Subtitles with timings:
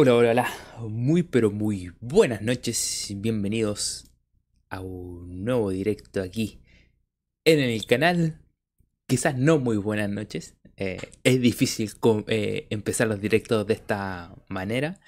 [0.00, 0.48] Hola, hola, hola.
[0.88, 3.12] Muy, pero muy buenas noches.
[3.16, 4.12] Bienvenidos
[4.70, 6.62] a un nuevo directo aquí
[7.44, 8.40] en el canal.
[9.08, 10.54] Quizás no muy buenas noches.
[10.76, 11.90] Eh, es difícil
[12.28, 15.00] eh, empezar los directos de esta manera.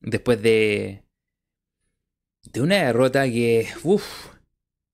[0.00, 1.02] Después de,
[2.44, 4.36] de una derrota que, uff,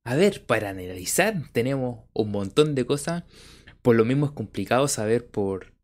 [0.07, 3.25] a ver, para analizar tenemos un montón de cosas.
[3.83, 5.75] Por lo mismo es complicado saber por,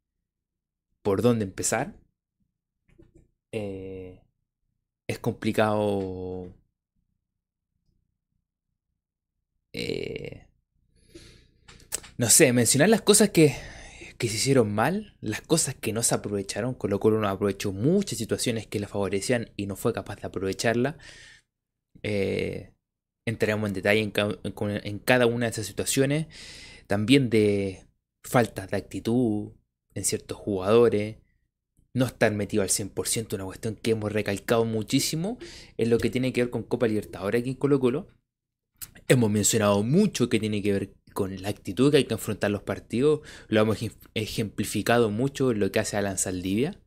[1.02, 1.99] por dónde empezar.
[3.52, 4.22] Eh,
[5.06, 6.52] es complicado
[9.72, 10.46] eh,
[12.18, 13.56] no sé, mencionar las cosas que,
[14.18, 17.72] que, se hicieron mal, las cosas que no se aprovecharon, con lo cual uno aprovechó
[17.72, 20.98] muchas situaciones que le favorecían y no fue capaz de aprovecharla.
[22.02, 22.74] Eh,
[23.26, 24.12] entraremos en detalle en,
[24.84, 26.26] en, cada una de esas situaciones.
[26.86, 27.86] También de
[28.22, 29.52] faltas de actitud
[29.94, 31.16] en ciertos jugadores
[31.94, 35.38] no estar metido al 100%, una cuestión que hemos recalcado muchísimo
[35.76, 38.08] en lo que tiene que ver con Copa Libertadores aquí en Colo Colo.
[39.08, 42.62] Hemos mencionado mucho que tiene que ver con la actitud que hay que enfrentar los
[42.62, 43.20] partidos.
[43.48, 43.78] Lo hemos
[44.14, 46.80] ejemplificado mucho en lo que hace Alan Saldivia.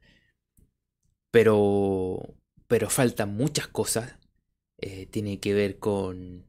[1.32, 2.36] Pero,
[2.68, 4.18] pero faltan muchas cosas.
[4.80, 6.46] Eh, tiene que ver con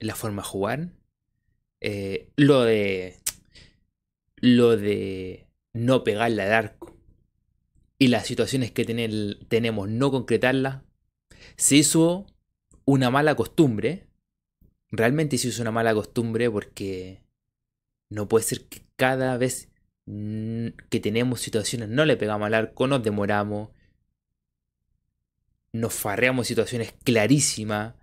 [0.00, 0.92] la forma de jugar.
[1.80, 3.16] Eh, lo de.
[4.36, 6.95] Lo de no pegarle al arco
[7.98, 10.82] y las situaciones que tenemos no concretarlas,
[11.56, 12.26] se hizo
[12.84, 14.06] una mala costumbre.
[14.90, 17.22] Realmente se hizo una mala costumbre porque
[18.10, 19.70] no puede ser que cada vez
[20.06, 23.70] que tenemos situaciones no le pegamos al arco, nos demoramos,
[25.72, 27.94] nos farreamos situaciones clarísimas.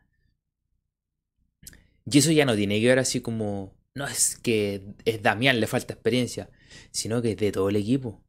[2.06, 5.68] Y eso ya no tiene que ver así como, no es que es Damián le
[5.68, 6.50] falta experiencia,
[6.92, 8.23] sino que es de todo el equipo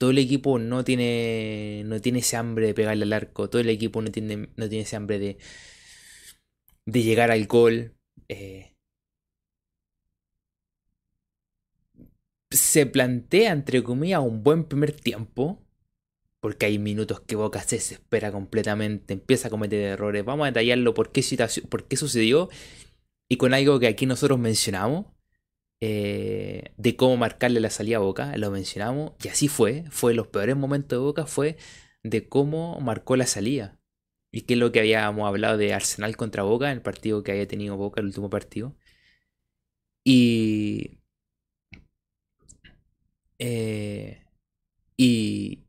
[0.00, 3.68] todo el equipo no tiene, no tiene ese hambre de pegarle al arco, todo el
[3.68, 5.36] equipo no tiene, no tiene ese hambre de,
[6.86, 7.94] de llegar al gol.
[8.28, 8.72] Eh.
[12.50, 15.62] se plantea, entre comillas, un buen primer tiempo,
[16.40, 20.24] porque hay minutos que Boca se desespera completamente, empieza a cometer errores.
[20.24, 21.22] Vamos a detallarlo por qué,
[21.68, 22.48] por qué sucedió
[23.28, 25.06] y con algo que aquí nosotros mencionamos
[25.80, 30.28] eh, de cómo marcarle la salida a Boca, lo mencionamos, y así fue, fue los
[30.28, 31.56] peores momentos de Boca, fue
[32.02, 33.78] de cómo marcó la salida.
[34.32, 37.48] Y qué es lo que habíamos hablado de Arsenal contra Boca, el partido que había
[37.48, 38.76] tenido Boca, el último partido.
[40.04, 41.00] Y...
[43.38, 44.24] Eh,
[44.96, 45.64] y...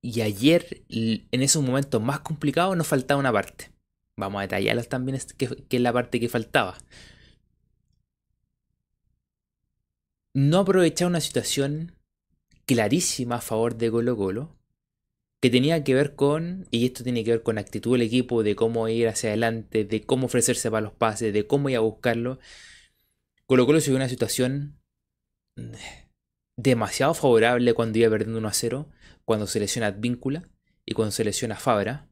[0.00, 3.72] Y ayer, en esos momentos más complicados, nos faltaba una parte.
[4.16, 6.78] Vamos a detallarlas también, que, que es la parte que faltaba.
[10.38, 11.96] No aprovechar una situación
[12.64, 14.56] clarísima a favor de Colo Colo,
[15.40, 18.54] que tenía que ver con, y esto tiene que ver con actitud del equipo, de
[18.54, 22.38] cómo ir hacia adelante, de cómo ofrecerse para los pases, de cómo ir a buscarlo.
[23.46, 24.78] Colo Colo se vio una situación
[26.56, 28.88] demasiado favorable cuando iba perdiendo 1 a 0,
[29.24, 30.48] cuando se lesiona Advíncula
[30.86, 32.08] y cuando se lesiona Fabra,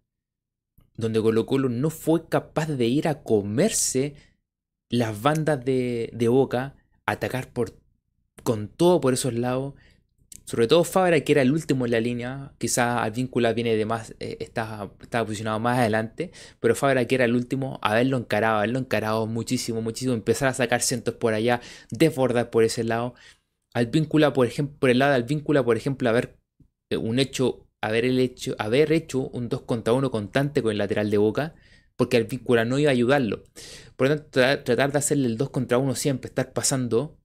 [0.97, 4.17] donde Colo Colo no fue capaz de ir a comerse
[4.89, 7.86] las bandas de, de Boca, atacar por
[8.43, 9.75] con todo por esos lados.
[10.47, 12.53] Sobre todo Fabra, que era el último en la línea.
[12.59, 14.91] Quizás Advíncula viene de más, eh, está,
[15.25, 16.31] posicionado más adelante.
[16.61, 20.15] Pero Fabra, que era el último, haberlo encarado, haberlo encarado muchísimo, muchísimo.
[20.15, 21.61] Empezar a sacar cientos por allá,
[21.91, 23.15] desbordar por ese lado.
[23.75, 26.39] Advíncula, por ejemplo, por el lado de por ejemplo, haber
[26.91, 30.79] eh, un hecho, haber, el hecho, haber hecho un 2 contra 1 constante con el
[30.79, 31.55] lateral de boca.
[31.97, 33.43] Porque Advíncula no iba a ayudarlo.
[33.97, 37.19] Por lo tanto, tratar de hacerle el 2 contra 1 siempre, estar pasando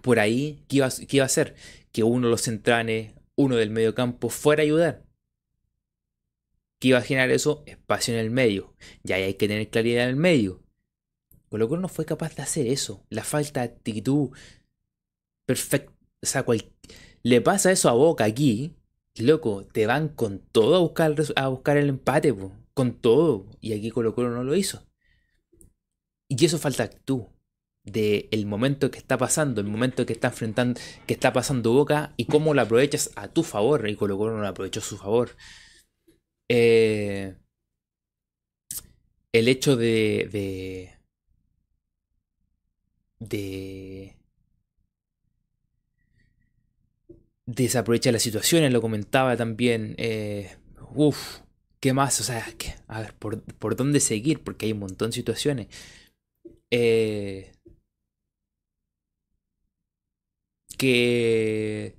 [0.00, 1.54] por ahí, ¿qué iba, a hacer?
[1.92, 5.04] Que uno de los centrales, uno del medio campo, fuera a ayudar.
[6.80, 7.62] ¿Qué iba a generar eso?
[7.66, 8.74] Espacio en el medio.
[9.04, 10.62] Y ahí hay que tener claridad en el medio.
[11.48, 13.04] Con lo cual no fue capaz de hacer eso.
[13.10, 14.30] La falta de actitud
[15.46, 15.92] perfecta.
[16.22, 16.44] O sea,
[17.22, 18.76] le pasa eso a Boca aquí.
[19.16, 22.34] Loco, te van con todo a buscar, a buscar el empate,
[22.74, 23.46] con todo.
[23.60, 24.84] Y aquí Colo Colo no lo hizo.
[26.28, 27.26] Y eso falta actitud
[27.84, 32.26] del momento que está pasando, el momento que está enfrentando, que está pasando Boca y
[32.26, 33.88] cómo lo aprovechas a tu favor.
[33.88, 35.30] Y Colo Colo no lo aprovechó a su favor.
[36.48, 37.34] Eh,
[39.32, 40.90] el hecho de, de,
[43.20, 44.16] de
[47.46, 49.94] desaprovechar las situaciones, lo comentaba también.
[49.98, 50.56] Eh,
[50.94, 51.40] Uf,
[51.80, 52.20] ¿qué más?
[52.20, 52.44] O sea,
[52.88, 54.42] a ver, por, por, dónde seguir?
[54.42, 55.68] Porque hay un montón de situaciones.
[56.70, 57.52] Eh,
[60.82, 61.96] que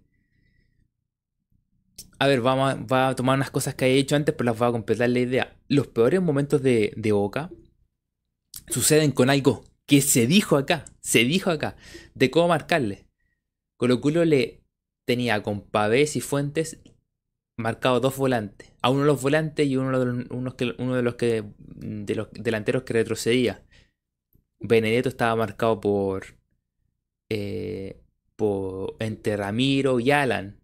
[2.20, 4.68] A ver, vamos a, a tomar unas cosas que he hecho antes, pero las voy
[4.68, 5.58] a completar la idea.
[5.68, 7.50] Los peores momentos de, de Boca
[8.68, 11.76] suceden con algo que se dijo acá, se dijo acá,
[12.14, 13.08] de cómo marcarle.
[13.78, 14.62] Colo Colo le
[15.06, 16.80] tenía con Pavés y Fuentes
[17.58, 18.72] marcado dos volantes.
[18.82, 22.16] A uno de los volantes y uno de los, que, uno de los que de
[22.16, 23.64] los delanteros que retrocedía.
[24.60, 26.38] Benedetto estaba marcado por,
[27.30, 28.03] eh,
[29.00, 30.60] entre Ramiro y Alan.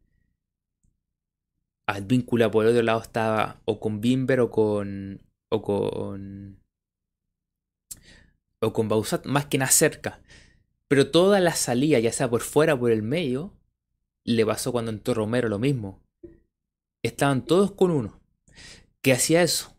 [1.88, 6.60] Advíncula por el otro lado estaba o con Bimber o con o con
[8.62, 10.22] o con Bausat más que nada cerca.
[10.88, 13.54] Pero toda la salida, ya sea por fuera o por el medio,
[14.24, 16.02] le pasó cuando entró Romero lo mismo.
[17.04, 18.20] Estaban todos con uno.
[19.02, 19.76] ¿Qué hacía eso?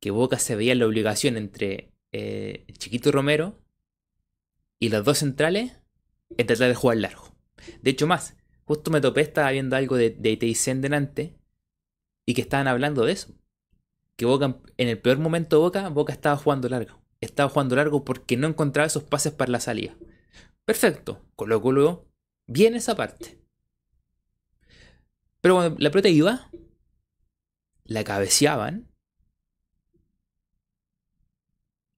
[0.00, 3.58] Que Boca se veía la obligación entre eh, Chiquito Romero
[4.78, 5.72] y los dos centrales
[6.38, 7.34] en tratar de jugar largo.
[7.82, 11.36] De hecho, más, justo me topé, estaba viendo algo de, de Teisen delante
[12.26, 13.34] y que estaban hablando de eso.
[14.16, 17.02] Que Boca, en el peor momento de Boca, Boca estaba jugando largo.
[17.20, 19.94] Estaba jugando largo porque no encontraba esos pases para la salida.
[20.64, 22.08] Perfecto, Colo luego
[22.46, 23.38] bien esa parte.
[25.40, 26.50] Pero cuando la pelota iba,
[27.84, 28.88] la cabeceaban.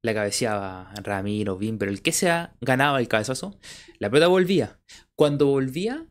[0.06, 3.58] La cabeceaba Ramiro, Bim, pero el que sea ganaba el cabezazo,
[3.98, 4.78] la pelota volvía.
[5.16, 6.06] Cuando volvía,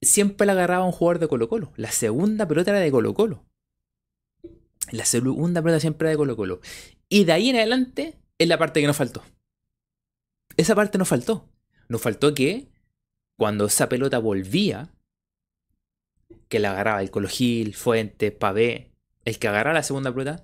[0.00, 1.74] siempre la agarraba un jugador de Colo Colo.
[1.76, 3.44] La segunda pelota era de Colo Colo.
[4.92, 6.62] La segunda pelota siempre era de Colo Colo.
[7.10, 9.22] Y de ahí en adelante es la parte que nos faltó.
[10.56, 11.50] Esa parte nos faltó.
[11.90, 12.72] Nos faltó que
[13.36, 14.90] cuando esa pelota volvía,
[16.48, 18.94] que la agarraba el Colo Gil, Fuente, Pavé,
[19.26, 20.42] el que agarraba la segunda pelota,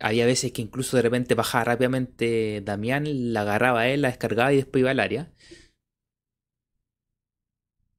[0.00, 4.56] había veces que incluso de repente bajaba rápidamente Damián, la agarraba él, la descargaba y
[4.56, 5.32] después iba al área.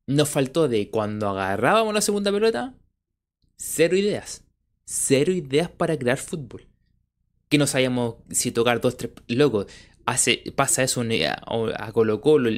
[0.08, 2.76] Nos faltó de cuando agarrábamos la segunda pelota,
[3.58, 4.44] cero ideas.
[4.86, 6.68] Cero ideas para crear fútbol.
[7.50, 9.12] Que no sabíamos si tocar dos, tres.
[9.28, 9.66] Loco,
[10.06, 12.52] hace, pasa eso a, Colo Colo.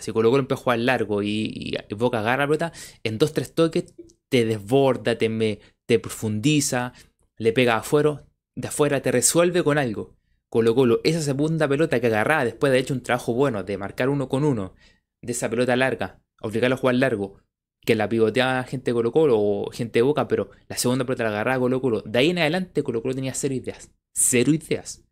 [0.00, 2.72] Si Colo Colo empieza a jugar largo y, Boca agarra la pelota,
[3.02, 3.94] en dos, tres toques
[4.28, 6.92] te desborda, te, me, te profundiza,
[7.36, 8.24] le pega afuera,
[8.54, 10.16] de afuera te resuelve con algo.
[10.48, 14.10] Colo Colo, esa segunda pelota que agarraba después de hecho un trabajo bueno de marcar
[14.10, 14.74] uno con uno,
[15.22, 17.40] de esa pelota larga, obligarlo a jugar largo,
[17.80, 21.24] que la pivoteaba gente de Colo Colo o gente de Boca, pero la segunda pelota
[21.24, 22.02] la agarraba Colo Colo.
[22.02, 23.90] De ahí en adelante Colo Colo tenía cero ideas.
[24.14, 25.02] Cero ideas.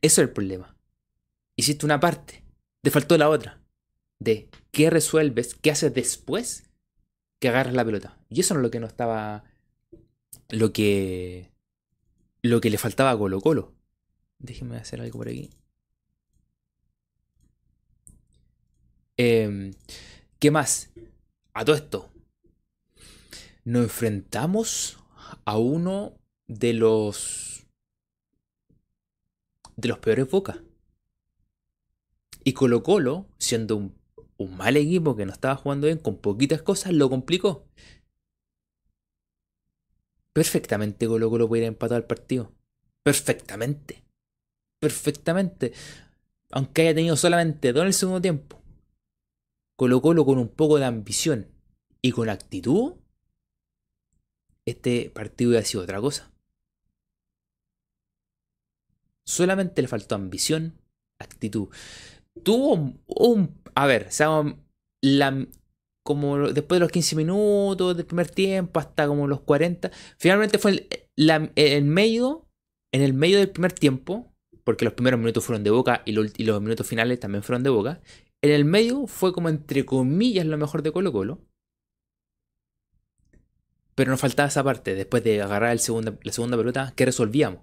[0.00, 0.76] Eso es el problema.
[1.56, 2.42] Hiciste una parte,
[2.82, 3.60] te faltó la otra.
[4.18, 6.70] De qué resuelves, qué haces después
[7.40, 8.18] que agarras la pelota.
[8.28, 9.44] Y eso no es lo que no estaba.
[10.48, 11.53] Lo que.
[12.44, 13.74] Lo que le faltaba a Colo Colo.
[14.38, 15.48] Déjenme hacer algo por aquí.
[19.16, 19.72] Em,
[20.38, 20.92] ¿Qué más?
[21.54, 22.12] A todo esto.
[23.64, 24.98] Nos enfrentamos
[25.46, 27.66] a uno de los.
[29.76, 30.58] de los peores bocas.
[32.44, 33.98] Y Colo Colo, siendo un,
[34.54, 37.66] mal equipo que no estaba jugando bien, con poquitas cosas, lo complicó.
[40.34, 42.52] Perfectamente Colo Colo puede ir empatado el partido.
[43.02, 44.04] Perfectamente.
[44.80, 45.72] Perfectamente.
[46.50, 48.60] Aunque haya tenido solamente dos en el segundo tiempo.
[49.76, 51.48] Colo Colo con un poco de ambición
[52.02, 52.94] y con actitud,
[54.66, 56.30] este partido hubiera sido otra cosa.
[59.26, 60.78] Solamente le faltó ambición,
[61.18, 61.70] actitud
[62.42, 64.56] tuvo un, a ver, o
[65.02, 65.46] la,
[66.04, 70.86] como después de los 15 minutos del primer tiempo hasta como los 40, finalmente fue
[71.16, 72.46] el, el medio,
[72.92, 74.30] en el medio del primer tiempo,
[74.64, 77.70] porque los primeros minutos fueron de boca y, y, los minutos finales también fueron de
[77.70, 78.02] boca,
[78.42, 81.40] en el medio fue como entre comillas lo mejor de Colo Colo.
[83.94, 85.78] Pero nos faltaba esa parte, después de agarrar el
[86.22, 87.62] la segunda pelota, ¿qué resolvíamos?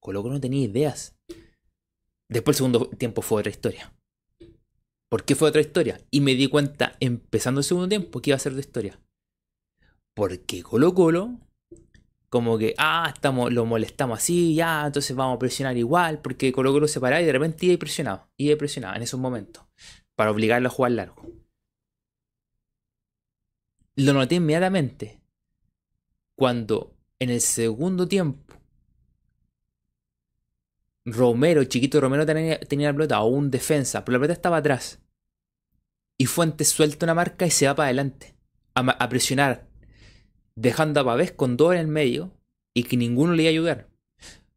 [0.00, 1.14] Colo Colo no tenía ideas.
[2.28, 3.92] Después el segundo tiempo fue otra historia.
[5.08, 6.00] ¿Por qué fue otra historia?
[6.10, 9.00] Y me di cuenta, empezando el segundo tiempo, que iba a ser de historia.
[10.14, 11.38] Porque Colo Colo,
[12.28, 16.72] como que, ah, estamos, lo molestamos así, ya, entonces vamos a presionar igual, porque Colo
[16.72, 19.64] Colo se paraba y de repente iba presionado, iba presionado en esos momentos,
[20.16, 21.22] para obligarlo a jugar largo.
[23.94, 25.22] Lo noté inmediatamente
[26.36, 28.55] cuando en el segundo tiempo
[31.06, 35.00] Romero, chiquito Romero tenía, la pelota, o un defensa, pero la pelota estaba atrás.
[36.18, 38.34] Y Fuentes suelta una marca y se va para adelante,
[38.74, 39.68] a, presionar,
[40.56, 42.32] dejando a Pavés con dos en el medio
[42.74, 43.88] y que ninguno le iba a ayudar.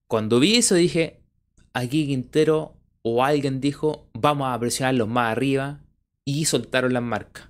[0.07, 1.21] Cuando vi eso dije,
[1.73, 5.81] aquí Quintero o alguien dijo, vamos a presionarlos más arriba
[6.25, 7.49] y soltaron las marcas.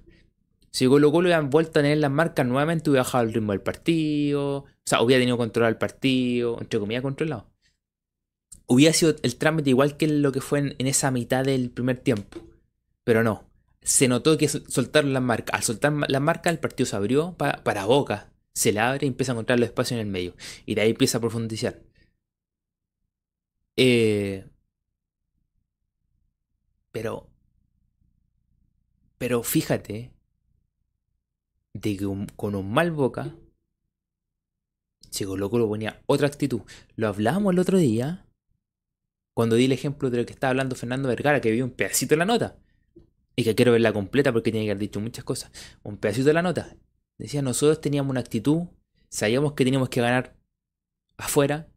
[0.72, 3.62] Si Colo Colo hubiera vuelto a tener las marcas nuevamente, hubiera bajado el ritmo del
[3.62, 4.58] partido.
[4.58, 7.48] O sea, hubiera tenido controlado el partido, entre comillas controlado.
[8.70, 12.40] Hubiera sido el trámite igual que lo que fue en, esa mitad del primer tiempo.
[13.04, 13.50] Pero no.
[13.82, 15.56] Se notó que soltaron las marcas.
[15.56, 18.32] Al soltar las marcas, el partido se abrió para, Boca.
[18.54, 20.36] Se le abre y empieza a encontrar los espacios en el medio.
[20.68, 21.82] Y de ahí empieza a profundizar.
[23.76, 24.46] Eh,
[26.92, 27.28] pero.
[29.18, 30.12] Pero fíjate
[31.74, 33.36] de que con un mal boca,
[35.10, 36.62] se colocó lo ponía otra actitud.
[36.96, 38.26] Lo hablábamos el otro día,
[39.40, 42.10] cuando di el ejemplo de lo que estaba hablando Fernando Vergara, que vio un pedacito
[42.14, 42.58] de la nota.
[43.38, 45.50] Y que quiero verla completa porque tiene que haber dicho muchas cosas.
[45.82, 46.76] Un pedacito de la nota.
[47.18, 48.64] Decía, nosotros teníamos una actitud,
[49.08, 50.36] sabíamos que teníamos que ganar
[51.16, 51.70] afuera,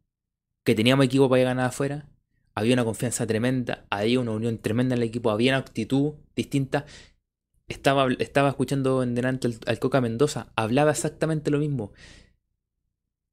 [0.65, 2.09] que teníamos equipo para ganar afuera,
[2.57, 6.85] había una confianza tremenda, había una unión tremenda en el equipo, había una actitud distinta
[7.69, 11.93] estaba escuchando en delante al, Coca Mendoza, hablaba exactamente lo mismo.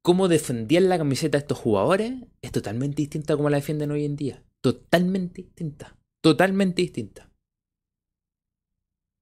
[0.10, 4.16] Cómo defendían la camiseta estos jugadores es totalmente distinta a como la defienden hoy en
[4.16, 4.44] día.
[4.60, 5.96] Totalmente distinta.
[6.24, 7.30] Totalmente distinta.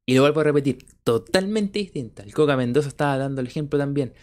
[0.05, 2.23] Y lo vuelvo a repetir, totalmente distinta.
[2.23, 4.13] El Coca Mendoza estaba dando el ejemplo también.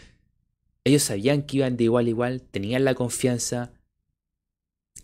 [0.84, 3.74] Ellos sabían que iban de igual a igual, tenían la confianza,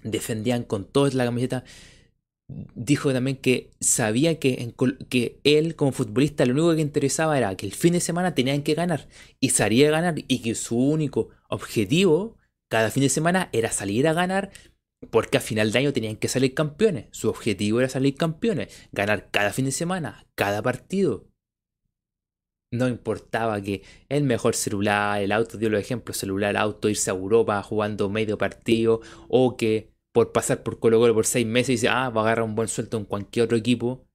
[0.02, 1.64] defendían con toda la camiseta
[2.74, 4.74] dijo también que sabía que,
[5.08, 8.62] que él como futbolista lo único que interesaba era que el fin de semana tenían
[8.62, 9.08] que ganar
[9.40, 12.36] y salía a ganar y que su único objetivo
[12.70, 14.50] cada fin de semana era salir a ganar
[15.10, 17.06] porque a final de año tenían que salir campeones.
[17.10, 21.26] Su objetivo era salir campeones, ganar cada fin de semana, cada partido.
[22.72, 27.14] No importaba que el mejor celular, el auto, dio los ejemplos, celular, auto, irse a
[27.14, 31.72] Europa jugando medio partido o que por pasar por Colo Colo por seis meses y
[31.72, 34.06] dice, ah, va a agarrar un buen sueldo en cualquier otro equipo.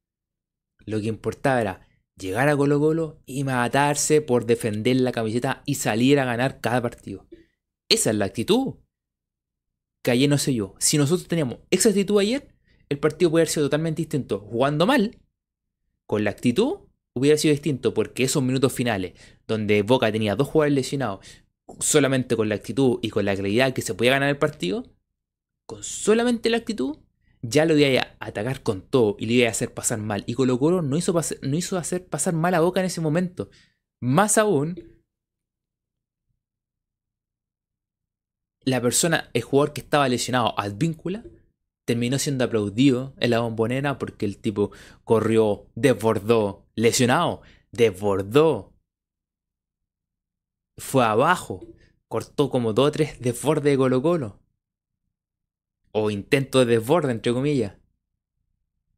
[0.85, 1.87] Lo que importaba era
[2.17, 6.81] llegar a Colo Colo y matarse por defender la camiseta y salir a ganar cada
[6.81, 7.27] partido.
[7.89, 8.75] Esa es la actitud.
[10.03, 10.75] Que ayer no sé yo.
[10.79, 12.55] Si nosotros teníamos esa actitud ayer,
[12.89, 14.39] el partido puede haber sido totalmente distinto.
[14.39, 15.19] Jugando mal,
[16.05, 16.79] con la actitud,
[17.13, 19.13] hubiera sido distinto porque esos minutos finales,
[19.47, 21.25] donde Boca tenía dos jugadores lesionados,
[21.79, 24.83] solamente con la actitud y con la claridad que se podía ganar el partido,
[25.65, 26.97] con solamente la actitud,
[27.41, 30.23] ya lo iba a atacar con todo y le iba a hacer pasar mal.
[30.27, 33.49] Y Colo Colo no hizo, no hizo hacer pasar mal a Boca en ese momento.
[34.01, 35.03] Más aún,
[38.63, 41.23] la persona, el jugador que estaba lesionado, Advíncula,
[41.85, 44.71] terminó siendo aplaudido en la bombonera porque el tipo
[45.03, 47.41] corrió, desbordó, lesionado,
[47.71, 48.73] desbordó.
[50.77, 51.65] Fue abajo,
[52.07, 54.44] cortó como dos o tres desbordes de Colo Colo
[55.97, 57.75] o intento de desborde, entre comillas.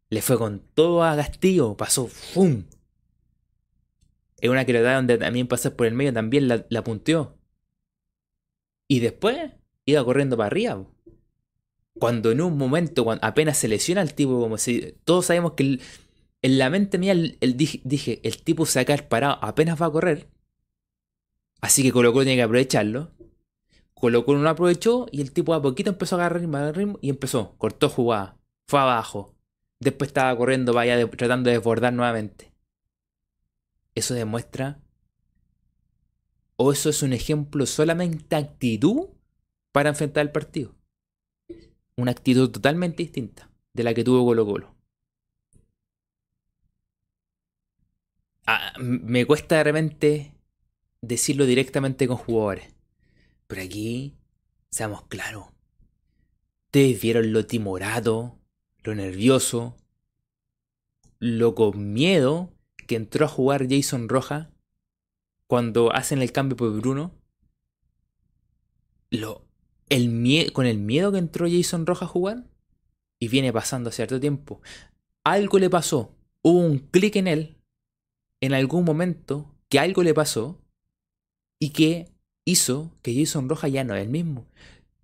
[0.10, 2.64] Le fue con todo a Castillo, pasó ¡fum!
[4.42, 7.38] Es una quebrada donde también pasar por el medio también la, punteó.
[8.88, 9.52] Y después
[9.86, 10.88] iba corriendo para arriba.
[12.00, 15.80] Cuando en un momento, cuando apenas se lesiona el tipo, como si todos sabemos que
[16.42, 19.92] en la mente mía el, dije, el tipo se va a parado, apenas va a
[19.92, 20.30] correr.
[21.62, 23.12] Así que colocó tiene que aprovecharlo
[24.00, 27.56] colocó uno aprovechó y el tipo a poquito empezó a agarrar ritmo, ritmo y empezó,
[27.58, 28.38] cortó jugada,
[28.68, 29.34] fue abajo.
[29.80, 32.52] Después estaba corriendo, vaya tratando de desbordar nuevamente.
[33.96, 34.80] Eso demuestra,
[36.56, 39.10] o eso es un ejemplo solamente actitud
[39.72, 40.76] para enfrentar el partido.
[41.96, 44.76] Una actitud totalmente distinta de la que tuvo Colo Colo.
[48.46, 50.34] Ah, me cuesta de repente
[51.02, 52.77] decirlo directamente con jugadores.
[53.48, 54.18] Pero aquí,
[54.70, 55.46] seamos claros.
[56.66, 58.40] Ustedes vieron lo timorato,
[58.84, 59.78] lo nervioso,
[61.20, 62.54] lo con miedo
[62.88, 64.52] que entró a jugar Jason Roja
[65.48, 67.14] cuando hacen el cambio por Bruno.
[69.10, 69.48] Lo,
[69.90, 72.44] el con el miedo que entró Jason Roja a jugar
[73.20, 74.62] y viene pasando cierto tiempo.
[75.24, 77.58] Algo le pasó, hubo un clic en él
[78.42, 80.62] en algún momento que algo le pasó
[81.60, 82.14] y que
[82.48, 84.48] hizo que Jason Roja ya no es el mismo.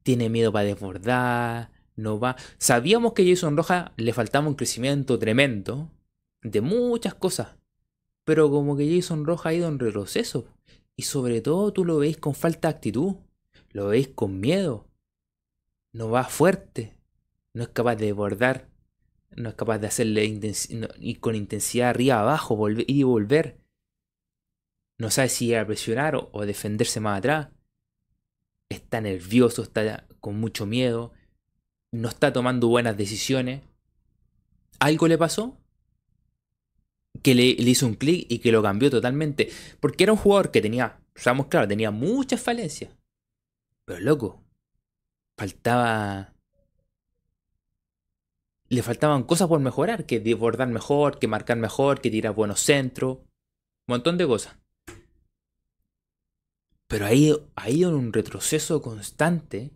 [0.01, 2.37] Tiene miedo para desbordar, no va.
[2.57, 5.91] Sabíamos que Jason Roja le faltaba un crecimiento tremendo
[6.41, 7.57] de muchas cosas,
[8.23, 10.47] pero como que Jason Roja ha ido en retroceso.
[10.95, 13.15] Y sobre todo tú lo veis con falta de actitud,
[13.71, 14.87] lo veis con miedo,
[15.91, 16.95] no va fuerte,
[17.53, 18.69] no es capaz de desbordar,
[19.35, 20.39] no es capaz de hacerle
[20.99, 23.62] y con intensidad arriba abajo, y volver.
[25.03, 27.49] No sabe si ir a presionar o, defenderse más atrás.
[28.69, 31.11] Está nervioso, está con mucho miedo.
[31.91, 33.63] No está tomando buenas decisiones.
[34.79, 35.59] ¿Algo le pasó?
[37.21, 39.49] que le, hizo un clic y que lo cambió totalmente.
[39.81, 42.95] Porque era un jugador que tenía, sabemos claro, tenía muchas falencias.
[43.83, 44.41] Pero loco,
[45.37, 46.33] faltaba.
[48.69, 53.17] Le faltaban cosas por mejorar, que desbordar mejor, que marcar mejor, que tirar buenos centros.
[53.17, 54.62] Un montón de cosas.
[56.93, 59.71] Pero ahí ha ido en un retroceso constante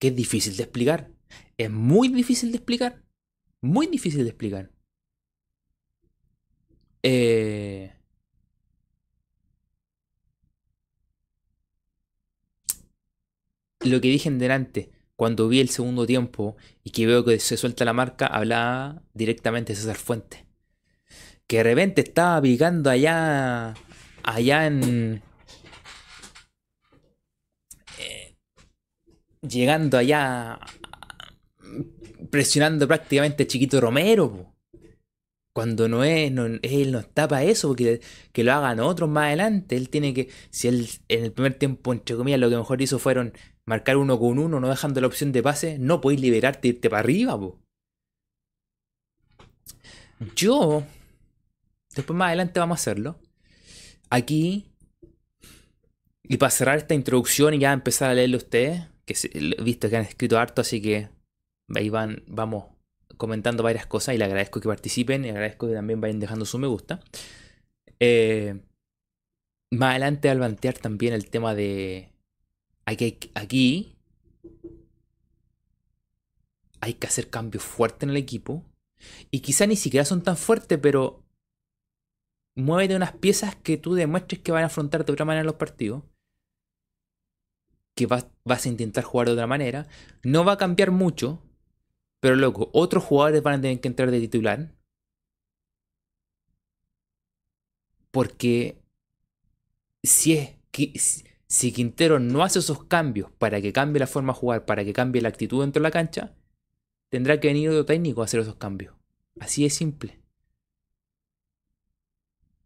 [0.00, 1.08] que es difícil de explicar.
[1.56, 3.00] Es muy difícil de explicar.
[3.60, 4.72] Muy difícil de explicar.
[7.04, 7.92] Eh,
[13.82, 17.56] lo que dije en delante, cuando vi el segundo tiempo y que veo que se
[17.56, 20.44] suelta la marca, hablaba directamente de César Fuente.
[21.46, 23.74] Que de repente estaba picando allá,
[24.24, 25.22] allá en...
[29.48, 30.58] llegando allá,
[32.30, 34.54] presionando prácticamente Chiquito Romero
[35.58, 36.30] cuando no es,
[36.62, 38.00] él no está para eso, porque
[38.30, 39.76] que lo hagan otros más adelante.
[39.76, 43.00] Él tiene que, si él en el primer tiempo, entre comillas, lo que mejor hizo
[43.00, 43.32] fueron
[43.64, 46.88] marcar uno con uno, no dejando la opción de pase, no podéis liberarte e irte
[46.88, 47.36] para arriba,
[50.36, 50.84] Yo,
[51.96, 53.18] después más adelante vamos a hacerlo.
[54.10, 54.70] Aquí,
[56.22, 59.96] y para cerrar esta introducción y ya empezar a leerlo ustedes, que he visto que
[59.96, 61.08] han escrito harto, así que
[61.74, 62.66] ahí van, vamos
[63.16, 66.58] comentando varias cosas y le agradezco que participen y agradezco que también vayan dejando su
[66.58, 67.00] me gusta.
[68.00, 68.60] Eh,
[69.70, 72.12] más adelante al plantear también el tema de
[72.86, 73.98] aquí, aquí
[76.80, 78.64] hay que hacer cambios fuertes en el equipo
[79.30, 81.24] y quizá ni siquiera son tan fuertes, pero
[82.54, 86.02] muévete unas piezas que tú demuestres que van a afrontar de otra manera los partidos.
[87.98, 89.88] Que vas, a intentar jugar de otra manera.
[90.22, 91.42] No va a cambiar mucho,
[92.20, 94.72] pero loco, otros jugadores van a tener que entrar de titular.
[98.12, 98.80] Porque
[100.04, 104.64] si es si Quintero no hace esos cambios para que cambie la forma de jugar,
[104.64, 106.36] para que cambie la actitud dentro de la cancha,
[107.08, 108.94] tendrá que venir otro técnico a hacer esos cambios.
[109.40, 110.20] Así de simple.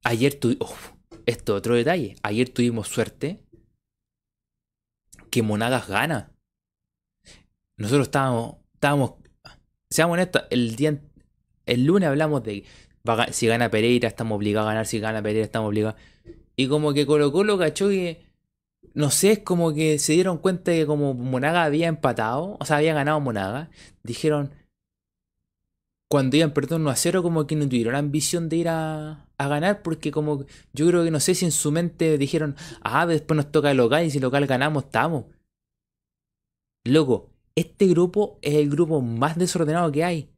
[0.04, 0.74] Ayer tuvimos.
[1.24, 2.16] esto otro detalle.
[2.22, 3.42] Ayer tuvimos suerte
[5.32, 6.30] que Monagas gana.
[7.76, 9.14] Nosotros estábamos, estábamos
[9.88, 11.00] seamos honestos, el, día,
[11.66, 12.64] el lunes hablamos de
[13.32, 16.00] si gana Pereira estamos obligados a ganar, si gana Pereira estamos obligados.
[16.54, 18.22] Y como que Colo Colo cachó que,
[18.94, 22.76] no sé, es como que se dieron cuenta que como Monaga había empatado, o sea,
[22.76, 23.70] había ganado Monaga,
[24.02, 24.52] dijeron,
[26.12, 29.26] cuando iban perdiendo 1 a 0, como que no tuvieron la ambición de ir a,
[29.38, 30.44] ganar, porque como
[30.74, 33.78] yo creo que no sé si en su mente dijeron, ah, después nos toca el
[33.78, 35.24] local y si local ganamos, estamos.
[36.84, 40.28] Loco, este grupo es el grupo más desordenado que hay.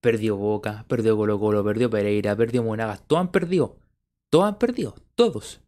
[0.00, 3.02] Perdió Boca, perdió Colo Colo, perdió Pereira, perdió Monagas.
[3.04, 3.80] Todos han perdido.
[4.30, 4.94] Todos han perdido.
[5.16, 5.60] Todos.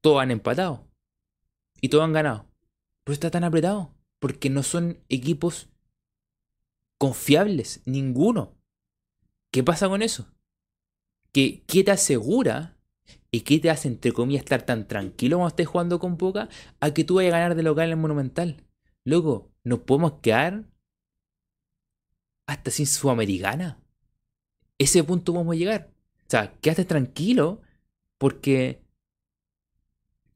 [0.00, 0.88] Todos han empatado.
[1.80, 2.46] Y todos han ganado.
[3.04, 3.94] Pero está tan apretado.
[4.18, 5.68] Porque no son equipos
[7.00, 7.80] confiables.
[7.86, 8.54] Ninguno.
[9.50, 10.28] ¿Qué pasa con eso?
[11.32, 12.76] ¿Qué, qué te asegura
[13.30, 16.92] y qué te hace, entre comillas, estar tan tranquilo cuando estés jugando con Boca a
[16.92, 18.66] que tú vayas a ganar de local en el Monumental?
[19.04, 20.66] Loco, nos podemos quedar
[22.46, 23.80] hasta sin Sudamericana.
[24.76, 25.90] Ese punto podemos llegar.
[26.26, 27.62] O sea, quédate tranquilo
[28.18, 28.82] porque...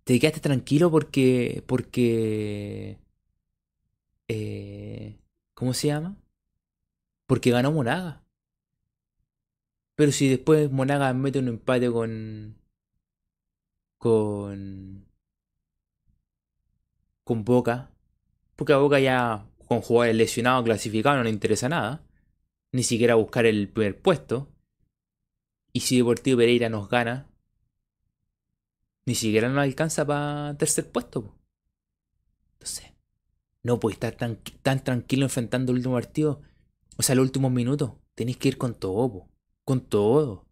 [0.05, 1.63] Te quedaste tranquilo porque...
[1.67, 2.99] Porque...
[4.29, 5.19] Eh,
[5.53, 6.17] ¿Cómo se llama?
[7.27, 8.25] Porque ganó Monaga.
[9.97, 12.57] Pero si después Monaga mete un empate con...
[13.99, 15.07] Con...
[17.25, 17.95] Con Boca
[18.57, 22.05] porque a Boca ya con jugadores lesionados clasificados no le interesa nada.
[22.73, 24.53] Ni siquiera buscar el primer puesto.
[25.73, 27.29] Y si Deportivo Pereira nos gana,
[29.07, 31.37] ni siquiera nos alcanza para tercer puesto.
[32.55, 32.93] Entonces,
[33.63, 36.43] no puede estar tan, tan tranquilo enfrentando el último partido.
[36.97, 37.93] O sea, los últimos minutos.
[38.15, 39.29] Tenéis que ir con todo,
[39.65, 40.47] con todo.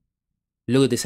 [0.67, 0.97] Luego te,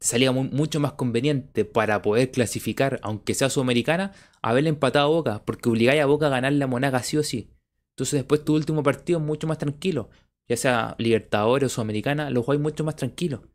[0.00, 5.68] salía mucho más conveniente para poder clasificar, aunque sea sudamericana, haberle empatado a Boca, porque
[5.68, 7.50] obligáis a Boca a ganar la Monaga sí o sí.
[7.94, 10.10] Entonces después tu último partido es mucho más tranquilo.
[10.48, 13.48] Ya sea Libertadores o Sudamericana, lo jugáis mucho más tranquilo.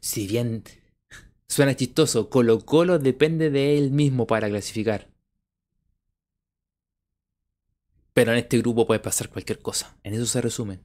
[0.00, 0.64] Si bien
[1.48, 5.09] suena chistoso, Colo Colo depende de él mismo para clasificar.
[8.20, 9.96] Pero en este grupo puede pasar cualquier cosa.
[10.02, 10.84] En eso se resumen.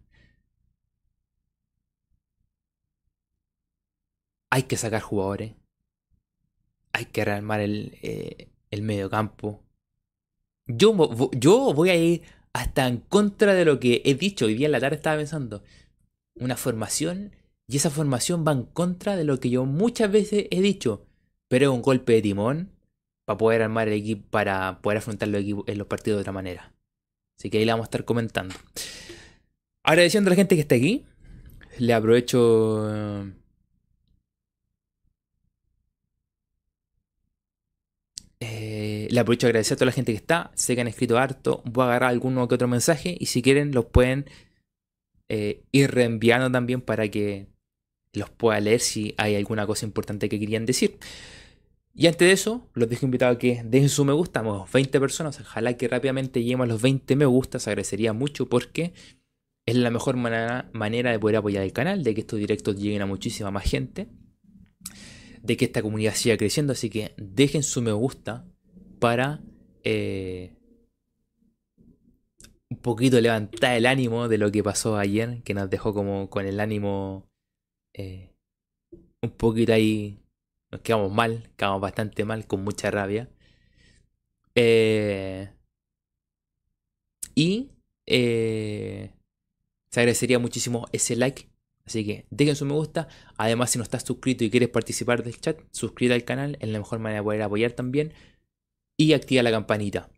[4.50, 5.52] hay que sacar jugadores.
[6.94, 9.66] Hay que rearmar el, eh, el medio campo.
[10.66, 10.96] Yo,
[11.34, 12.22] yo voy a ir
[12.54, 14.46] hasta en contra de lo que he dicho.
[14.46, 15.62] Hoy día en la tarde estaba pensando.
[16.36, 17.34] Una formación
[17.68, 21.06] Y esa formación va en contra de lo que yo muchas veces he dicho.
[21.50, 22.72] Pero es un golpe de timón
[23.26, 26.75] para poder armar el equipo, para poder afrontar los en los partidos de otra manera.
[27.38, 28.56] Así que ahí la vamos a estar comentando.
[29.84, 31.06] Agradeciendo a la gente que está aquí.
[31.78, 33.32] Le aprovecho.
[38.40, 40.52] Eh, le aprovecho a agradecer a toda la gente que está.
[40.56, 41.62] Sé que han escrito harto.
[41.66, 43.16] Voy a agarrar alguno que otro mensaje.
[43.20, 44.26] Y si quieren, los pueden
[45.30, 47.48] eh, ir reenviando también para que
[48.14, 50.98] los pueda leer si hay alguna cosa importante que querían decir.
[51.98, 54.44] Y antes de eso, los dejo invitados a que dejen su me gusta.
[54.44, 55.40] 20 personas.
[55.40, 57.58] Ojalá que rápidamente lleguemos a los 20 me gusta.
[57.58, 58.94] Se agradecería mucho porque
[59.66, 63.02] es la mejor manera, manera de poder apoyar el canal, de que estos directos lleguen
[63.02, 64.10] a muchísima más gente,
[65.42, 66.74] de que esta comunidad siga creciendo.
[66.74, 68.46] Así que dejen su me gusta
[69.00, 69.42] para
[69.86, 70.58] eh,
[72.70, 76.46] un poquito levantar el ánimo de lo que pasó ayer, que nos dejó como con
[76.46, 77.32] el ánimo
[77.94, 78.36] eh,
[79.22, 80.25] un poquito ahí.
[80.76, 83.30] Nos quedamos mal, quedamos bastante mal, con mucha rabia.
[84.56, 85.50] Eh,
[87.34, 87.70] y
[88.06, 89.14] eh,
[89.90, 91.48] se agradecería muchísimo ese like.
[91.86, 93.08] Así que dejen su me gusta.
[93.38, 96.58] Además, si no estás suscrito y quieres participar del chat, suscríbete al canal.
[96.60, 98.12] Es la mejor manera de poder apoyar también.
[98.98, 100.10] Y activa la campanita.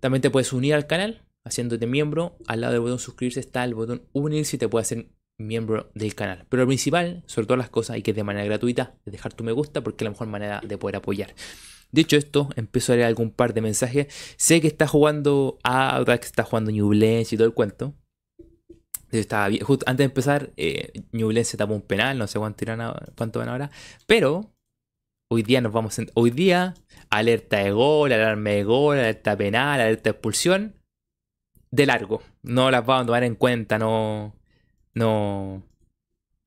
[0.00, 2.36] También te puedes unir al canal haciéndote miembro.
[2.48, 5.06] Al lado del botón suscribirse está el botón unirse y te puede hacer
[5.38, 6.44] miembro del canal.
[6.48, 9.32] Pero lo principal, sobre todas las cosas, y que es de manera gratuita, es dejar
[9.32, 11.34] tu me gusta porque es la mejor manera de poder apoyar.
[11.90, 14.08] Dicho esto, empiezo a leer algún par de mensajes.
[14.36, 17.94] Sé que está jugando a que está jugando New y todo el cuento.
[19.10, 19.64] Estaba bien.
[19.64, 20.92] Justo antes de empezar, eh,
[21.44, 22.66] se tapó un penal, no sé cuánto,
[23.16, 23.70] cuánto van ahora.
[24.06, 24.52] Pero
[25.30, 25.98] hoy día nos vamos.
[26.14, 26.74] hoy día,
[27.08, 30.74] alerta de gol, alarma de gol, alerta penal, alerta de expulsión.
[31.70, 32.22] De largo.
[32.42, 34.37] No las vamos a tomar en cuenta, no.
[34.94, 35.62] No.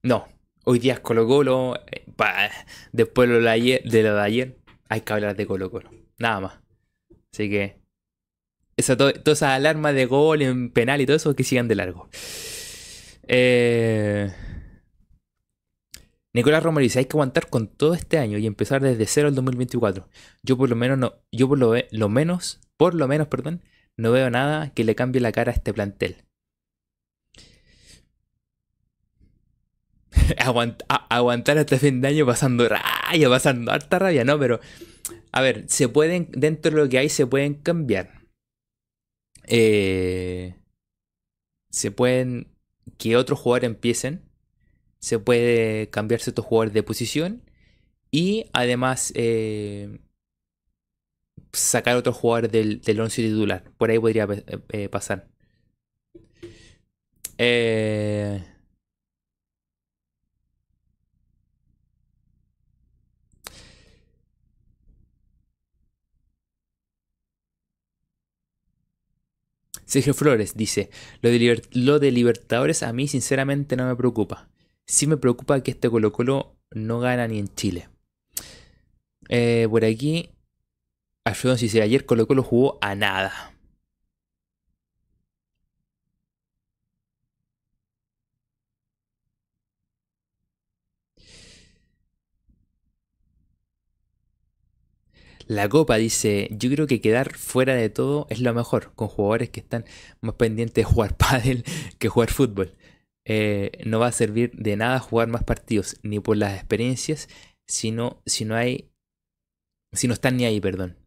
[0.04, 0.28] No.
[0.66, 1.76] Hoy día es Colo Colo.
[1.92, 2.06] Eh,
[2.92, 4.58] después de lo de, ayer, de ayer,
[4.90, 5.90] hay que hablar de Colo Colo.
[6.20, 6.60] Nada más.
[7.34, 7.80] Así que.
[8.78, 12.10] Esa, todas esas alarmas de gol en penal y todo eso que sigan de largo.
[13.28, 14.32] Eh.
[16.34, 19.36] Nicolás Romero dice, hay que aguantar con todo este año y empezar desde cero el
[19.36, 20.08] 2024.
[20.44, 23.62] Yo por lo menos no, yo por lo, lo menos, por lo menos, perdón,
[23.98, 26.24] no veo nada que le cambie la cara a este plantel.
[31.10, 34.40] aguantar hasta fin de año pasando raya, pasando harta rabia, ¿no?
[34.40, 34.60] Pero,
[35.32, 38.22] a ver, se pueden, dentro de lo que hay, se pueden cambiar.
[39.48, 40.56] Eh,
[41.70, 42.48] se pueden,
[42.98, 44.22] que otros jugadores empiecen.
[45.00, 47.44] Se puede cambiar ciertos jugadores de posición.
[48.12, 50.00] Y además, eh,
[51.54, 53.64] sacar otros jugadores del, del once titular.
[53.78, 54.28] Por ahí podría
[54.70, 55.28] eh, pasar.
[57.38, 58.51] Eh.
[69.92, 70.90] Sergio Flores dice,
[71.74, 74.48] lo de, Libertadores a mí sinceramente no me preocupa.
[74.86, 77.90] Sí me preocupa que este Colo Colo no gana ni en Chile.
[79.28, 80.30] Eh, por aquí,
[81.26, 83.51] Alfredo dice, ayer Colo Colo jugó a nada.
[95.52, 99.50] La Copa dice, yo creo que quedar fuera de todo es lo mejor, con jugadores
[99.50, 99.84] que están
[100.22, 101.66] más pendientes de jugar pádel
[102.00, 102.78] que jugar fútbol.
[103.26, 107.28] Eh, no va a servir de nada jugar más partidos, ni por las experiencias,
[107.68, 108.92] sino si no hay,
[109.92, 110.98] si no están ni ahí, perdón.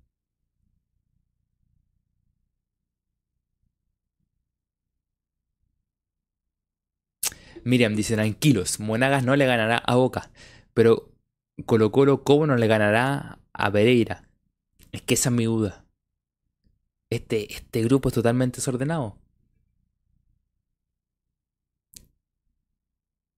[7.65, 10.31] Miriam dice, tranquilos, Monagas no le ganará a Boca,
[10.75, 11.15] pero
[11.65, 14.29] Colo Colo, ¿cómo no le ganará a Pereira?
[14.95, 15.85] Es que esa es mi duda.
[17.11, 19.19] Este, este grupo es totalmente desordenado.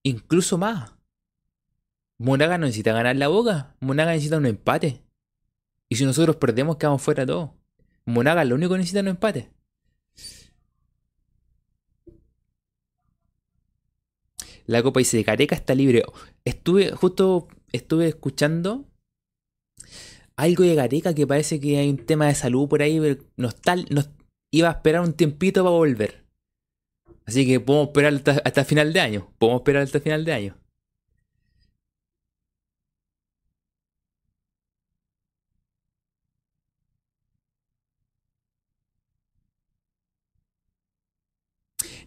[0.02, 0.92] Incluso más.
[2.18, 3.74] Monagas no necesita ganar la boca.
[3.80, 5.02] Monagas necesita un empate.
[5.88, 7.52] Y si nosotros perdemos, quedamos fuera todos.
[8.04, 9.50] Monagas lo único que necesita es un empate.
[14.66, 16.02] La Copa dice, Careca está libre.
[16.44, 18.84] Estuve, justo estuve escuchando
[20.36, 23.56] algo de Gareca que parece que hay un tema de salud por ahí, pero nos,
[23.60, 24.10] tal, nos
[24.50, 26.24] iba a esperar un tiempito para volver.
[27.26, 29.32] Así que podemos esperar hasta, hasta final de año.
[29.38, 30.56] Podemos esperar hasta final de año.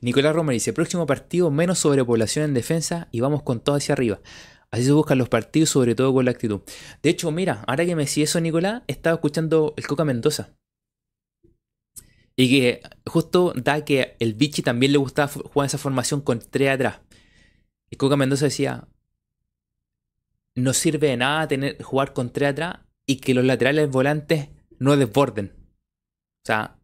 [0.01, 4.21] Nicolás Romero dice, próximo partido, menos sobrepoblación en defensa y vamos con todo hacia arriba.
[4.71, 6.61] Así se buscan los partidos, sobre todo con la actitud.
[7.01, 10.55] De hecho, mira, ahora que me decís eso, Nicolás, estaba escuchando el Coca Mendoza.
[12.35, 16.69] Y que justo da que el Vichy también le gustaba jugar esa formación con tres
[16.69, 17.01] atrás.
[17.89, 18.87] Y Coca Mendoza decía,
[20.55, 24.95] no sirve de nada tener, jugar con tres atrás y que los laterales volantes no
[24.95, 25.53] desborden.
[26.43, 26.79] O sea,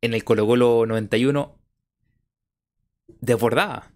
[0.00, 1.60] en el Colo Colo 91
[3.20, 3.93] desbordaba.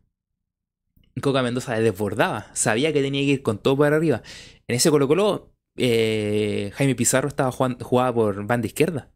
[1.21, 2.51] Coca Mendoza desbordaba.
[2.55, 4.23] Sabía que tenía que ir con todo para arriba.
[4.67, 9.11] En ese Colo Colo, eh, Jaime Pizarro estaba jugando, jugaba por banda izquierda.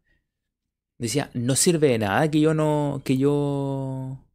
[0.99, 3.01] Decía, no sirve de nada que yo no.
[3.03, 4.25] que yo.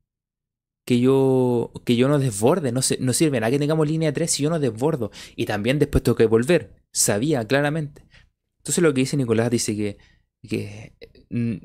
[0.84, 1.72] que yo.
[1.84, 2.72] que yo no desborde.
[2.72, 5.10] No, no sirve de nada que tengamos línea 3 si yo no desbordo.
[5.36, 6.76] Y también después tengo que volver.
[6.92, 8.06] Sabía claramente.
[8.58, 9.98] Entonces lo que dice Nicolás dice que.
[10.48, 10.92] que
[11.30, 11.56] mm,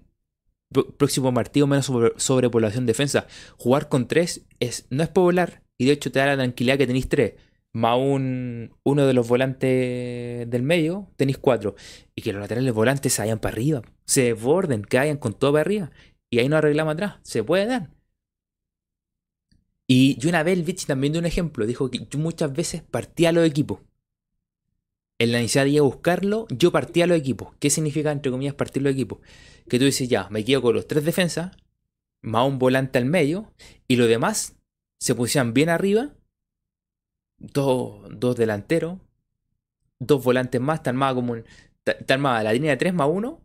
[0.97, 3.27] próximo partido menos sobre, sobrepoblación defensa.
[3.57, 5.62] Jugar con 3 es, no es poblar.
[5.83, 7.33] Y de hecho te da la tranquilidad que tenéis 3
[7.73, 11.75] más un, uno de los volantes del medio, tenéis cuatro.
[12.15, 15.51] Y que los laterales volantes se vayan para arriba, se desborden, que vayan con todo
[15.53, 15.91] para arriba.
[16.29, 17.89] Y ahí no arreglamos atrás, se puede dar.
[19.87, 22.83] Y yo una vez el Vichy también dio un ejemplo, dijo que yo muchas veces
[22.83, 23.79] partía a los equipos.
[25.19, 27.49] En la necesidad de buscarlo, yo partía a los equipos.
[27.59, 29.19] ¿Qué significa, entre comillas, partir los equipos?
[29.67, 31.55] Que tú dices, ya, me quedo con los tres defensas,
[32.21, 33.51] más un volante al medio,
[33.87, 34.55] y los demás
[35.03, 36.13] se pusieran bien arriba
[37.37, 38.99] dos, delanteros,
[39.99, 41.43] dos volantes más, está armada como un,
[41.85, 43.41] está armada la línea de 3 más 1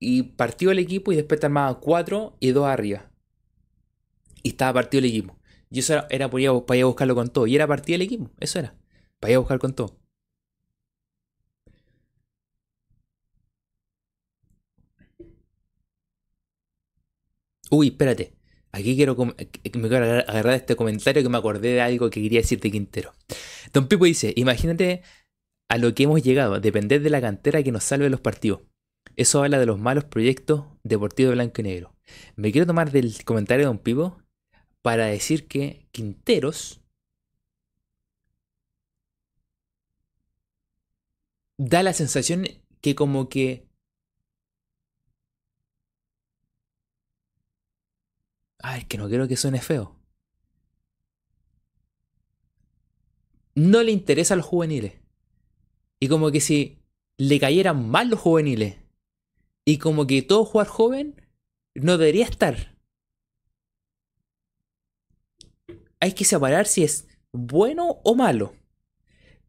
[0.00, 3.10] y partió el equipo y después está armada 4 y 2 arriba.
[4.42, 5.38] Y estaba partido el equipo.
[5.70, 7.46] Y eso era, para, ir a, buscarlo con todo.
[7.46, 8.76] Y era partido el equipo, eso era.
[9.18, 9.98] Para ir a buscar con todo.
[17.70, 18.37] Uy, espérate.
[18.78, 23.12] Aquí quiero, quiero agarrar este comentario que me acordé de algo que quería decirte Quintero.
[23.72, 25.02] Don Pipo dice, imagínate
[25.68, 28.60] a lo que hemos llegado, depender de la cantera que nos salve los partidos.
[29.16, 31.92] Eso habla de los malos proyectos deportivos blanco y negro.
[32.36, 34.22] Me quiero tomar del comentario de Don Pipo
[34.80, 36.80] para decir que Quinteros
[41.56, 42.46] da la sensación
[42.80, 43.67] que como que
[48.58, 49.96] Ay, que no quiero que suene feo.
[53.54, 54.94] No le interesa a los juveniles.
[56.00, 56.78] Y como que si
[57.16, 58.76] le cayeran mal los juveniles.
[59.64, 61.20] Y como que todo jugar joven
[61.74, 62.76] no debería estar.
[66.00, 68.54] Hay que separar si es bueno o malo.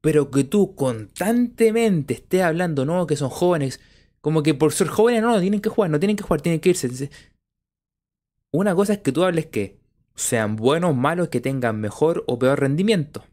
[0.02, 3.80] Pero que tú constantemente estés hablando, no, que son jóvenes,
[4.22, 6.60] como que por ser jóvenes no, no tienen que jugar, no tienen que jugar, tienen
[6.62, 7.10] que irse.
[8.52, 9.80] Una cosa es que tú hables que
[10.16, 13.24] sean buenos malos, que tengan mejor o peor rendimiento.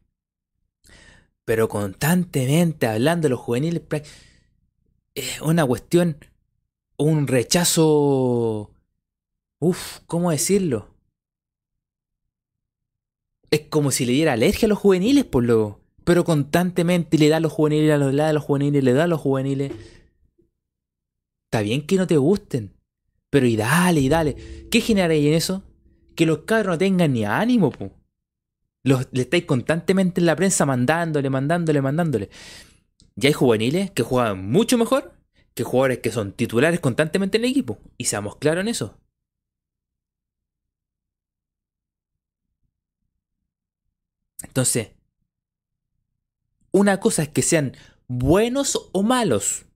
[1.45, 3.83] Pero constantemente hablando de los juveniles,
[5.15, 6.17] es una cuestión,
[6.97, 8.71] un rechazo...
[9.59, 10.89] Uf, ¿cómo decirlo?
[13.51, 15.81] Es como si le diera alergia a los juveniles, por lo.
[16.05, 19.09] Pero constantemente le da a los juveniles, le da a los juveniles, le da a
[19.09, 19.73] los juveniles.
[21.47, 22.76] Está bien que no te gusten.
[23.31, 24.69] Pero y dale, y dale.
[24.71, 25.63] ¿Qué ahí en eso?
[26.15, 27.93] Que los cabros no tengan ni ánimo, po.
[28.83, 32.31] Los, le estáis constantemente en la prensa mandándole, mandándole, mandándole.
[33.17, 35.13] Y hay juveniles que juegan mucho mejor
[35.55, 37.79] que jugadores que son titulares constantemente en el equipo.
[37.99, 39.01] Y seamos claros en eso.
[44.43, 44.91] Entonces,
[46.71, 47.75] una cosa es que sean
[48.07, 49.67] buenos o malos,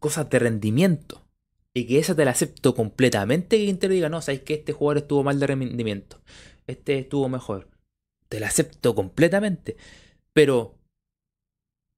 [0.00, 1.29] cosas de rendimiento
[1.74, 4.98] y que esa te la acepto completamente que Quintero diga, no, sabes que este jugador
[4.98, 6.20] estuvo mal de rendimiento,
[6.66, 7.68] este estuvo mejor.
[8.28, 9.76] Te la acepto completamente.
[10.32, 10.78] Pero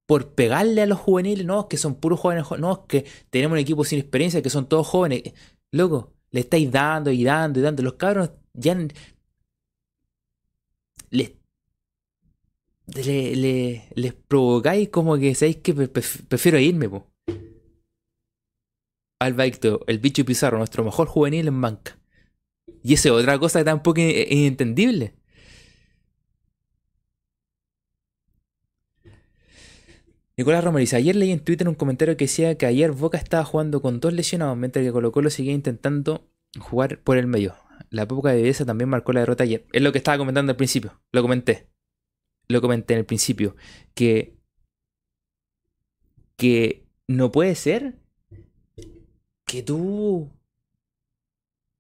[0.07, 3.59] por pegarle a los juveniles, no, que son puros jóvenes, no, es que tenemos un
[3.61, 5.23] equipo sin experiencia, que son todos jóvenes.
[5.71, 7.83] Loco, le estáis dando y dando y dando.
[7.83, 8.75] Los cabros ya
[11.11, 11.33] les,
[13.95, 17.12] les provocáis como que sabéis que prefiero irme, po.
[19.27, 21.99] Albaicto, el bicho Pizarro, nuestro mejor juvenil en banca.
[22.83, 25.15] Y esa es otra cosa que tampoco es inentendible.
[30.37, 33.83] Nicolás Romero ayer leí en Twitter un comentario que decía que ayer Boca estaba jugando
[33.83, 37.55] con dos lesionados, mientras que Colo Colo seguía intentando jugar por el medio.
[37.91, 39.67] La época de Besa también marcó la derrota ayer.
[39.73, 41.01] Es lo que estaba comentando al principio.
[41.13, 41.69] Lo comenté.
[42.49, 43.57] Lo comenté en el principio.
[43.95, 44.39] Que.
[46.37, 48.02] Que no puede ser
[49.53, 50.31] que tú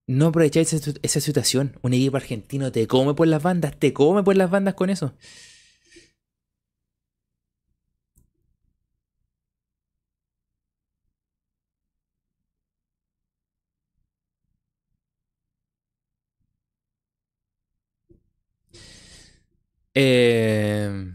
[0.06, 1.78] no aprovecháis esa, esa situación.
[1.82, 5.14] Un equipo argentino te come por las bandas, te come por las bandas con eso.
[19.94, 21.12] Eh,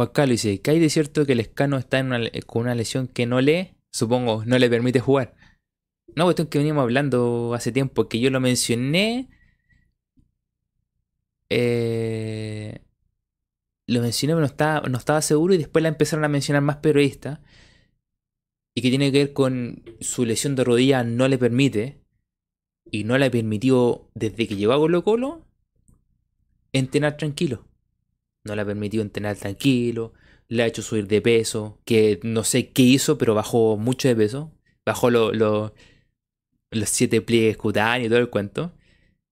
[0.00, 2.02] Juan Carlos dice, ¿qué hay de cierto que el escano está
[2.46, 5.34] con una lesión que no le, supongo, no le permite jugar?
[6.16, 9.28] Una cuestión que veníamos hablando hace tiempo, que yo lo mencioné.
[11.50, 12.80] eh,
[13.86, 16.76] lo mencioné, pero no estaba, no estaba seguro y después la empezaron a mencionar más
[16.78, 17.40] periodistas.
[18.74, 22.00] Y que tiene que ver con su lesión de rodilla no le permite.
[22.90, 25.46] Y no le permitió desde que llegó a Colo Colo
[26.72, 27.69] entrenar tranquilo.
[28.44, 30.12] No le ha permitido entrenar tranquilo.
[30.48, 31.80] Le ha hecho subir de peso.
[31.84, 34.52] Que no sé qué hizo, pero bajó mucho de peso.
[34.86, 35.74] Bajó lo- lo-
[36.70, 38.72] los siete pliegues cutáneos y todo el cuento.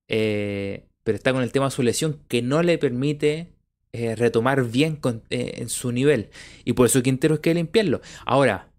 [0.09, 3.55] Eh, pero está con el tema de su lesión que no le permite
[3.93, 6.31] eh, retomar bien con- eh, en su nivel.
[6.65, 8.03] Y por eso Quintero es que limpiarlo.
[8.27, 8.71] Ahora,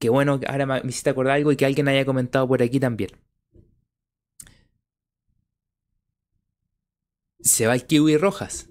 [0.00, 2.80] qué bueno, que ahora me hiciste acordar algo y que alguien haya comentado por aquí
[2.80, 3.10] también.
[7.42, 8.69] Se va el Kiwi Rojas,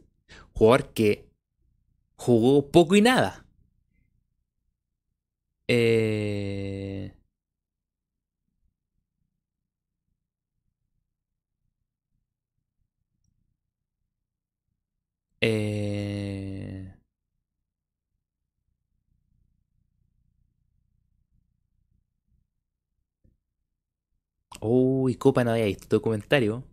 [0.59, 1.25] jugador que
[2.17, 3.45] jugó poco y nada.
[5.67, 7.13] Eh,
[15.41, 16.93] eh,
[24.61, 26.63] Uy, Copa no había visto tu comentario.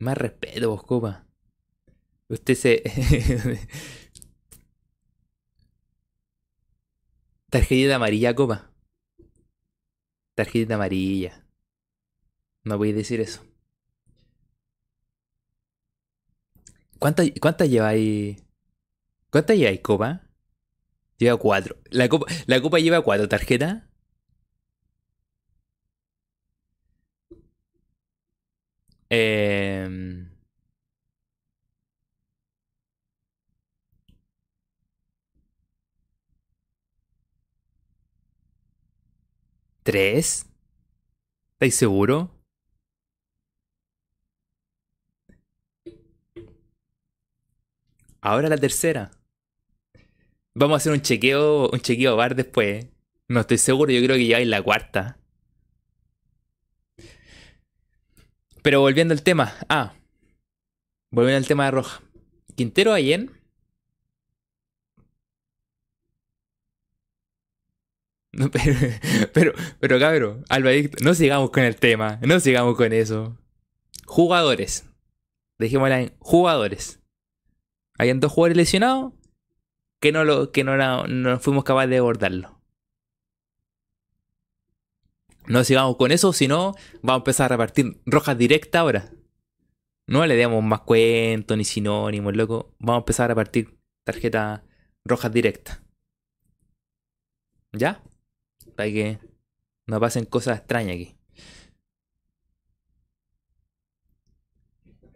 [0.00, 1.26] Más respeto, vos, Copa.
[2.28, 2.82] Usted se.
[7.50, 8.72] Tarjetita amarilla, Copa.
[10.34, 11.44] Tarjetita amarilla.
[12.64, 13.44] No voy a decir eso.
[16.98, 18.42] ¿Cuántas cuántas lleváis?
[19.30, 20.22] ¿Cuántas lleváis, Copa?
[21.18, 21.76] Lleva cuatro.
[21.90, 22.08] La
[22.46, 23.82] la copa lleva cuatro tarjetas.
[29.10, 29.88] Eh,
[39.82, 40.46] ¿Tres?
[41.54, 42.30] ¿Estáis seguro?
[48.22, 49.10] Ahora la tercera.
[50.54, 52.86] Vamos a hacer un chequeo, un chequeo bar después.
[53.28, 55.19] No estoy seguro, yo creo que lleváis la cuarta.
[58.62, 59.54] Pero volviendo al tema.
[59.68, 59.94] Ah,
[61.10, 62.02] volviendo al tema de Roja.
[62.56, 63.28] Quintero ayer.
[68.32, 68.74] No, pero,
[69.32, 73.36] pero, pero cabrón, Alvarito, no sigamos con el tema, no sigamos con eso.
[74.06, 74.86] Jugadores.
[75.58, 77.00] Dejémosla en jugadores.
[77.98, 79.14] Habían dos jugadores lesionados
[80.00, 82.59] que no lo, que no, no fuimos capaces de abordarlo.
[85.46, 89.10] No sigamos con eso, sino vamos a empezar a repartir rojas directas ahora.
[90.06, 92.74] No le demos más cuentos ni sinónimos, loco.
[92.78, 94.62] Vamos a empezar a repartir tarjetas
[95.04, 95.82] rojas directas.
[97.72, 98.02] ¿Ya?
[98.76, 99.18] Para que
[99.86, 101.16] no pasen cosas extrañas aquí.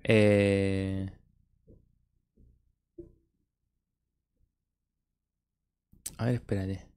[0.05, 1.11] Eh...
[6.19, 6.94] A ver, espérate.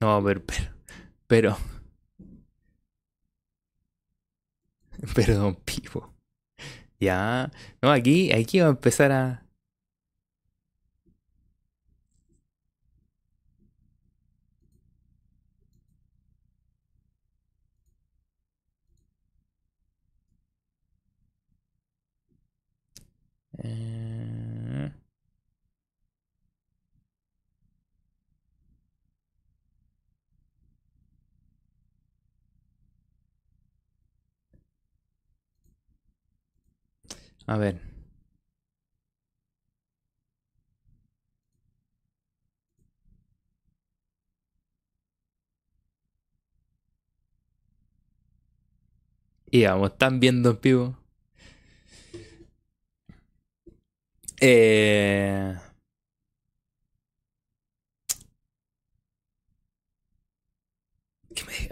[0.00, 0.70] No, pero, pero,
[1.26, 1.56] pero,
[5.14, 6.14] perdón, Pipo.
[7.00, 7.50] Ya,
[7.82, 9.46] no, aquí, aquí va a empezar a...
[23.58, 24.05] Eh,
[37.46, 37.80] A ver.
[49.50, 50.98] Y vamos, están viendo en vivo.
[54.40, 55.54] Eh...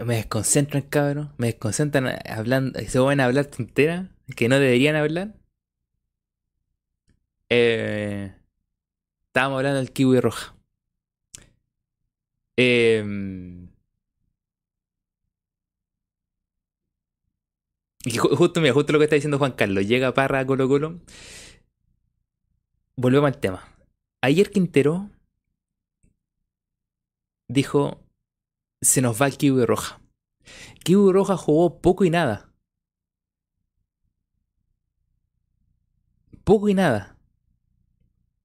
[0.05, 1.33] Me, desconcentran, cabrón.
[1.37, 2.79] Me desconcentran hablando.
[2.87, 5.35] Se van a hablar tonteras que no deberían hablar.
[7.49, 8.33] Eh,
[9.27, 10.55] estábamos hablando del kiwi roja.
[12.57, 13.03] Eh,
[18.05, 19.87] y justo, mira, justo lo que está diciendo Juan Carlos.
[19.87, 20.99] Llega Parra a Colo Colo.
[22.95, 23.67] Volvemos al tema.
[24.21, 25.09] Ayer Quintero
[27.47, 28.03] dijo,
[28.81, 30.01] se nos va el Kiwi Roja.
[30.83, 32.53] Kiwi Roja jugó poco y nada.
[36.43, 37.14] Poco y nada.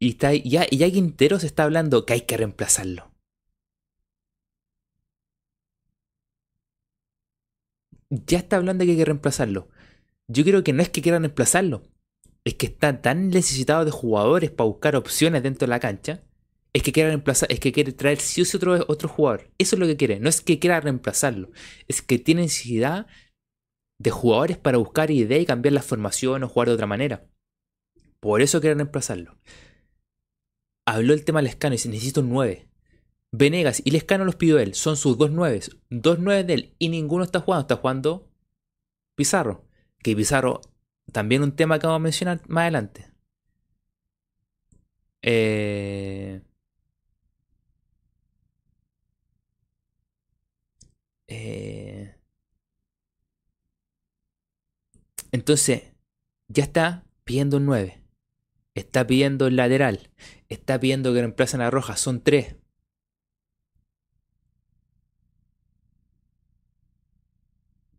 [0.00, 3.12] Y está, ya, ya Quintero se está hablando que hay que reemplazarlo.
[8.10, 9.68] Ya está hablando de que hay que reemplazarlo.
[10.26, 11.82] Yo creo que no es que quieran reemplazarlo.
[12.44, 16.24] Es que está tan necesitado de jugadores para buscar opciones dentro de la cancha
[16.72, 19.50] es que quiere reemplazar, es que quiere traer sí o sí otro, otro jugador.
[19.58, 20.20] Eso es lo que quiere.
[20.20, 21.50] No es que quiera reemplazarlo.
[21.88, 23.06] Es que tiene necesidad
[23.98, 27.26] de jugadores para buscar ideas y cambiar la formación o jugar de otra manera.
[28.20, 29.38] Por eso quiere reemplazarlo.
[30.90, 32.68] Habló el tema Lescano y dice, necesito un 9.
[33.30, 34.74] Venegas y Lescano los pidió él.
[34.74, 35.60] Son sus dos 9.
[35.88, 36.74] Dos 9 de él.
[36.80, 37.62] Y ninguno está jugando.
[37.62, 38.28] Está jugando
[39.14, 39.68] Pizarro.
[40.02, 40.60] Que Pizarro,
[41.12, 43.06] también un tema que vamos a mencionar más adelante.
[45.22, 46.42] Eh...
[51.28, 52.16] Eh,
[55.30, 55.84] entonces,
[56.48, 58.02] ya está pidiendo un 9.
[58.74, 60.10] Está pidiendo el lateral.
[60.50, 61.96] Está pidiendo que reemplacen a Roja.
[61.96, 62.56] Son tres.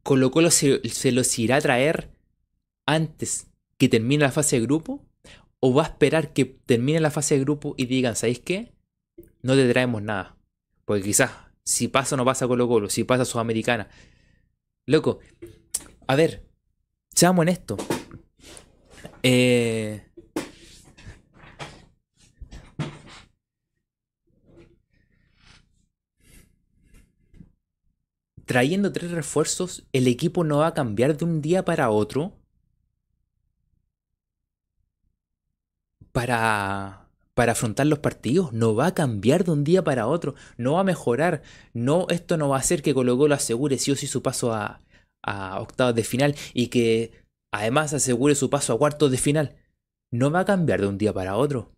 [0.04, 2.12] Colo Colo se, se, los irá a traer
[2.86, 3.48] antes
[3.78, 5.06] que termine la fase de grupo?
[5.60, 8.74] ¿O va a esperar que termine la fase de grupo y digan, ¿sabéis qué?
[9.42, 10.38] No te traemos nada.
[10.86, 11.32] Porque quizás
[11.64, 13.90] si pasa no pasa Colo Colo, si pasa Sudamericana.
[14.88, 15.20] Loco,
[16.08, 16.44] a ver,
[17.14, 17.78] seamos esto
[19.24, 20.11] Eh...
[28.52, 32.34] Trayendo tres refuerzos, el equipo no va a cambiar de un día para otro.
[36.12, 38.52] Para para afrontar los partidos.
[38.52, 40.36] No va a cambiar de un día para otro.
[40.58, 41.44] No va a mejorar.
[41.74, 44.54] No, esto no va a hacer que Colo Colo asegure sí o sí su paso
[44.54, 44.82] a,
[45.24, 47.24] a octavos de final y que
[47.54, 49.56] además asegure su paso a cuartos de final.
[50.12, 51.72] No va a cambiar de un día para otro.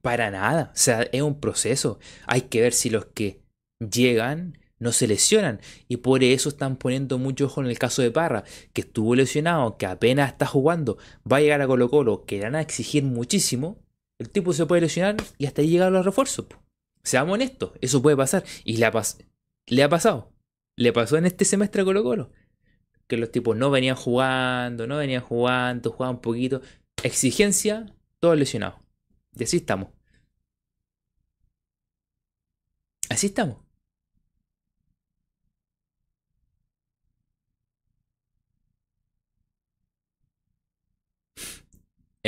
[0.00, 0.70] Para nada.
[0.74, 1.98] O sea, es un proceso.
[2.26, 3.42] Hay que ver si los que
[3.78, 5.60] llegan no se lesionan.
[5.88, 9.76] Y por eso están poniendo mucho ojo en el caso de Parra, que estuvo lesionado,
[9.76, 10.98] que apenas está jugando,
[11.30, 13.78] va a llegar a Colo Colo, que van a exigir muchísimo.
[14.18, 16.46] El tipo se puede lesionar y hasta ahí llegan los refuerzos.
[17.02, 18.44] Seamos honestos, eso puede pasar.
[18.64, 18.92] Y le ha,
[19.66, 20.32] le ha pasado.
[20.76, 22.32] Le pasó en este semestre a Colo Colo.
[23.06, 26.60] Que los tipos no venían jugando, no venían jugando, jugaban un poquito.
[27.02, 27.86] Exigencia,
[28.20, 28.80] todos lesionados.
[29.34, 29.88] Y así estamos.
[33.08, 33.67] Así estamos.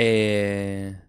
[0.02, 0.99] Eh...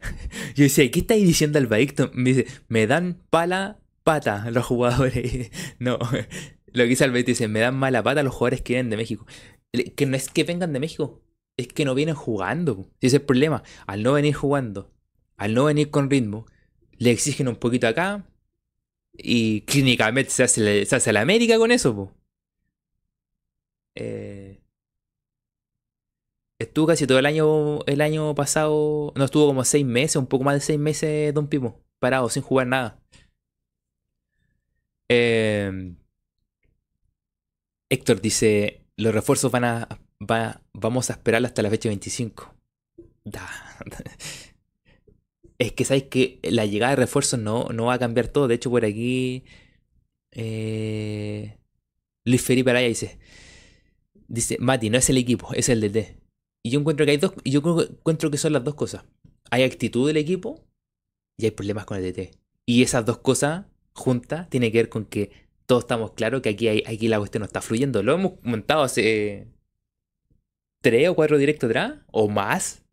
[0.54, 1.68] Yo decía, ¿qué estáis diciendo al?
[1.68, 5.50] Me dice, me dan pala pata los jugadores.
[5.78, 8.96] no, lo que dice Albaicton dice, me dan mala pata los jugadores que vienen de
[8.96, 9.26] México.
[9.96, 11.22] Que no es que vengan de México,
[11.56, 12.90] es que no vienen jugando.
[13.00, 13.62] Ese es el problema.
[13.86, 14.92] Al no venir jugando,
[15.36, 16.46] al no venir con ritmo,
[16.98, 18.26] le exigen un poquito acá
[19.12, 22.14] y clínicamente se hace, se hace la América con eso.
[23.94, 24.60] Eh,
[26.58, 30.44] Estuvo casi todo el año, el año pasado, no estuvo como seis meses, un poco
[30.44, 32.98] más de seis meses Don Pipo, parado, sin jugar nada.
[35.08, 35.96] Em,
[37.88, 39.88] Héctor dice, los refuerzos van a,
[40.72, 42.54] vamos a esperar hasta la fecha 25.
[45.58, 48.46] Es que sabéis que la llegada de refuerzos no, no va a cambiar todo.
[48.46, 49.44] De hecho, por aquí
[50.32, 51.58] eh,
[52.24, 53.18] Luis Felipe Araya dice,
[54.28, 56.25] dice, Mati, no es el equipo, es el DT.
[56.66, 59.04] Y yo encuentro que hay dos, yo encuentro que son las dos cosas.
[59.52, 60.66] Hay actitud del equipo
[61.38, 62.32] y hay problemas con el DT.
[62.66, 65.30] Y esas dos cosas juntas tienen que ver con que
[65.66, 68.02] todos estamos claros que aquí, hay, aquí la cuestión no está fluyendo.
[68.02, 69.46] Lo hemos montado hace
[70.82, 72.84] tres o cuatro directos atrás, o más,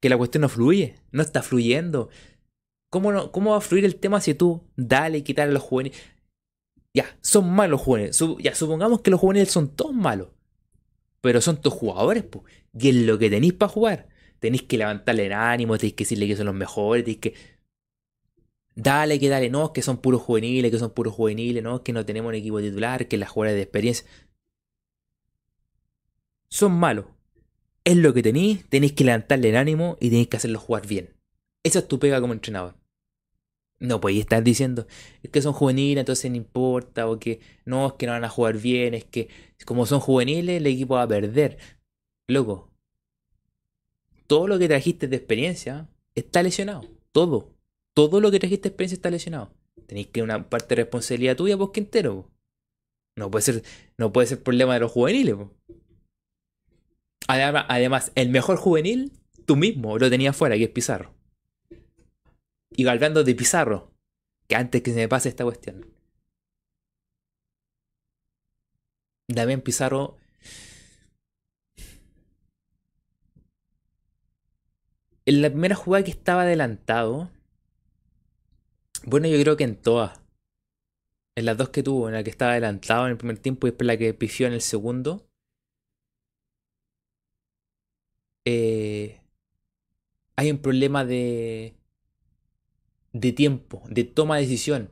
[0.00, 2.08] que la cuestión no fluye, no está fluyendo.
[2.88, 6.00] ¿Cómo, ¿Cómo va a fluir el tema si tú dale y quitar a los juveniles?
[6.94, 8.18] Ya, son malos juveniles.
[8.38, 10.28] ya, supongamos que los juveniles son todos malos.
[11.20, 12.44] Pero son tus jugadores, pues.
[12.78, 14.08] Y es lo que tenéis para jugar.
[14.38, 17.34] Tenéis que levantarle el ánimo, tenéis que decirle que son los mejores, tenéis que.
[18.74, 22.04] Dale, que dale, no, que son puros juveniles, que son puros juveniles, no, que no
[22.04, 24.06] tenemos un equipo titular, que las jugadoras de experiencia.
[26.48, 27.06] Son malos.
[27.84, 31.14] Es lo que tenéis, tenéis que levantarle el ánimo y tenéis que hacerlos jugar bien.
[31.62, 32.74] Esa es tu pega como entrenador.
[33.78, 34.86] No podéis estar diciendo,
[35.22, 38.28] es que son juveniles, entonces no importa, o que no, es que no van a
[38.28, 39.28] jugar bien, es que
[39.64, 41.58] como son juveniles, el equipo va a perder.
[42.28, 42.70] Loco,
[44.26, 46.84] todo lo que trajiste de experiencia está lesionado.
[47.12, 47.54] Todo.
[47.94, 49.52] Todo lo que trajiste de experiencia está lesionado.
[49.86, 52.30] Tenéis que una parte de responsabilidad tuya, vos entero.
[53.16, 53.62] No puede ser,
[53.96, 55.36] no puede ser problema de los juveniles.
[57.28, 59.12] Además, además, el mejor juvenil,
[59.46, 61.14] tú mismo lo tenías fuera, que es Pizarro.
[62.70, 63.92] Y hablando de Pizarro,
[64.48, 65.86] que antes que se me pase esta cuestión.
[69.28, 70.16] Damián Pizarro.
[75.24, 77.30] En la primera jugada que estaba adelantado.
[79.04, 80.20] Bueno, yo creo que en todas.
[81.34, 83.70] En las dos que tuvo, en la que estaba adelantado en el primer tiempo y
[83.70, 85.28] después la que pifió en el segundo.
[88.44, 89.20] Eh,
[90.36, 91.74] hay un problema de
[93.12, 94.90] de tiempo, de toma de decisión.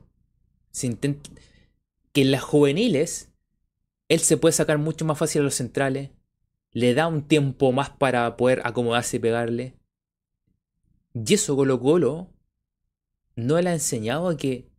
[2.11, 3.34] Que en las juveniles
[4.07, 6.11] él se puede sacar mucho más fácil a los centrales,
[6.71, 9.75] le da un tiempo más para poder acomodarse y pegarle.
[11.13, 12.33] Y eso Colo Colo
[13.35, 14.69] no le ha enseñado a que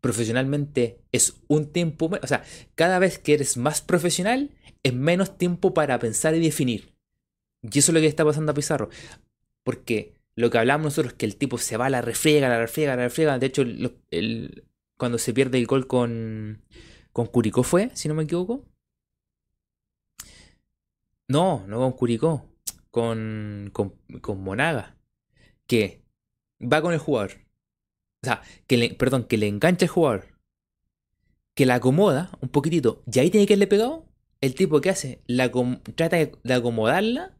[0.00, 2.44] profesionalmente es un tiempo, o sea,
[2.74, 4.50] cada vez que eres más profesional
[4.82, 6.94] es menos tiempo para pensar y definir.
[7.62, 8.90] Y eso es lo que está pasando a Pizarro.
[9.62, 12.58] Porque lo que hablamos nosotros es que el tipo se va a la refriega, la
[12.58, 13.38] refriega, la refriega.
[13.38, 14.64] De hecho, el,
[14.98, 16.62] cuando se pierde el gol con,
[17.14, 18.64] con Curicó fue, si no me equivoco.
[21.28, 22.44] No, no con Curicó,
[22.90, 23.90] con, con,
[24.20, 24.98] con Monaga.
[25.68, 26.02] Que
[26.60, 27.30] va con el jugador.
[28.22, 30.40] O sea, que le, perdón, que le engancha el jugador.
[31.54, 33.04] Que la acomoda un poquitito.
[33.06, 34.08] Y ahí tiene que haberle pegado.
[34.40, 35.52] El tipo que hace, la,
[35.94, 37.38] trata de acomodarla.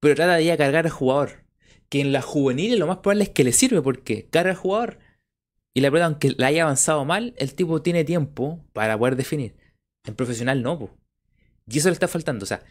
[0.00, 1.46] Pero trata de ir a cargar al jugador
[1.88, 4.98] que en la juvenil lo más probable es que le sirve porque carga al jugador
[5.76, 9.58] y la verdad, aunque la haya avanzado mal, el tipo tiene tiempo para poder definir.
[10.06, 10.96] En profesional no,
[11.66, 12.44] Y eso le está faltando.
[12.44, 12.64] O sea,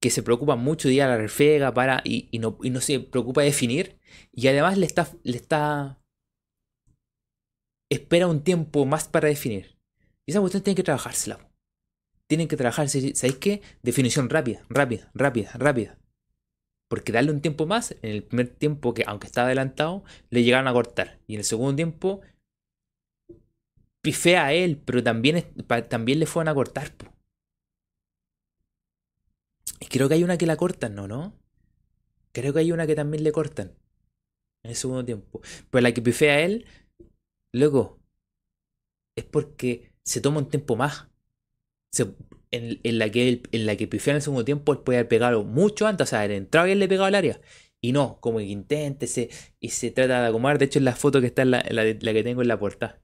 [0.00, 3.40] que se preocupa mucho de ir a la refega para, y, no, no se preocupa
[3.40, 3.98] de definir.
[4.30, 5.98] Y además le está, le está.
[7.90, 9.76] Espera un tiempo más para definir.
[10.24, 11.40] Y esa cuestión tiene que trabajársela.
[12.28, 13.16] Tienen que trabajarse.
[13.16, 13.62] ¿Sabéis qué?
[13.82, 15.98] Definición rápida, rápida, rápida, rápida.
[16.88, 20.68] Porque darle un tiempo más, en el primer tiempo que aunque estaba adelantado, le llegaron
[20.68, 21.18] a cortar.
[21.26, 22.22] Y en el segundo tiempo,
[24.00, 25.44] pifea a él, pero también,
[25.88, 26.92] también le fueron a cortar.
[29.80, 31.06] Y creo que hay una que la cortan, ¿no?
[31.06, 31.34] ¿no?
[32.32, 33.74] Creo que hay una que también le cortan.
[34.62, 35.40] En el segundo tiempo.
[35.70, 36.66] Pero la que pifea a él,
[37.52, 37.98] luego,
[39.16, 41.08] es porque se toma un tiempo más.
[41.92, 42.14] Se,
[42.50, 45.44] en, la que en la que pifió en el segundo tiempo, él puede haber pegado
[45.44, 47.40] mucho antes, o sea, haber entrado y él le pegado al área.
[47.80, 49.06] Y no, como que intente
[49.60, 50.58] y se trata de acomodar.
[50.58, 53.00] De hecho, en la foto que está en la, que tengo en la puerta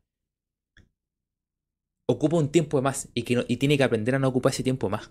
[2.07, 4.91] Ocupa un tiempo más y, que y tiene que aprender a no ocupar ese tiempo
[4.91, 5.11] más.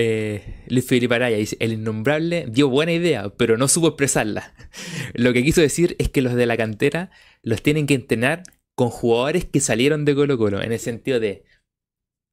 [0.00, 4.54] Eh, Luis Felipe Araya dice, el innombrable dio buena idea, pero no supo expresarla.
[5.14, 7.10] Lo que quiso decir es que los de la cantera
[7.42, 8.44] los tienen que entrenar
[8.76, 11.42] con jugadores que salieron de Colo Colo, en el sentido de,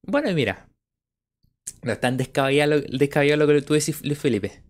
[0.03, 0.69] bueno, mira,
[1.81, 4.61] no es tan descabellado, lo que tú decís, Luis Felipe,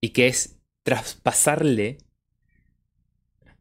[0.00, 1.98] y que es traspasarle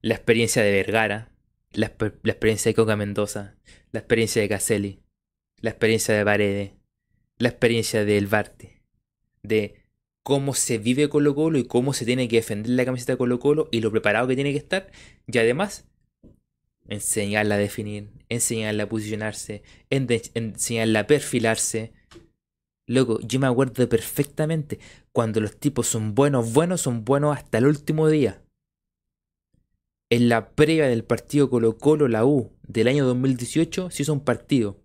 [0.02, 1.32] la experiencia de Vergara,
[1.72, 3.56] la, la experiencia de Coca Mendoza,
[3.92, 5.05] la experiencia de Caselli,
[5.62, 6.72] la experiencia de Paredes,
[7.38, 8.82] la experiencia del Barte,
[9.44, 9.84] de
[10.24, 13.40] cómo se vive Colo Colo y cómo se tiene que defender la camiseta de Colo
[13.40, 14.92] Colo y lo preparado que tiene que estar,
[15.28, 15.88] y además
[16.88, 21.94] enseñarla a definir, enseñarla a posicionarse, enseñarla a perfilarse,
[22.88, 24.80] Loco, yo me acuerdo perfectamente.
[25.12, 28.44] Cuando los tipos son buenos, buenos, son buenos hasta el último día.
[30.12, 34.20] En la previa del partido Colo Colo, la U, del año 2018, se hizo un
[34.20, 34.85] partido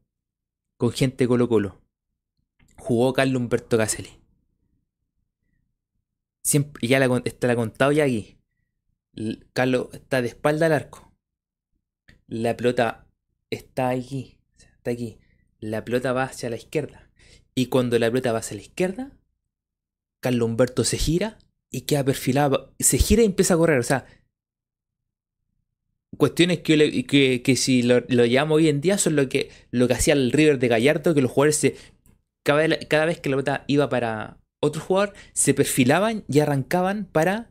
[0.80, 1.78] con gente Colo Colo.
[2.78, 4.18] Jugó Carlos Humberto Caselli.
[6.42, 8.38] Siempre, ya la, está la contado ya aquí.
[9.52, 11.12] Carlos está de espalda al arco.
[12.26, 13.06] La pelota
[13.50, 14.40] está aquí.
[14.56, 15.18] Está aquí.
[15.58, 17.10] La pelota va hacia la izquierda.
[17.54, 19.12] Y cuando la pelota va hacia la izquierda,
[20.20, 21.36] Carlos Humberto se gira
[21.70, 22.74] y queda perfilado.
[22.78, 23.80] Se gira y empieza a correr.
[23.80, 24.06] O sea,
[26.16, 29.94] cuestiones que, que, si lo, lo llamo hoy en día son lo que, lo que
[29.94, 31.76] hacía el River de Gallardo, que los jugadores se,
[32.42, 37.50] cada, cada vez que la pelota iba para otro jugador, se perfilaban y arrancaban para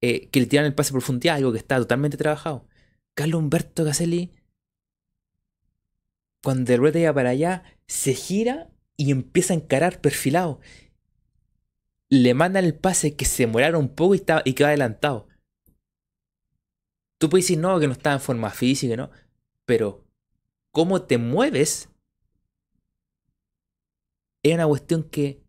[0.00, 2.66] eh, que le tiraran el pase por profundidad, algo que está totalmente trabajado.
[3.14, 4.32] Carlos Humberto Caselli,
[6.42, 10.60] cuando el pelota iba para allá, se gira y empieza a encarar perfilado.
[12.08, 15.25] Le mandan el pase que se demorara un poco y, estaba, y queda adelantado.
[17.18, 19.10] Tú puedes decir, no, que no está en forma física, ¿no?
[19.64, 20.04] Pero,
[20.70, 21.88] ¿cómo te mueves?
[24.42, 25.40] Era una cuestión que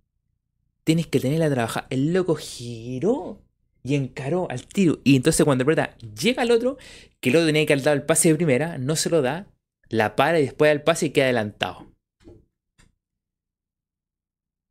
[0.84, 1.88] tienes que tenerla a trabajar.
[1.90, 3.42] El loco giró
[3.84, 5.00] y encaró al tiro.
[5.04, 6.78] Y entonces cuando aprieta, llega al otro,
[7.20, 9.48] que el otro tenía que haber dado el pase de primera, no se lo da,
[9.90, 11.94] la para y después da el pase y queda adelantado.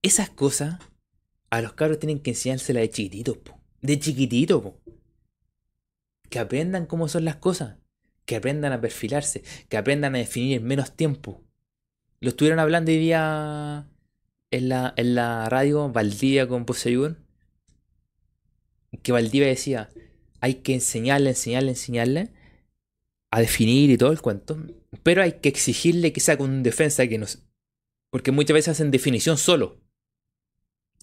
[0.03, 0.79] Esas cosas
[1.51, 3.39] a los cabros tienen que enseñárselas de chiquitito,
[3.83, 4.86] De chiquitito, po
[6.29, 7.77] que aprendan cómo son las cosas,
[8.25, 11.45] que aprendan a perfilarse, que aprendan a definir en menos tiempo.
[12.21, 13.89] Lo estuvieron hablando hoy día
[14.51, 17.25] en la, en la radio Valdivia con Poseidón,
[19.03, 19.91] que Valdivia decía,
[20.41, 22.33] hay que enseñarle, enseñarle, enseñarle
[23.31, 24.59] a definir y todo el cuento,
[25.03, 27.43] pero hay que exigirle que sea con un defensa que nos...
[28.11, 29.81] Porque muchas veces hacen definición solo.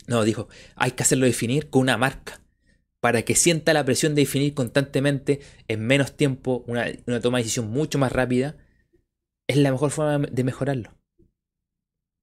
[0.07, 2.42] No, dijo, hay que hacerlo definir con una marca
[3.03, 6.85] para que sienta la presión de definir constantemente en menos tiempo, una,
[7.19, 8.55] toma de decisión mucho más rápida,
[9.45, 10.97] es la mejor forma de mejorarlo.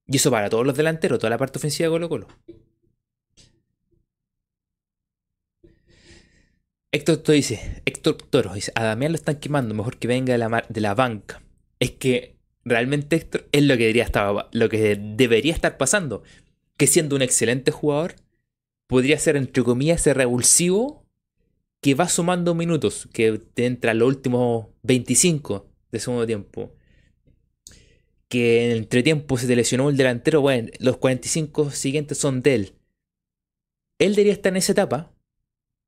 [0.07, 2.27] Y eso para todos los delanteros, toda la parte ofensiva de Colo Colo.
[6.91, 10.39] Héctor Toro dice, Héctor Toro dice, a Damián lo están quemando, mejor que venga de
[10.39, 11.43] la, de la banca.
[11.79, 16.23] Es que realmente Héctor es lo que, debería estar, lo que debería estar pasando.
[16.75, 18.15] Que siendo un excelente jugador,
[18.91, 21.07] podría ser, entre comillas, ese revulsivo
[21.81, 26.75] que va sumando minutos, que te entra los últimos 25 de segundo tiempo.
[28.27, 32.55] Que en el entretiempo se te lesionó el delantero, bueno, los 45 siguientes son de
[32.55, 32.75] él.
[33.97, 35.15] Él debería estar en esa etapa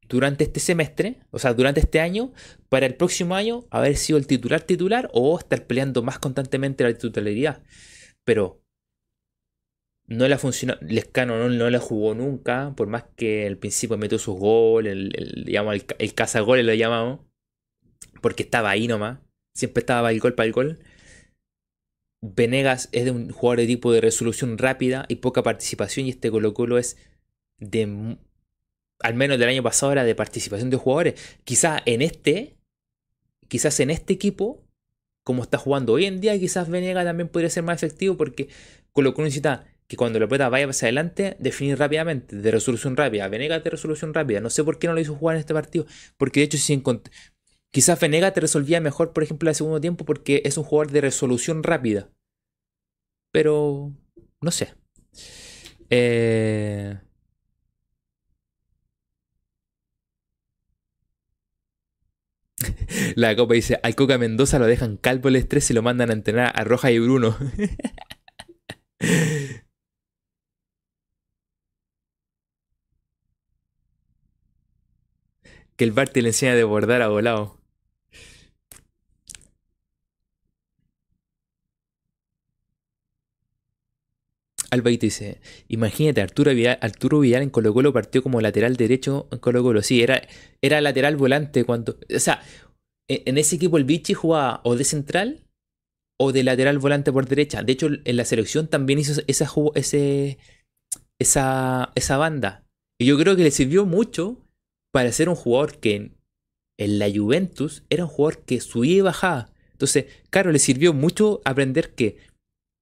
[0.08, 2.32] durante este semestre, o sea, durante este año,
[2.70, 6.98] para el próximo año haber sido el titular titular o estar peleando más constantemente la
[6.98, 7.64] titularidad.
[8.24, 8.63] Pero
[10.08, 14.20] no le funcionó, Lescano no, no la jugó nunca, por más que al principio metió
[14.20, 17.20] sus goles, el, el, digamos, el, el lo llamamos,
[18.22, 19.20] porque estaba ahí nomás,
[19.54, 20.80] siempre estaba el gol para el gol.
[22.22, 26.32] Venegas es de un jugador de tipo de resolución rápida y poca participación, y este
[26.32, 26.98] Colo Colo es
[27.60, 28.18] de,
[29.00, 31.40] al menos del año pasado era de participación de jugadores.
[31.44, 32.58] Quizás en este,
[33.48, 34.64] quizás en este equipo,
[35.24, 38.50] como está jugando hoy en día, quizás Venegas también podría ser más efectivo porque
[38.92, 43.28] Colo Colo necesita que cuando la pelota vaya hacia adelante, definir rápidamente, de resolución rápida.
[43.28, 44.40] Venegas de resolución rápida.
[44.40, 45.86] No sé por qué no lo hizo jugar en este partido,
[46.18, 46.82] porque de hecho si
[47.70, 51.02] quizás Venegas te resolvía mejor, por ejemplo, el segundo tiempo, porque es un jugador de
[51.02, 52.10] resolución rápida.
[53.32, 53.92] Pero,
[54.42, 54.74] no sé.
[55.92, 56.98] Eh...
[63.16, 66.14] La copa dice, al Coca Mendoza lo dejan calvo el estrés y lo mandan a
[66.14, 67.38] entrenar a Roja y Bruno.
[75.76, 77.64] que el Barty le enseña a bordar a volado.
[84.74, 89.38] Alba dice, imagínate, Arturo Vidal, Arturo Vidal en Colo Colo partió como lateral derecho en
[89.38, 89.84] Colo Colo.
[89.84, 90.28] Sí, era,
[90.62, 92.00] era lateral volante cuando...
[92.14, 92.42] O sea,
[93.08, 95.46] e, en ese equipo el Vichy jugaba o de central
[96.20, 97.62] o de lateral volante por derecha.
[97.62, 100.40] De hecho, en la selección también hizo esa, ese,
[101.20, 102.66] esa, esa banda.
[103.00, 104.43] Y yo creo que le sirvió mucho
[104.94, 106.12] para ser un jugador que
[106.78, 109.50] en, la Juventus era un jugador que subía y bajaba.
[109.72, 112.18] Entonces, claro, le sirvió mucho aprender que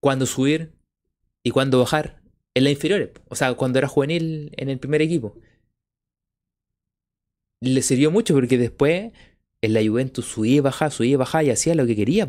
[0.01, 0.73] cuando subir
[1.41, 2.21] y cuando bajar
[2.53, 3.11] en la inferiores.
[3.29, 5.37] O sea, cuando era juvenil en el primer equipo.
[7.61, 9.13] Le sirvió mucho porque después
[9.61, 12.27] en la Juventus subía y bajaba, subía y bajaba y hacía lo que quería.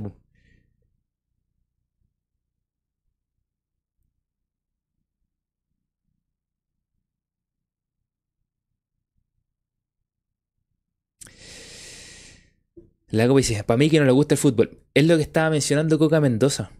[13.13, 14.81] La Copa dice, para mí que no le gusta el fútbol.
[14.95, 16.73] Es lo que estaba mencionando Coca Mendoza.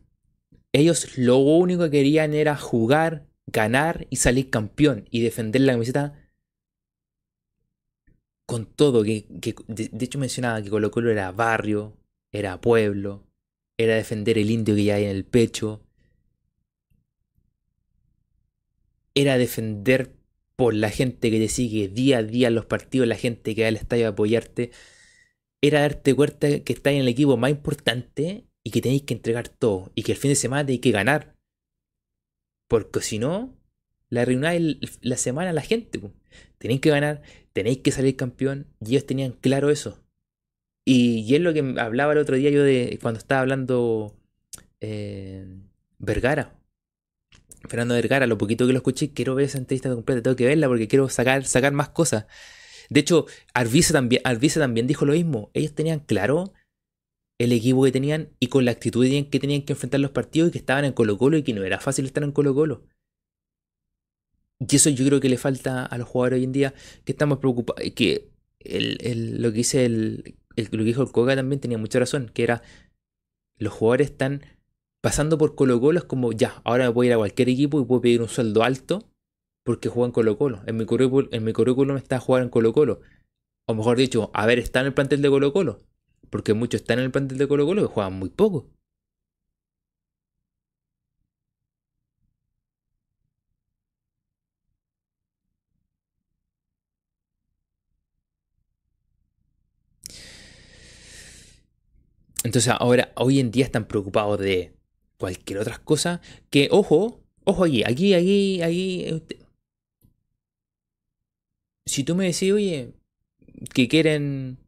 [0.73, 6.31] Ellos lo único que querían era jugar, ganar y salir campeón y defender la camiseta
[8.47, 9.05] con todo.
[9.05, 9.27] Que,
[9.69, 11.99] de, hecho mencionaba que Colo Colo era barrio,
[12.33, 13.27] era pueblo,
[13.77, 15.83] era defender el indio que ya hay en el pecho,
[19.15, 20.15] era defender
[20.57, 23.63] por la gente que te sigue día a día en los partidos, la gente que
[23.63, 24.71] va al estadio a apoyarte,
[25.63, 29.49] era darte cuenta que estás en el equipo más importante y que tenéis que entregar
[29.49, 31.37] todo y que el fin de semana tenéis que ganar.
[32.69, 33.57] Porque si no,
[34.11, 36.01] la arruináis la semana a la gente.
[36.59, 40.03] Tenéis que ganar, tenéis que salir campeón y ellos tenían claro eso.
[40.85, 44.17] Y, es lo que hablaba el otro día yo de cuando estaba hablando
[44.81, 45.47] eh,
[45.99, 46.59] Vergara.
[47.69, 50.67] Fernando Vergara, lo poquito que lo escuché, quiero ver esa entrevista completa, tengo que verla
[50.67, 52.27] porque quiero sacar, sacar más cosas.
[52.93, 55.51] De hecho, Arvisa también, también dijo lo mismo.
[55.55, 56.53] Ellos tenían claro
[57.39, 60.53] el equipo que tenían y con la actitud que tenían que enfrentar los partidos y
[60.53, 62.87] que estaban en Colo Colo y que no era fácil estar en Colo Colo.
[64.61, 66.75] Y eso yo creo que le falta a los jugadores hoy en día
[67.05, 67.83] que estamos preocupados.
[67.97, 68.31] Que
[68.61, 72.63] lo que dice el, lo que dijo el Coca también tenía mucha razón, que era
[73.57, 74.43] los jugadores están
[75.01, 77.85] pasando por Colo Colo, es como ya, ahora me puedo ir a cualquier equipo y
[77.87, 79.12] puedo pedir un sueldo alto
[79.65, 80.63] porque juegan en Colo Colo.
[80.67, 83.01] En mi currículum, en mi currículum está jugar en Colo Colo.
[83.67, 85.81] O mejor dicho, haber estado en el plantel de Colo Colo.
[86.31, 88.71] Porque muchos están en el plantel de Colo Colo que juegan muy poco.
[102.45, 104.75] Entonces ahora, hoy en día están preocupados de
[105.17, 106.21] cualquier otra cosa.
[106.51, 109.42] Que, ojo, ojo aquí, aquí, aquí, aquí.
[111.87, 112.95] Si tú me decís, oye,
[113.75, 114.59] que quieren.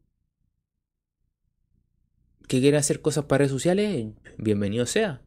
[2.47, 5.21] que quieren hacer cosas para redes sociales, bienvenido sea.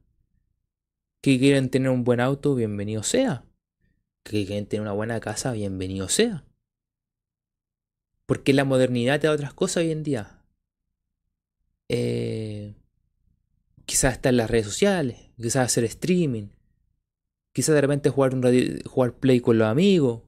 [1.20, 3.44] Que quieren tener un buen auto, bienvenido sea.
[4.22, 6.44] Que quieren tener una buena casa, bienvenido sea.
[8.26, 10.38] Porque la modernidad te da otras cosas hoy en día
[11.88, 12.74] eh,
[13.86, 16.48] quizás estar en las redes sociales, quizás hacer streaming,
[17.52, 20.22] quizás de repente jugar, un jugar play con los amigos.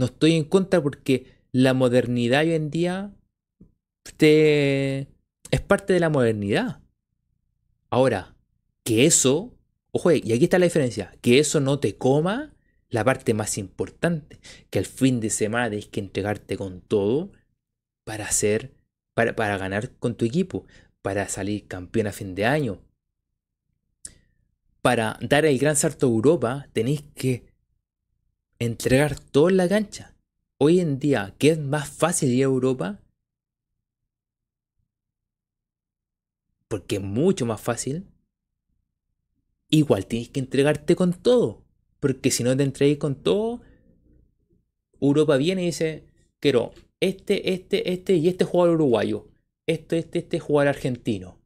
[0.00, 3.14] No estoy en contra porque la modernidad hoy en día
[4.16, 5.08] te,
[5.50, 6.80] es parte de la modernidad.
[7.90, 8.34] Ahora,
[8.82, 9.54] que eso,
[9.92, 12.56] ojo, y aquí está la diferencia, que eso no te coma
[12.88, 14.40] la parte más importante,
[14.70, 17.32] que al fin de semana tienes que entregarte con todo
[18.04, 18.72] para hacer
[19.12, 20.64] para, ganar con tu equipo,
[21.02, 22.80] para salir campeón a fin de año.
[24.80, 27.49] Para dar el gran salto a Europa, tenéis que
[28.60, 30.14] entregar todo en la cancha.
[30.58, 33.00] Hoy en día, ¿qué es más fácil ir a Europa?
[36.68, 38.06] Porque es mucho más fácil.
[39.70, 41.64] Igual tienes que entregarte con todo.
[41.98, 43.62] Porque si no te entregues con todo,
[45.00, 46.04] Europa viene y dice,
[46.38, 49.28] quiero este, este, este y este jugador uruguayo.
[49.66, 51.40] Este, este, este jugador argentino.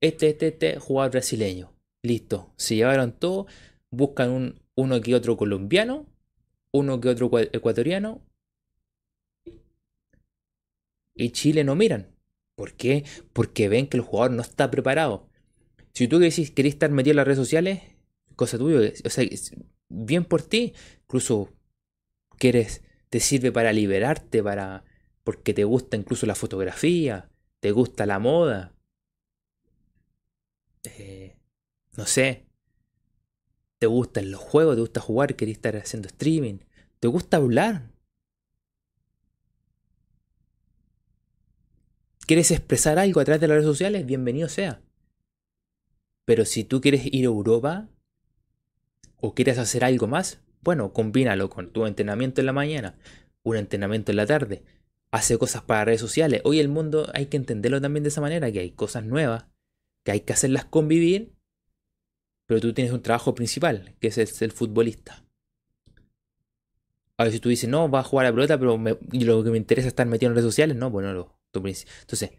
[0.00, 1.72] Este, este, este jugador brasileño.
[2.02, 2.52] Listo.
[2.56, 3.46] Se llevaron todo.
[3.90, 6.06] Buscan un, uno que otro colombiano.
[6.72, 8.22] Uno que otro ecuatoriano.
[11.14, 12.14] Y Chile no miran.
[12.54, 13.04] ¿Por qué?
[13.32, 15.28] Porque ven que el jugador no está preparado.
[15.92, 17.82] Si tú decís, querés estar metido en las redes sociales,
[18.36, 18.92] cosa tuya.
[19.04, 19.24] O sea,
[19.88, 20.74] bien por ti.
[21.02, 21.50] Incluso
[22.38, 24.84] quieres, te sirve para liberarte, para
[25.24, 28.74] porque te gusta incluso la fotografía, te gusta la moda,
[30.84, 31.36] eh,
[31.96, 32.47] no sé,
[33.78, 36.58] te gustan los juegos, te gusta jugar, querés estar haciendo streaming,
[37.00, 37.90] te gusta hablar.
[42.26, 44.04] ¿Quieres expresar algo a través de las redes sociales?
[44.04, 44.82] Bienvenido sea.
[46.26, 47.88] Pero si tú quieres ir a Europa
[49.16, 52.98] o quieres hacer algo más, bueno, combínalo con tu entrenamiento en la mañana,
[53.42, 54.62] un entrenamiento en la tarde,
[55.10, 56.42] hace cosas para redes sociales.
[56.44, 59.46] Hoy el mundo hay que entenderlo también de esa manera, que hay cosas nuevas,
[60.04, 61.32] que hay que hacerlas convivir,
[62.48, 65.22] pero tú tienes un trabajo principal, que es el, futbolista.
[67.18, 69.50] A ver si tú dices, no, va a jugar a la pelota, pero lo que
[69.50, 71.38] me interesa es estar metido en redes sociales, no, pues no lo.
[71.52, 72.30] Entonces,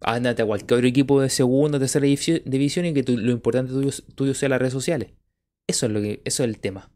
[0.00, 3.90] ándate a cualquier otro equipo de segunda o tercera división y que lo importante tuyo,
[4.16, 5.12] tuyo sea las redes sociales.
[5.68, 6.90] Eso es lo eso es el tema.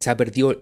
[0.00, 0.60] Se ha perdido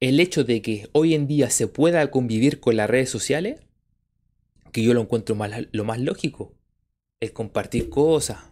[0.00, 3.60] el hecho de que hoy en día se pueda convivir con las redes sociales,
[4.72, 5.36] que yo lo encuentro
[5.72, 6.54] lo más lógico,
[7.20, 8.50] el compartir cosas,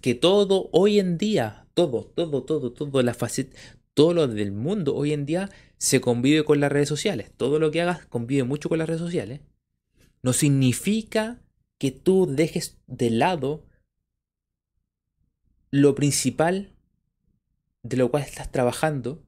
[0.00, 3.16] que todo hoy en día, todo, todo, todo, todo, la
[3.94, 7.32] todo lo del mundo hoy en día se convive con las redes sociales.
[7.36, 9.40] Todo lo que hagas convive mucho con las redes sociales.
[10.22, 11.40] No significa
[11.78, 13.64] que tú dejes de lado
[15.70, 16.74] lo principal
[17.82, 19.24] de lo cual estás trabajando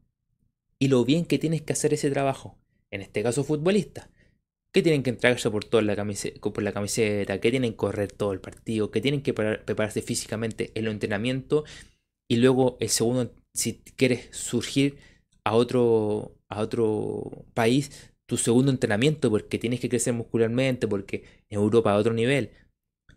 [0.78, 2.58] y lo bien que tienes que hacer ese trabajo.
[2.90, 4.10] En este caso, futbolista.
[4.72, 8.12] Que tienen que entregarse por toda la camiseta, por la camiseta, que tienen que correr
[8.12, 11.64] todo el partido, que tienen que prepararse físicamente en el entrenamiento
[12.30, 14.98] y luego el segundo, si quieres surgir
[15.42, 21.58] a otro, a otro país, tu segundo entrenamiento, porque tienes que crecer muscularmente, porque en
[21.58, 22.50] Europa a otro nivel,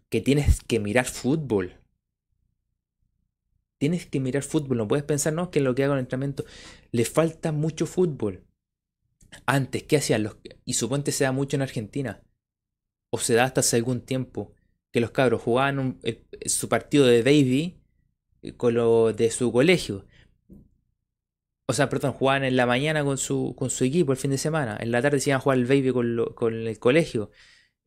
[0.10, 1.76] que tienes que mirar fútbol.
[3.78, 6.46] Tienes que mirar fútbol, no puedes pensar, no, que lo que hago en el entrenamiento
[6.92, 8.42] le falta mucho fútbol.
[9.46, 10.38] Antes, ¿qué hacían los.?
[10.66, 12.24] Y suponte se da mucho en Argentina.
[13.12, 14.54] O se da hasta hace algún tiempo.
[14.92, 16.00] Que los cabros jugaban
[16.46, 17.80] su partido de baby
[18.44, 20.06] eh, con lo de su colegio.
[21.66, 24.38] O sea, perdón, jugaban en la mañana con su, con su equipo el fin de
[24.38, 24.78] semana.
[24.80, 27.32] En la tarde se iban a jugar el baby con, el colegio.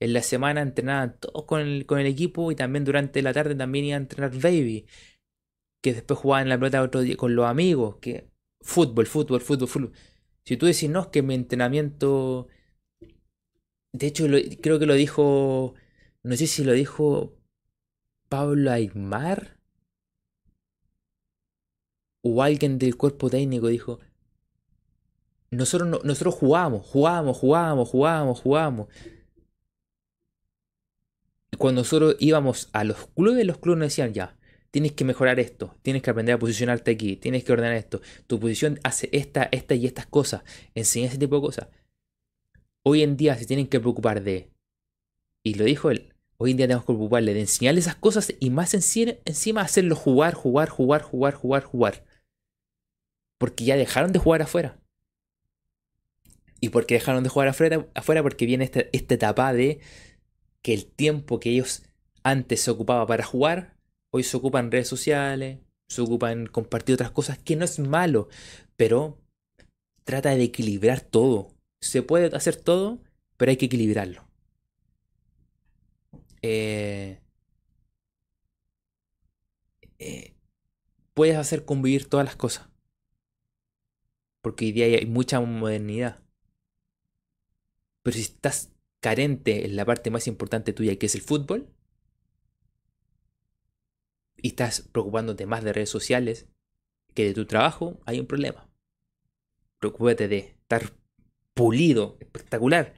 [0.00, 3.54] En la semana entrenaban todos con el, con el equipo y también durante la tarde
[3.54, 4.86] también iban a entrenar baby.
[5.82, 7.96] Que después jugaban la pelota otro día con los amigos.
[8.00, 8.30] Que
[8.60, 9.92] fútbol, fútbol, fútbol, fútbol.
[10.46, 12.48] Si tú decís, no, es que mi entrenamiento...
[13.92, 14.26] De hecho,
[14.62, 15.74] creo que lo dijo...
[16.22, 17.36] No sé si lo dijo
[18.28, 19.56] Pablo Aymar
[22.22, 24.00] o alguien del cuerpo técnico dijo,
[25.50, 28.88] nosotros, nosotros jugábamos, jugábamos, jugábamos, jugábamos, jugábamos.
[31.52, 34.35] Y cuando nosotros íbamos a los clubes, los clubes nos decían, ya,
[34.76, 38.38] tienes que mejorar esto, tienes que aprender a posicionarte aquí, tienes que ordenar esto, tu
[38.38, 40.42] posición hace esta, esta y estas cosas,
[40.74, 41.68] enseña ese tipo de cosas.
[42.82, 44.50] Hoy en día se tienen que preocupar de,
[45.42, 48.50] y lo dijo él, hoy en día tenemos que preocuparle de enseñarle esas cosas y
[48.50, 52.04] más encima hacerlo jugar, jugar, jugar, jugar, jugar, jugar.
[53.38, 54.78] Porque ya dejaron de jugar afuera.
[56.60, 57.88] ¿Y por qué dejaron de jugar afuera?
[57.94, 59.80] afuera porque viene esta, esta etapa de
[60.60, 61.82] que el tiempo que ellos
[62.22, 63.75] antes se ocupaba para jugar,
[64.16, 67.78] hoy se ocupa en redes sociales, se ocupa en compartir otras cosas, que no es
[67.78, 68.28] malo,
[68.76, 69.18] pero
[70.04, 71.54] trata de equilibrar todo.
[71.80, 73.00] Se puede hacer todo,
[73.36, 74.26] pero hay que equilibrarlo.
[76.42, 77.20] Eh,
[79.98, 80.34] eh,
[81.14, 82.68] puedes hacer convivir todas las cosas
[84.46, 86.22] porque hoy día hay mucha modernidad.
[88.04, 91.68] Pero si estás carente en la parte más importante tuya, que es el fútbol,
[94.36, 96.46] y estás preocupándote más de redes sociales
[97.14, 98.68] que de tu trabajo, hay un problema.
[99.78, 100.92] Preocúpate de estar
[101.54, 102.94] pulido, espectacular,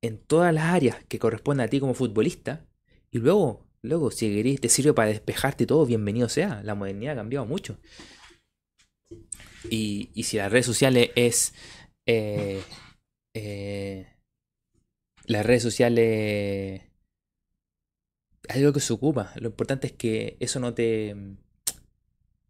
[0.00, 2.66] en todas las áreas que corresponden a ti como futbolista,
[3.10, 6.62] y luego, luego, si querés, te sirve para despejarte y todo, bienvenido sea.
[6.64, 7.78] La modernidad ha cambiado mucho.
[9.68, 11.54] Y, si las redes sociales es...
[12.06, 12.62] Eh,
[13.34, 14.06] eh,
[15.26, 16.91] las redes sociales...
[18.48, 19.32] Algo que se ocupa.
[19.36, 21.14] Lo importante es que eso no te...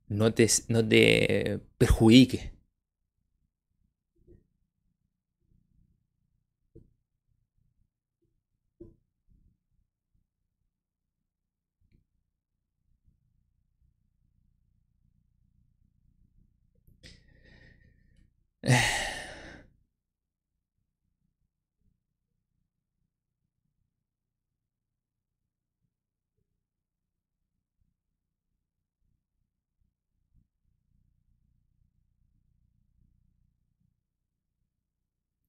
[0.08, 2.52] No te, no te perjudique.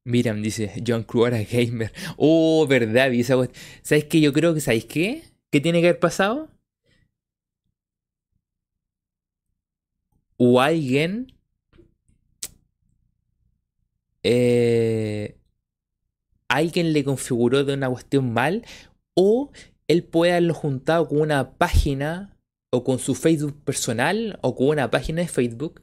[0.06, 1.92] Miriam dice, John Cruara gamer.
[2.18, 4.22] Oh, verdad, ¿Sabes qué?
[4.22, 5.24] Yo creo que, ¿sabéis qué?
[5.52, 6.50] ¿Qué tiene que haber pasado?
[10.38, 11.28] O alguien
[14.24, 15.38] eh,
[16.48, 18.66] alguien le configuró de una cuestión mal
[19.16, 19.52] o
[19.88, 22.38] él puede haberlo juntado con una página
[22.72, 25.83] o con su Facebook personal o con una página de Facebook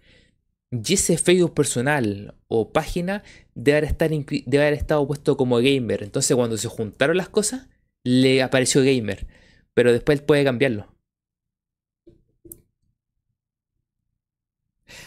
[0.70, 6.02] y ese Facebook personal o página debe haber, estar debe haber estado puesto como gamer.
[6.02, 7.68] Entonces cuando se juntaron las cosas,
[8.04, 9.26] le apareció gamer.
[9.74, 10.94] Pero después puede cambiarlo.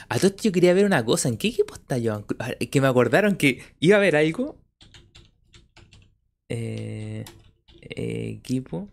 [0.10, 1.30] A todo esto yo quería ver una cosa.
[1.30, 2.26] ¿En qué equipo está Joan
[2.70, 4.58] Que me acordaron que iba a haber algo.
[6.50, 7.26] Eh,
[7.80, 8.90] equipo.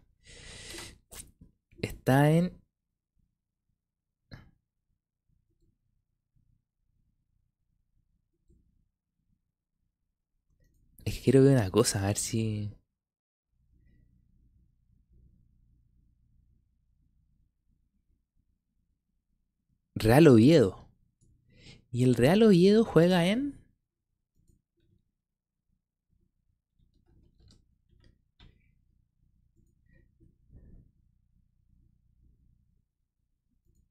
[1.82, 2.59] Está en.
[11.24, 12.72] Quiero ver una cosa, a ver si.
[19.94, 20.88] Real Oviedo.
[21.92, 23.58] Y el Real Oviedo juega en.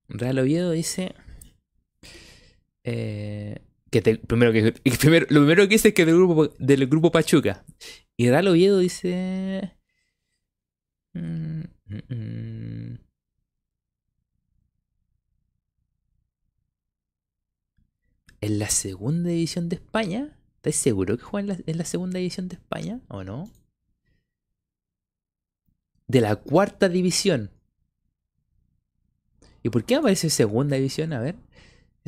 [0.09, 1.13] Real Oviedo dice.
[2.83, 3.61] Eh,
[3.91, 7.65] que primero que, primero, lo primero que dice es que del grupo, del grupo Pachuca.
[8.17, 9.73] Y Real Oviedo dice.
[11.13, 13.09] Mm, mm, mm.
[18.41, 20.35] en la segunda división de España.
[20.57, 23.49] ¿Estás seguro que juega en la, segunda división de España o no?
[26.07, 27.51] De la cuarta división.
[29.63, 31.13] ¿Y por qué aparece segunda división?
[31.13, 31.35] A ver.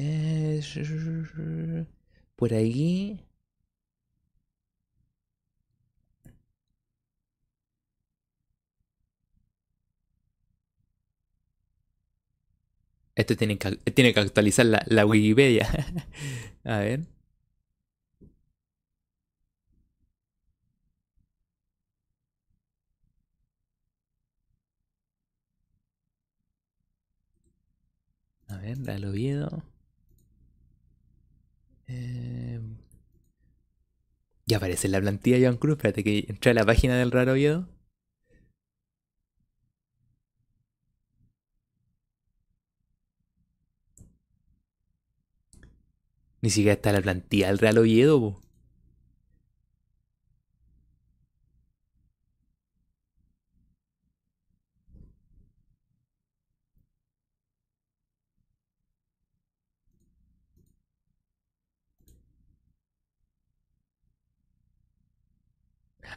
[0.03, 1.85] Eh,
[2.35, 3.19] por ahí.
[13.15, 15.67] Esto tiene que, tiene que actualizar la, la Wikipedia.
[16.63, 17.01] A ver.
[28.49, 29.63] A ver, dale Oviedo.
[31.91, 32.59] Eh...
[34.45, 35.77] Ya aparece la plantilla de Joan Cruz.
[35.77, 37.67] Espérate que entra a la página del Raro Oviedo.
[46.41, 48.41] Ni siquiera está la plantilla del Real Oviedo, po.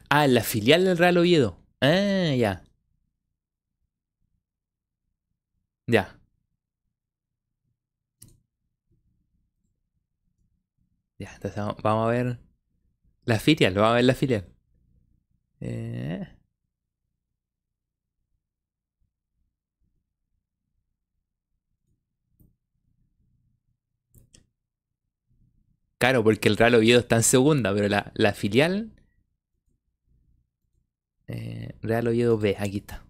[0.09, 1.57] Ah, la filial del Real Oviedo.
[1.81, 2.63] Ah, ya.
[5.87, 6.15] Ya.
[11.17, 12.39] Ya, entonces vamos a ver
[13.25, 14.45] la filial, vamos a ver la filial.
[15.59, 16.27] Eh.
[25.97, 28.94] Claro, porque el Real Oviedo está en segunda, pero la, la filial...
[31.27, 33.03] Eh, Real Oviedo B, aquí está.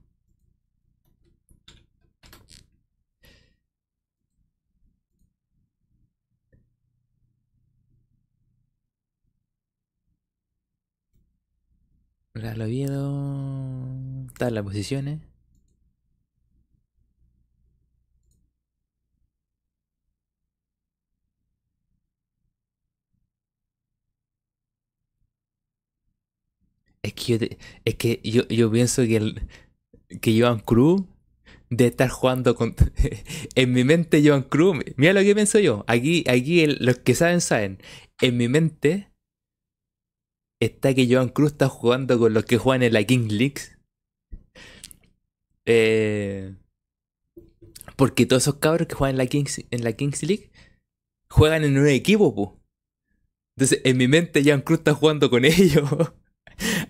[12.34, 14.28] Real Oviedo.
[14.28, 15.22] Están las posiciones.
[27.06, 27.47] Es que yo,
[27.86, 29.47] es que yo, yo pienso que el
[30.22, 31.03] que Joan Cruz
[31.70, 32.76] de estar jugando con
[33.56, 35.86] en mi mente Joan Cruz, mira lo que pienso yo.
[35.88, 37.78] Aquí aquí los que saben saben.
[38.22, 39.12] En mi mente
[40.60, 43.62] está que Joan Cruz está jugando con los que juegan en la Kings League.
[45.68, 46.56] Eh,
[47.95, 50.51] porque todos esos cabros que juegan en la Kings, en la Kings League
[51.30, 52.60] juegan en un equipo, pu.
[53.58, 55.88] Entonces, en mi mente, Joan Cruz está jugando con ellos.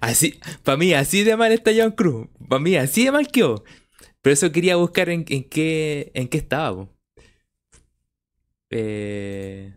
[0.01, 2.27] Así, para mí, así de mal está Joan Cruz.
[2.49, 3.63] Para mí, así de mal que yo.
[4.21, 6.87] Pero eso quería buscar en, en qué, en qué estaba,
[8.71, 9.73] Eh.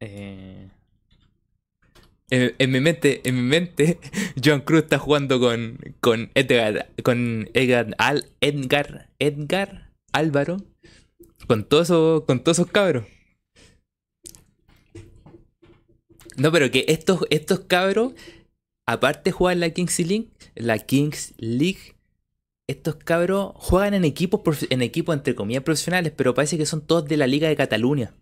[0.00, 0.68] Eh,
[2.28, 3.98] en, mi mente, en mi mente,
[4.44, 10.58] John Cruz está jugando con, con Edgar, con Edgar, Al, Edgar, Edgar Álvaro,
[11.46, 13.06] con todos esos, con todos esos cabros.
[16.36, 18.12] No, pero que estos, estos cabros,
[18.86, 21.96] aparte de jugar la Kings League, la Kings League,
[22.68, 27.06] estos cabros juegan en equipos, en equipos entre comillas profesionales, pero parece que son todos
[27.06, 28.14] de la Liga de Cataluña.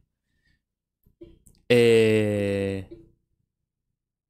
[1.69, 2.87] Eh,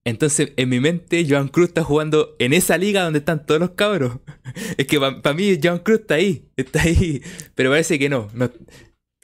[0.05, 3.71] entonces, en mi mente, Joan Cruz está jugando en esa liga donde están todos los
[3.71, 4.19] cabros.
[4.77, 7.23] Es que para mí, Joan Cruz está ahí, está ahí.
[7.55, 8.29] Pero parece que no.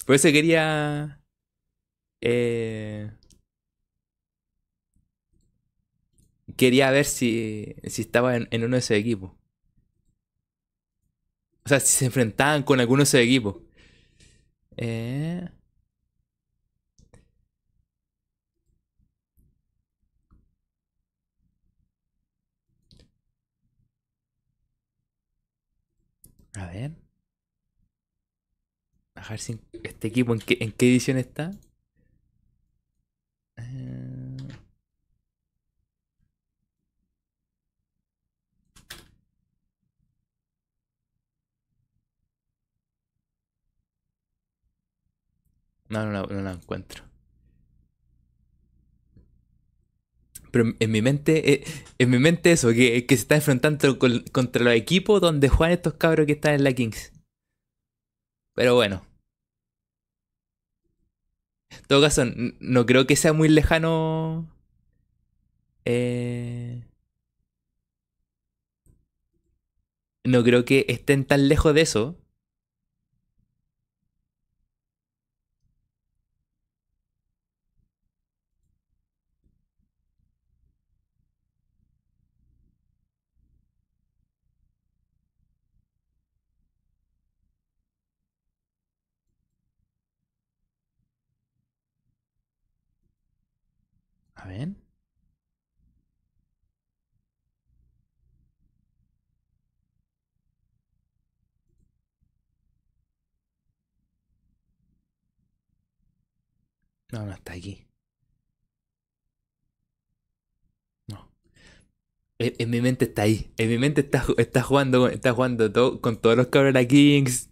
[0.07, 1.20] por eso quería.
[2.22, 3.11] Eh,
[6.57, 9.33] quería ver si, si estaba en, uno de esos equipos.
[11.64, 13.57] O sea, si se enfrentaban con alguno de esos equipos.
[14.78, 15.47] Eh.
[26.61, 26.91] A ver.
[29.15, 31.53] A ver si este equipo en qué, en qué edición está.
[45.91, 47.10] No, no, no, no la encuentro.
[50.51, 51.65] Pero en mi mente, eh,
[51.99, 53.99] en mi mente eso, que, que se está enfrentando
[54.33, 57.13] contra los equipos donde juegan estos cabros que están en la Kings.
[58.55, 59.03] Pero bueno.
[61.71, 62.25] En todo caso,
[62.61, 64.49] no creo que sea muy lejano.
[65.85, 66.83] Eh,
[70.25, 72.17] no creo que estén tan lejos de eso.
[94.35, 94.75] A ver.
[107.13, 107.87] No, no está aquí.
[111.09, 111.29] No.
[112.41, 113.53] En, mi mente está ahí.
[113.59, 117.51] En mi mente está, está jugando, está jugando todo, con todos los cabros de Kings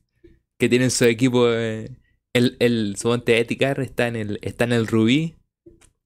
[0.58, 1.46] que tienen su equipo.
[1.50, 1.90] Eh,
[2.32, 5.36] el, el Edgar está en el, está en el Rubí.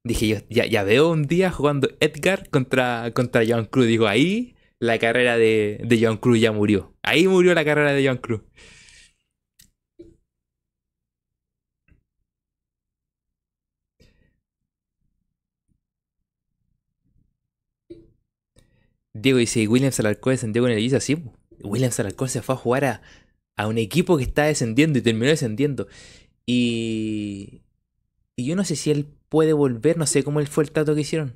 [0.05, 3.87] Dije yo, ya, ya veo un día jugando Edgar contra, contra John Cruz.
[3.87, 6.93] Digo, ahí la carrera de, de John Cruz ya murió.
[7.03, 8.41] Ahí murió la carrera de John Cruz.
[19.23, 21.23] Diego dice, Williams Alarcón descendió con el Ibiza, sí.
[21.63, 23.03] Williams Alarcón se fue a jugar a,
[23.57, 25.87] a, un equipo que está descendiendo y terminó descendiendo.
[26.45, 27.63] Y,
[28.37, 31.03] y yo no sé si él puede volver, no sé cómo fue el trato que
[31.03, 31.35] hicieron.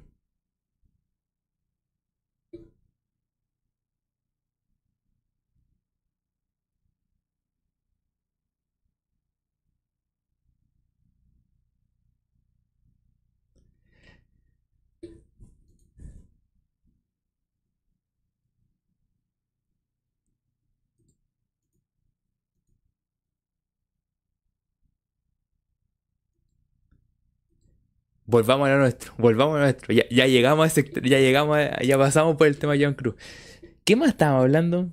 [28.26, 29.94] Volvamos a lo nuestro, volvamos a nuestro.
[29.94, 33.14] Ya, llegamos a ese, ya llegamos, ya pasamos por el tema de John Cruz.
[33.84, 34.90] ¿Qué más estábamos hablando?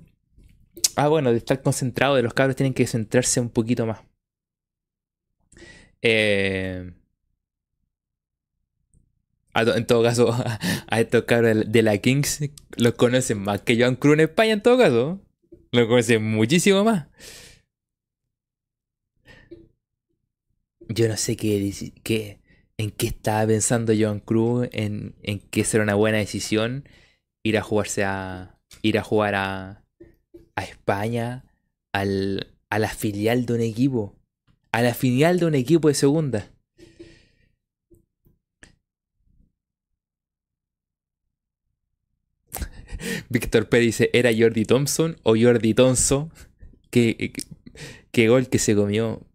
[0.96, 4.00] Ah, bueno, de estar concentrado, de los cabros tienen que centrarse un poquito más.
[6.02, 6.92] Eh,
[9.54, 10.32] en todo caso,
[10.88, 12.40] a estos cabros de la Kings
[12.76, 15.20] los conocen más que John Cruz en España, en todo caso.
[15.72, 17.06] Los conocen muchísimo más.
[20.88, 21.72] Yo no sé qué,
[22.02, 22.40] qué,
[22.78, 26.88] en qué estaba pensando John Cruz, en, en que será una buena decisión
[27.42, 28.58] ir a jugarse a.
[28.82, 29.84] ir a jugar a.
[30.56, 31.44] a España,
[31.92, 34.18] al, a la filial de un equipo.
[34.72, 36.50] A la filial de un equipo de segunda.
[43.28, 46.30] Víctor Pérez dice, ¿era Jordi Thompson o Jordi Tonso?
[46.90, 47.32] ¿Qué,
[48.10, 49.26] qué, gol que se comió.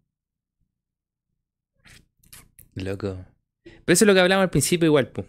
[2.74, 3.26] Loco.
[3.62, 5.26] Pero eso es lo que hablamos al principio igual, pues.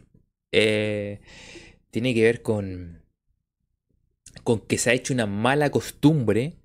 [0.52, 3.03] tiene que ver con,
[4.44, 6.58] con que se ha hecho una mala costumbre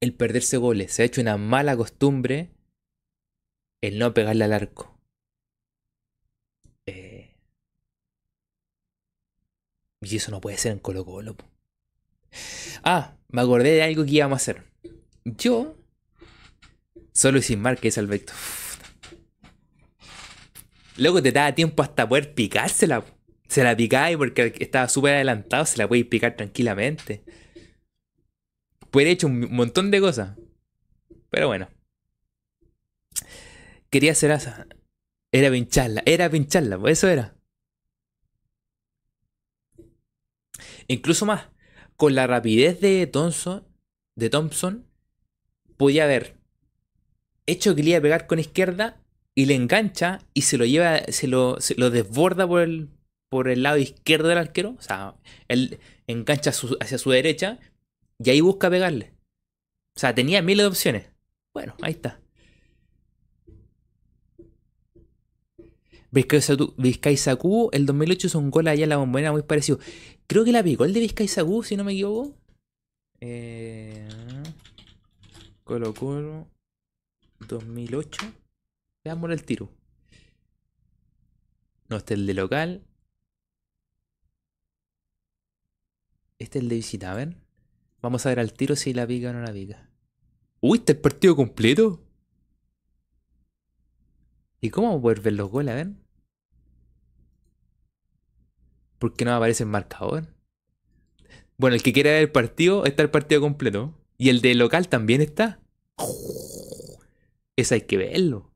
[0.00, 0.92] el perderse goles.
[0.92, 2.50] Se ha hecho una mala costumbre
[3.80, 4.98] el no pegarle al arco.
[6.86, 7.34] Eh,
[10.00, 11.36] y eso no puede ser en Colo Colo.
[12.82, 14.64] Ah, me acordé de algo que íbamos a hacer.
[15.24, 15.76] Yo,
[17.12, 18.36] solo y sin marca, al Vector.
[20.98, 23.04] Luego te daba tiempo hasta poder picársela.
[23.48, 27.24] Se la picáis porque estaba súper adelantado, se la podéis picar tranquilamente.
[28.90, 30.36] Puede hecho un montón de cosas.
[31.30, 31.68] Pero bueno.
[33.90, 34.66] Quería hacer esa.
[35.32, 37.36] Era pincharla, era pincharla, pues eso era.
[40.88, 41.48] Incluso más,
[41.96, 43.66] con la rapidez de Thompson,
[44.14, 44.86] de Thompson,
[45.76, 46.38] podía haber
[47.46, 49.02] hecho que le iba a pegar con izquierda
[49.36, 52.88] y le engancha y se lo lleva, se lo, lo desborda por el,
[53.28, 54.74] por el lado izquierdo del arquero.
[54.78, 55.14] O sea,
[55.48, 56.50] él engancha
[56.80, 57.60] hacia su derecha
[58.18, 59.12] y ahí busca pegarle.
[59.94, 61.10] O sea, tenía miles de opciones.
[61.54, 62.20] Bueno, ahí está.
[66.10, 69.78] Vizcay Saku, el 2008 hizo un gol allá en la bombonera muy parecido.
[70.26, 72.34] Creo que la picó el de Vizcay Saku, si no me equivoco.
[73.20, 74.08] Eh,
[75.62, 76.48] Colo Colo
[77.48, 78.45] 2008.
[79.06, 79.70] Veamos el tiro.
[81.88, 82.84] No, este es el de local.
[86.40, 87.36] Este es el de visita, a.
[88.02, 89.88] Vamos a ver al tiro si la pica o no la pica.
[90.60, 92.02] Uy, está el partido completo.
[94.60, 95.72] ¿Y cómo vamos a poder ver los goles?
[95.72, 95.92] A ver.
[98.98, 100.34] ¿Por qué no aparece el marcador?
[101.58, 103.94] Bueno, el que quiera ver el partido, está el partido completo.
[104.18, 105.60] Y el de local también está.
[107.54, 108.55] Eso hay que verlo.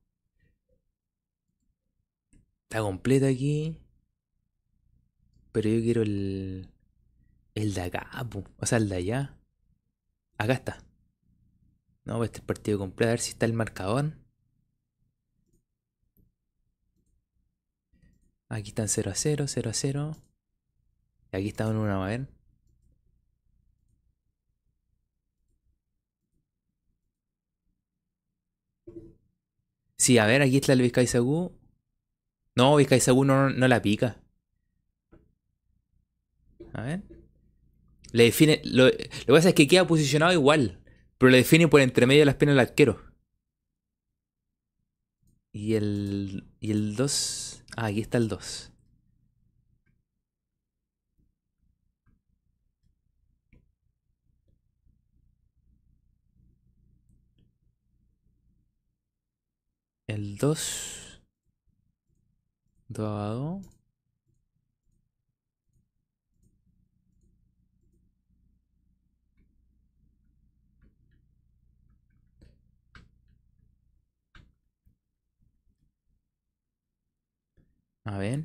[2.70, 3.76] Está completo aquí.
[5.52, 6.68] Pero yo quiero el.
[7.54, 8.08] El de acá,
[8.58, 9.36] o sea, el de allá.
[10.38, 10.84] Acá está.
[12.04, 13.08] No, este es el partido completo.
[13.08, 14.12] A ver si está el marcador.
[18.48, 20.16] Aquí están 0 a 0, 0 a 0.
[21.32, 22.28] Y aquí está en una, a ver.
[29.96, 31.59] Sí, a ver, aquí está el Vizcaizagú.
[32.60, 34.18] No, Vizcaizagú no, no la pica.
[36.74, 37.00] A ver.
[38.12, 38.60] Le define.
[38.64, 40.78] Lo, lo, que pasa es que queda posicionado igual.
[41.16, 43.00] Pero le define por entre medio de las piernas del arquero.
[45.52, 46.44] Y el.
[46.60, 47.64] Y el 2.
[47.76, 48.72] Ah, aquí está el 2.
[60.08, 60.99] El 2.
[62.90, 63.66] 2 a 2.
[78.04, 78.44] A ver.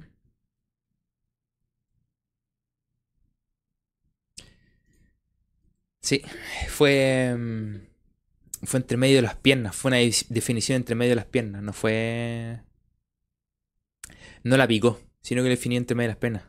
[6.01, 6.21] Sí,
[6.69, 7.35] fue.
[7.37, 7.77] Mm,
[8.65, 9.75] fue entre medio de las piernas.
[9.75, 9.97] Fue una
[10.29, 11.63] definición entre medio de las piernas.
[11.63, 12.61] No fue.
[14.43, 16.43] No la picó, sino que le definió entre medio de las piernas.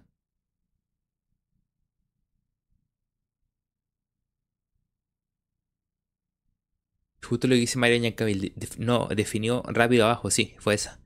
[7.23, 8.55] Justo lo que dice María Cabil.
[8.79, 10.99] No, definió rápido abajo, sí, fue esa.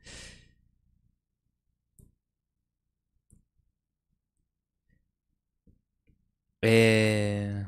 [6.63, 7.65] Eh...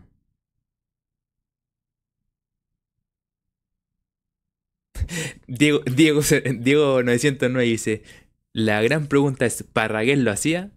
[5.47, 6.21] Diego, Diego,
[6.61, 8.03] Diego 909 dice,
[8.53, 10.73] la gran pregunta es, ¿Parragués lo hacía?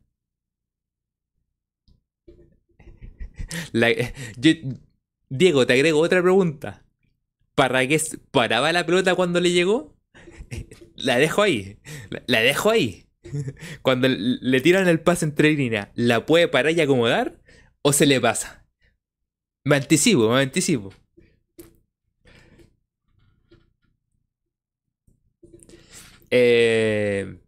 [5.30, 6.86] Diego, te agrego otra pregunta.
[7.56, 9.96] ¿Parragués paraba la pelota cuando le llegó?
[10.96, 11.80] La dejo ahí.
[12.28, 13.06] La, dejo ahí.
[13.82, 17.42] Cuando le tiran el pase entre líneas, ¿la puede parar y acomodar?
[17.82, 18.66] ¿O se le pasa?
[19.66, 20.94] Me anticipo, me anticipo.
[26.32, 27.40] Eh,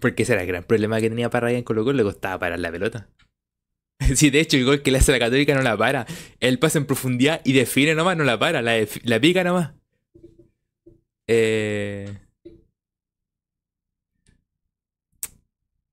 [0.00, 2.58] porque ese era el gran problema que tenía para en Colo Colo, le costaba parar
[2.58, 3.08] la pelota.
[4.14, 6.06] Sí, de hecho, el gol que le hace la Católica no la para.
[6.40, 8.74] Él pasa en profundidad y define nomás, no la para, la,
[9.04, 9.72] la pica nomás.
[11.28, 12.18] Eh...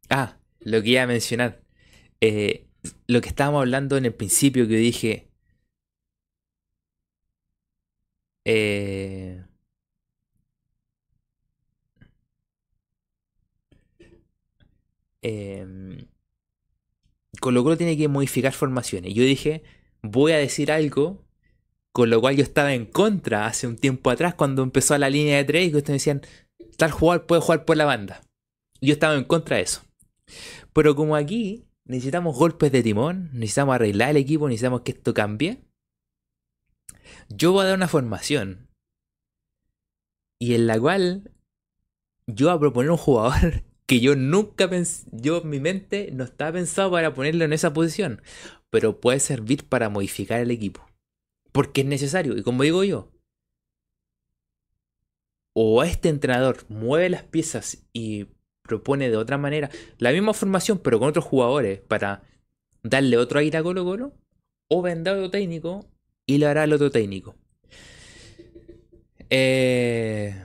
[0.10, 1.62] Ah, lo que iba a mencionar.
[2.22, 2.68] Eh,
[3.08, 5.30] lo que estábamos hablando en el principio que dije.
[8.46, 9.33] Eh,
[15.24, 16.08] eh,
[17.40, 19.14] con lo tiene que modificar formaciones.
[19.14, 19.64] Yo dije,
[20.02, 21.24] voy a decir algo
[21.92, 25.38] con lo cual yo estaba en contra hace un tiempo atrás cuando empezó la línea
[25.38, 26.22] de tres y ustedes me decían,
[26.76, 28.22] tal jugador puede jugar por la banda.
[28.82, 29.84] Yo estaba en contra de eso.
[30.74, 35.62] Pero como aquí necesitamos golpes de timón, necesitamos arreglar el equipo, necesitamos que esto cambie,
[37.30, 38.70] yo voy a dar una formación
[40.40, 41.32] y en la cual
[42.28, 43.64] yo voy a proponer un jugador
[43.94, 47.74] que yo nunca pensé, yo en mi mente no estaba pensado para ponerlo en esa
[47.74, 48.24] posición,
[48.72, 50.84] pero puede servir para modificar el equipo.
[51.52, 53.12] Porque es necesario, y como digo yo,
[55.54, 58.30] o este entrenador mueve las piezas y
[58.64, 62.24] propone de otra manera la misma formación, pero con otros jugadores para
[62.82, 64.18] darle otro aire a Colo Colo,
[64.70, 65.86] o vendrá otro técnico
[66.26, 67.36] y lo hará el otro técnico.
[69.30, 70.36] Eh,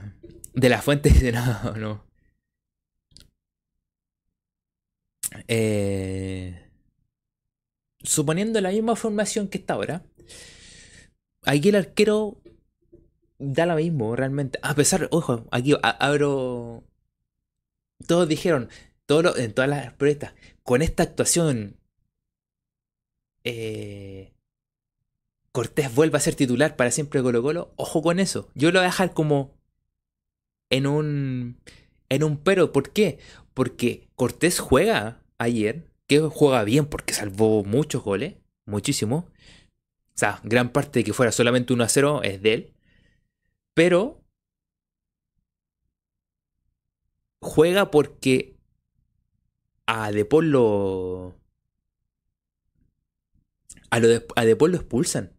[0.53, 2.08] de la fuente no, no.
[5.47, 6.69] Eh,
[8.03, 10.03] suponiendo la misma formación que está ahora,
[11.43, 12.41] aquí el arquero
[13.37, 14.59] da lo mismo realmente.
[14.61, 16.83] A pesar, ojo, aquí abro
[18.07, 18.69] todos dijeron,
[19.09, 20.33] en todas las proyectas,
[20.63, 21.77] con esta actuación,
[23.43, 24.33] eh,
[25.51, 27.73] Cortés vuelve a ser titular para siempre Colo Colo.
[27.75, 28.49] Ojo con eso.
[28.53, 29.57] Yo lo voy a dejar como
[30.69, 31.59] en un,
[32.09, 32.71] en un pero.
[32.71, 33.17] ¿Por qué?
[33.55, 38.35] Porque Cortés juega ayer, que juega bien porque salvó muchos goles,
[38.65, 39.27] muchísimo.
[40.15, 42.73] O sea, gran parte de que fuera solamente 1 a 0 es de él.
[43.73, 44.21] Pero
[47.41, 48.57] juega porque
[49.85, 51.35] a De Paul lo.
[53.89, 55.33] A, lo de, a De Paul lo expulsan.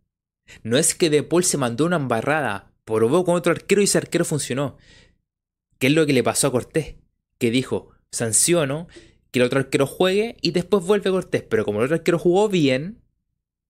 [0.63, 3.99] No es que De Paul se mandó una embarrada, probó con otro arquero y ese
[3.99, 4.77] arquero funcionó.
[5.79, 6.97] ¿Qué es lo que le pasó a Cortés?
[7.39, 8.89] Que dijo, sanciono,
[9.31, 11.43] que el otro arquero juegue y después vuelve Cortés.
[11.43, 13.01] Pero como el otro arquero jugó bien,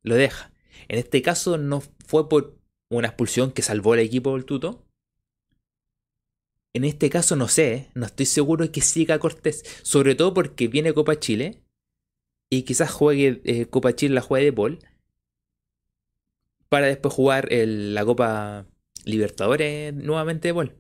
[0.03, 0.53] lo deja.
[0.89, 2.59] En este caso no fue por
[2.89, 4.87] una expulsión que salvó el equipo del tuto.
[6.73, 9.65] En este caso no sé, no estoy seguro de que siga Cortés.
[9.83, 11.63] Sobre todo porque viene Copa Chile.
[12.49, 14.79] Y quizás juegue eh, Copa Chile la juegue de Paul.
[16.69, 18.67] Para después jugar la Copa
[19.05, 20.77] Libertadores nuevamente de Paul.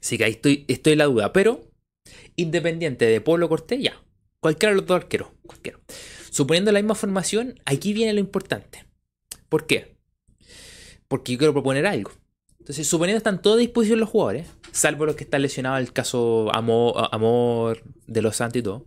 [0.00, 1.32] Así que ahí estoy, estoy en la duda.
[1.32, 1.65] Pero,
[2.36, 4.02] independiente de Polo Cortés, ya.
[4.40, 5.28] Cualquiera de los dos arqueros.
[5.46, 5.80] Cualquiera.
[6.30, 8.84] Suponiendo la misma formación, aquí viene lo importante.
[9.48, 9.96] ¿Por qué?
[11.08, 12.12] Porque yo quiero proponer algo.
[12.58, 15.92] Entonces, suponiendo que están todos a disposición los jugadores, salvo los que están lesionados, el
[15.92, 18.86] caso Amor, Amor de los Santos y todo,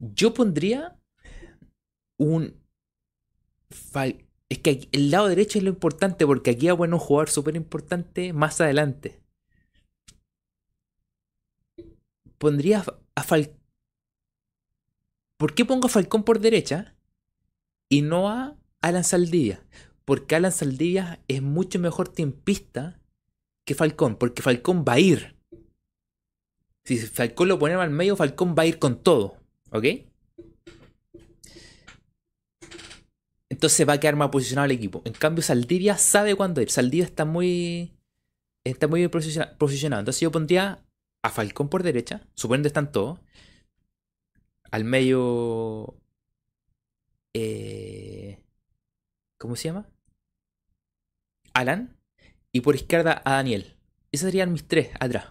[0.00, 0.98] yo pondría
[2.18, 2.60] un.
[4.48, 7.54] Es que el lado derecho es lo importante porque aquí hay bueno un jugador súper
[7.56, 9.21] importante más adelante.
[12.42, 13.56] Pondría a Falcón.
[15.36, 16.96] ¿Por qué pongo a Falcón por derecha
[17.88, 19.64] y no a Alan Saldivia?
[20.04, 23.00] Porque Alan Saldivia es mucho mejor tiempista
[23.64, 25.36] que Falcón, porque Falcón va a ir.
[26.84, 29.36] Si Falcón lo ponemos al medio, Falcón va a ir con todo.
[29.70, 29.84] ¿Ok?
[33.50, 35.00] Entonces va a quedar más posicionado el equipo.
[35.04, 36.70] En cambio, Saldivia sabe cuándo ir.
[36.70, 37.92] Saldivia está muy.
[38.64, 40.00] Está muy bien posicionado.
[40.00, 40.84] Entonces yo pondría
[41.22, 43.20] a Falcón por derecha, suponiendo que están todos.
[44.70, 45.96] Al medio.
[47.34, 48.42] Eh,
[49.38, 49.88] ¿Cómo se llama?
[51.54, 51.96] Alan.
[52.52, 53.76] Y por izquierda a Daniel.
[54.10, 55.26] Esos serían mis tres atrás.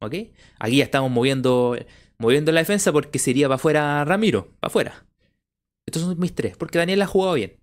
[0.00, 0.14] ¿Ok?
[0.58, 1.76] Aquí ya estamos moviendo,
[2.18, 4.52] moviendo la defensa porque sería para afuera Ramiro.
[4.60, 5.06] Para afuera.
[5.86, 6.56] Estos son mis tres.
[6.56, 7.58] Porque Daniel ha jugado bien.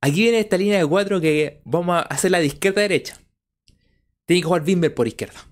[0.00, 3.18] Aquí viene esta línea de cuatro que vamos a hacer la de izquierda a derecha.
[4.26, 5.49] Tiene que jugar Bimber por izquierda.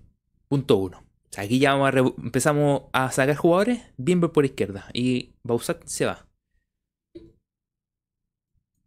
[0.49, 1.05] Punto uno.
[1.37, 1.73] Aquí ya
[2.19, 3.81] empezamos a sacar jugadores.
[3.97, 4.89] Bimber por izquierda.
[4.93, 6.27] Y Bausat se va.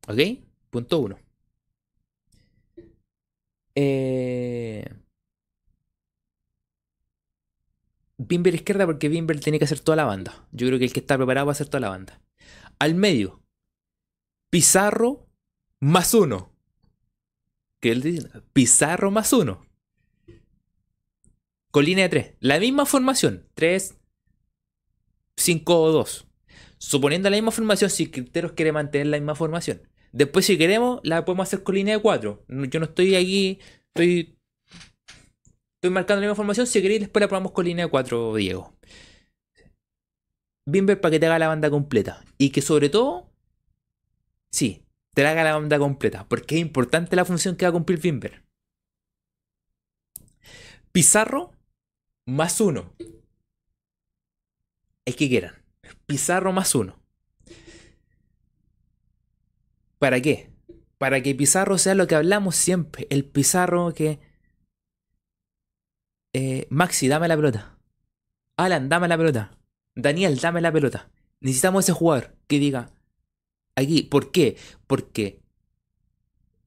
[0.08, 0.20] ¿Ok?
[0.70, 1.20] Punto uno.
[3.76, 4.86] Eh...
[8.18, 10.48] Bimber izquierda porque Bimber tiene que hacer toda la banda.
[10.52, 12.22] Yo creo que el que está preparado va a hacer toda la banda.
[12.80, 13.42] Al medio,
[14.52, 15.30] Pizarro
[15.80, 16.52] más uno.
[17.80, 18.30] ¿Qué él dice?
[18.52, 19.66] Pizarro más uno.
[21.72, 22.36] Con línea de 3.
[22.42, 23.48] La misma formación.
[23.56, 23.98] 3,
[25.38, 26.28] 5 o 2.
[26.78, 29.82] Suponiendo la misma formación, si Criteros quiere mantener la misma formación.
[30.12, 32.46] Después, si queremos, la podemos hacer con línea de 4.
[32.48, 34.38] Yo no estoy aquí, estoy,
[35.76, 36.68] estoy marcando la misma formación.
[36.68, 38.78] Si queréis, después la probamos con línea de 4, Diego.
[40.66, 42.24] Bimber para que te haga la banda completa.
[42.38, 43.32] Y que sobre todo,
[44.52, 44.84] sí,
[45.14, 46.28] te haga la banda completa.
[46.28, 48.44] Porque es importante la función que va a cumplir Bimber.
[50.92, 51.54] Pizarro
[52.26, 52.94] más 1.
[55.06, 55.56] Es que quieran.
[56.06, 57.00] Pizarro más 1.
[60.00, 60.52] ¿Para qué?
[60.98, 63.08] Para que Pizarro sea lo que hablamos siempre.
[63.10, 64.20] El Pizarro que...
[66.34, 67.78] Eh, Maxi, dame la pelota.
[68.58, 69.58] Alan, dame la pelota.
[69.96, 71.12] Daniel, dame la pelota.
[71.40, 72.92] Necesitamos ese jugador que diga...
[73.76, 74.58] Aquí, ¿por qué?
[74.86, 75.42] Porque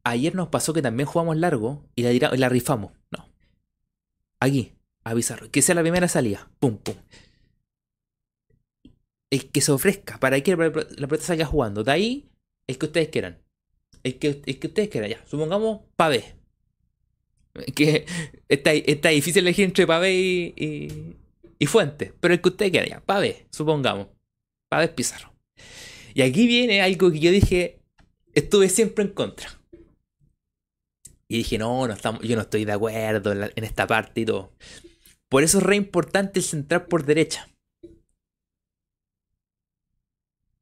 [0.05, 2.93] ayer nos pasó que también jugamos largo y la, la rifamos.
[3.11, 3.29] No.
[4.41, 4.74] Aquí,
[5.05, 5.15] a.
[5.51, 6.51] Que sea la primera salida.
[6.59, 6.97] Pum, pum.
[9.31, 11.85] El que se ofrezca para que la pelota salga jugando.
[11.85, 12.29] De ahí
[12.67, 13.39] el que ustedes quieran.
[14.03, 15.25] El que, que ustedes quieran, ya.
[15.27, 16.37] Supongamos Pavé.
[17.75, 18.05] Que
[18.49, 21.17] está, está difícil elegir entre Pavé y,
[21.59, 22.13] y, Fuente.
[22.21, 23.01] Pero el que ustedes quieran, ya.
[23.01, 24.09] Pavé, supongamos.
[24.69, 25.33] Pavé Pizarro.
[26.15, 27.81] Y aquí viene algo que yo dije,
[28.35, 29.49] estuve siempre en contra.
[31.27, 34.53] Y dije, no, no estamos, yo no estoy de acuerdo en esta parte y todo.
[35.29, 37.49] Por eso es re importante el centrar por derecha.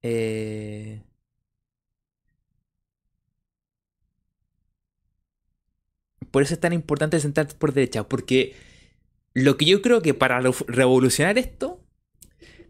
[0.02, 1.02] Eh,
[6.32, 8.54] Por eso es tan importante sentar por derecha, porque
[9.34, 11.84] lo que yo creo que para revolucionar esto,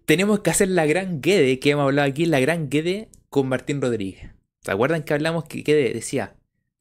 [0.05, 3.81] tenemos que hacer la gran Guede que hemos hablado aquí, la gran Guede con Martín
[3.81, 4.33] Rodríguez.
[4.63, 6.37] ¿Se acuerdan que hablamos que Guede decía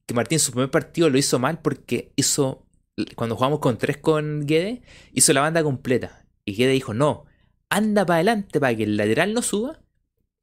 [0.08, 2.66] que Martín su primer partido lo hizo mal porque hizo,
[3.16, 4.82] cuando jugamos con tres con Guede,
[5.14, 6.26] hizo la banda completa.
[6.46, 7.26] Y Guede dijo, no,
[7.70, 9.82] anda para adelante para que el lateral no suba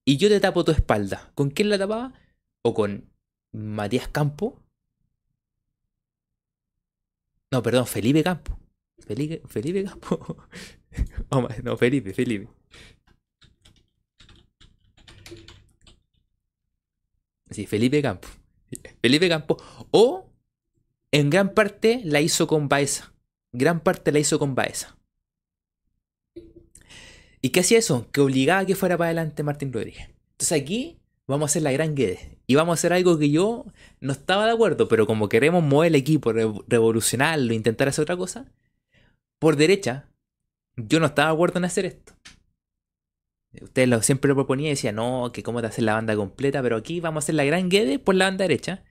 [0.05, 1.33] y yo te tapo tu espalda.
[1.35, 2.13] ¿Con quién la tapaba?
[2.63, 3.11] O con
[3.53, 4.63] Matías Campo
[7.51, 8.59] no, perdón, Felipe Campo.
[8.99, 10.37] Felipe, Felipe Campo.
[11.31, 12.49] Oh, no, Felipe, Felipe.
[17.51, 18.29] Sí, Felipe Campo.
[19.01, 19.57] Felipe Campo.
[19.91, 20.28] O
[21.13, 23.13] en gran parte la hizo con Baeza.
[23.53, 24.97] Gran parte la hizo con Baeza.
[27.41, 28.11] ¿Y qué hacía eso?
[28.11, 30.09] Que obligaba a que fuera para adelante Martín Rodríguez.
[30.33, 32.21] Entonces aquí vamos a hacer la gran Guedes.
[32.47, 33.67] Y vamos a hacer algo que yo
[34.01, 38.51] no estaba de acuerdo, pero como queremos mover el equipo, revolucionarlo, intentar hacer otra cosa,
[39.39, 40.09] por derecha,
[40.77, 42.15] yo no estaba de acuerdo en hacer esto.
[43.61, 46.63] Ustedes lo, siempre lo proponía y decía, no, que cómo te hacer la banda completa,
[46.63, 48.85] pero aquí vamos a hacer la gran Guede por la banda derecha,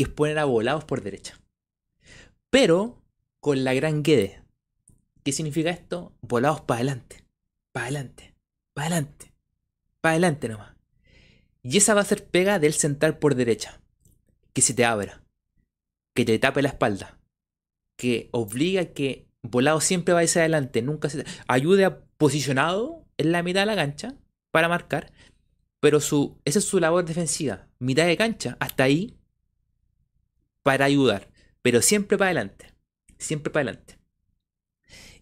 [0.00, 1.38] que es poner a volados por derecha.
[2.48, 3.02] Pero
[3.38, 4.42] con la gran Guede.
[5.22, 6.16] ¿Qué significa esto?
[6.22, 7.22] Volados para adelante,
[7.70, 8.34] para adelante,
[8.72, 9.34] para adelante,
[10.00, 10.74] para adelante nomás.
[11.62, 13.82] Y esa va a ser pega del central por derecha.
[14.54, 15.22] Que se te abra.
[16.14, 17.18] Que te tape la espalda.
[17.98, 20.80] Que obliga a que volado siempre va hacia adelante.
[20.80, 21.26] Nunca se...
[21.46, 24.14] Ayude a posicionado en la mitad de la cancha
[24.50, 25.12] para marcar.
[25.78, 27.68] Pero su, esa es su labor defensiva.
[27.78, 29.19] Mitad de cancha, hasta ahí.
[30.62, 31.28] Para ayudar.
[31.62, 32.72] Pero siempre para adelante.
[33.18, 33.98] Siempre para adelante.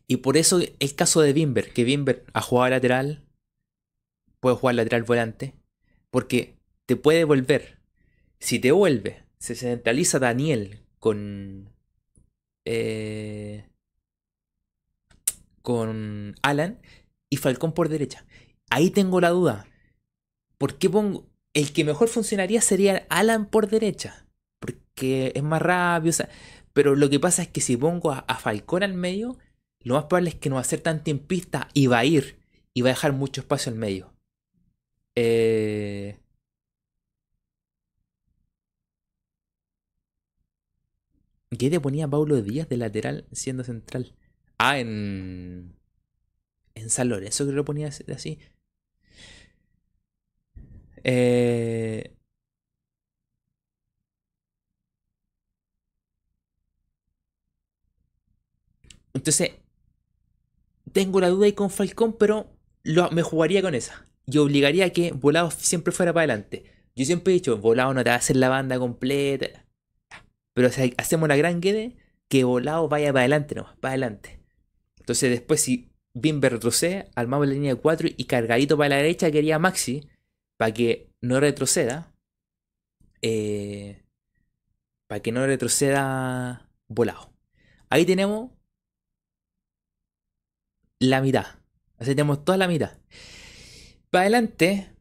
[0.06, 3.27] Y por eso el caso de Bimber, que Bimber ha jugado lateral,
[4.40, 5.55] puede jugar lateral volante,
[6.10, 6.56] porque
[6.86, 7.78] te puede volver.
[8.39, 11.69] Si te vuelve, se centraliza Daniel con.
[12.65, 13.66] Eh,
[15.60, 16.81] con Alan
[17.28, 18.24] y Falcón por derecha.
[18.70, 19.66] Ahí tengo la duda.
[20.56, 21.27] ¿Por qué pongo.?
[21.52, 24.27] El que mejor funcionaría sería Alan por derecha.
[24.59, 26.14] Porque es más rápido.
[26.72, 29.39] pero lo que pasa es que si pongo a, a, Falcón al medio,
[29.80, 32.39] lo más probable es que no va a ser tan tiempista y va a ir.
[32.74, 34.12] Y va a dejar mucho espacio al medio.
[35.16, 36.16] Eh...
[41.59, 44.14] ¿Qué te ponía Paulo Díaz de lateral siendo central?
[44.59, 45.74] Ah, en.
[46.74, 48.39] En San Lorenzo que lo ponía así.
[51.05, 52.18] Eh.
[59.19, 59.51] Entonces,
[60.93, 62.57] tengo la duda ahí con Falcón, pero
[63.11, 66.65] me jugaría con esa y obligaría a que Volado siempre fuera para adelante.
[66.95, 69.66] Yo siempre he dicho, Volado no te va a hacer la banda completa.
[70.55, 71.97] Pero hacemos la gran quede,
[72.28, 74.40] que Volado vaya para adelante no, para adelante.
[75.01, 79.32] Entonces después si Bimber retrocede, armamos la línea de 4 y cargadito para la derecha
[79.32, 80.09] quería Maxi,
[80.57, 82.15] para que no retroceda.
[83.20, 84.01] Eh,
[85.09, 87.32] para que no retroceda Volado.
[87.90, 88.53] Ahí tenemos
[91.01, 91.47] la mitad.
[91.99, 92.99] Así tenemos toda la mitad.
[94.11, 94.95] Para adelante,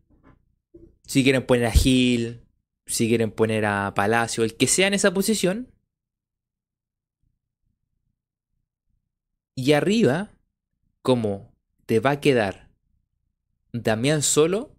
[1.06, 2.44] si quieren poner a Gil,
[2.86, 5.74] si quieren poner a Palacio, el que sea en esa posición.
[9.56, 10.32] Y arriba,
[11.02, 11.54] como
[11.86, 12.70] te va a quedar
[13.74, 14.76] Damián solo,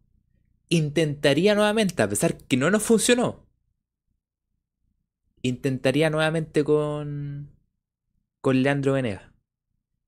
[0.69, 3.47] intentaría nuevamente, a pesar que no nos funcionó,
[5.43, 7.51] intentaría nuevamente con,
[8.41, 8.95] con Leandro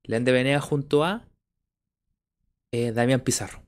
[0.03, 0.09] Venega.
[0.09, 1.27] Leandro Venega junto a
[2.71, 3.63] eh, Damián Pizarro.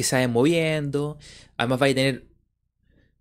[0.00, 1.18] que se moviendo.
[1.58, 2.26] Además va a tener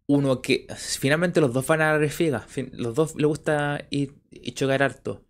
[0.07, 2.47] uno que finalmente los dos van a la refiega.
[2.71, 5.25] Los dos le gusta ir y chocar harto.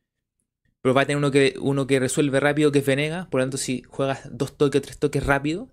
[0.82, 3.30] Pero va a tener uno que, uno que resuelve rápido que es Venega.
[3.32, 5.70] Por lo tanto, si juegas dos toques tres toques rápido,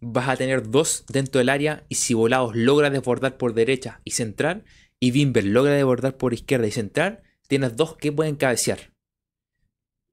[0.00, 1.86] vas a tener dos dentro del área.
[1.88, 4.64] Y si Volados logra desbordar por derecha y centrar,
[5.00, 8.92] y Bimber logra desbordar por izquierda y centrar, tienes dos que pueden cabecear.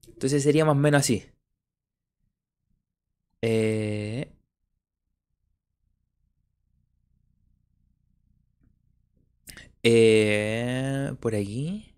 [0.08, 1.24] Entonces sería más o menos así.
[3.42, 4.34] Eh,
[9.84, 11.94] Eh, por aquí.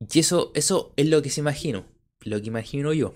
[0.00, 1.86] Y eso, eso es lo que se imagino.
[2.20, 3.14] Lo que imagino yo.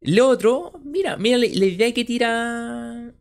[0.00, 3.14] Lo otro, mira, mira la, idea que tira.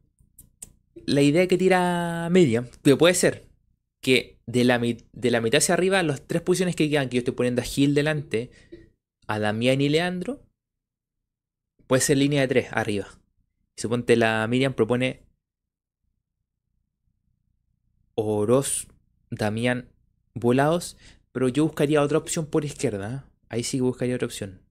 [1.06, 3.51] La idea que tira Media, que puede ser
[4.02, 7.20] que de la, de la mitad hacia arriba, las tres posiciones que quedan, que yo
[7.20, 8.52] estoy poniendo a Gil delante,
[9.28, 10.42] a Damián y Leandro,
[11.88, 13.08] puede ser línea de tres arriba.
[13.78, 15.24] Suponte la Miriam propone
[18.16, 18.88] Oroz,
[19.30, 19.90] Damián,
[20.34, 20.98] Volados,
[21.32, 23.26] pero yo buscaría otra opción por izquierda.
[23.28, 23.32] ¿eh?
[23.50, 24.62] Ahí sí buscaría otra opción.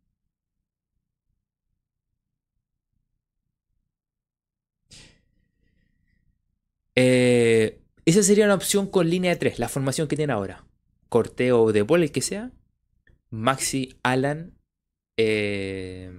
[6.95, 10.65] Eh, esa sería una opción con línea de 3, la formación que tiene ahora.
[11.09, 12.53] Corteo de bola, el que sea.
[13.31, 14.55] Maxi, Alan,
[15.17, 16.13] eh,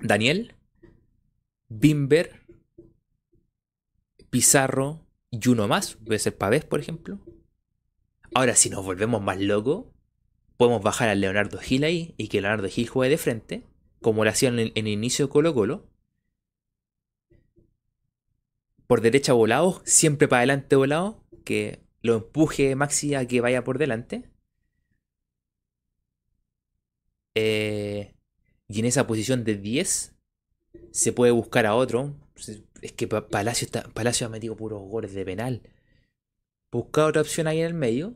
[0.00, 0.54] Daniel,
[1.68, 2.42] Bimber,
[4.30, 7.18] Pizarro y uno más, puede ser Pavés, por ejemplo.
[8.34, 9.86] Ahora, si nos volvemos más locos,
[10.56, 13.66] podemos bajar a Leonardo Gil ahí y que Leonardo Gil juegue de frente,
[14.00, 15.86] como lo hacían en, el inicio de Colo Colo.
[18.92, 23.78] Por derecha volado, siempre para adelante volado, que lo empuje Maxi a que vaya por
[23.78, 24.28] delante.
[27.34, 28.12] Eh,
[28.68, 30.14] y en esa posición de 10
[30.90, 32.14] se puede buscar a otro.
[32.82, 35.62] Es que Palacio, está, Palacio ha metido puros goles de penal.
[36.70, 38.12] Busca otra opción ahí en el medio.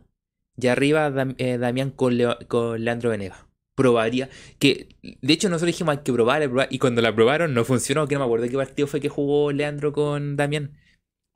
[0.59, 3.48] Y arriba eh, Damián con, Leandro Venega.
[3.77, 4.31] Probaría.
[4.59, 6.69] Que de hecho nosotros dijimos que probar, probar.
[6.70, 8.09] Y cuando la probaron no funcionó.
[8.09, 10.73] Que no me acuerdo qué partido fue que jugó Leandro con Damián.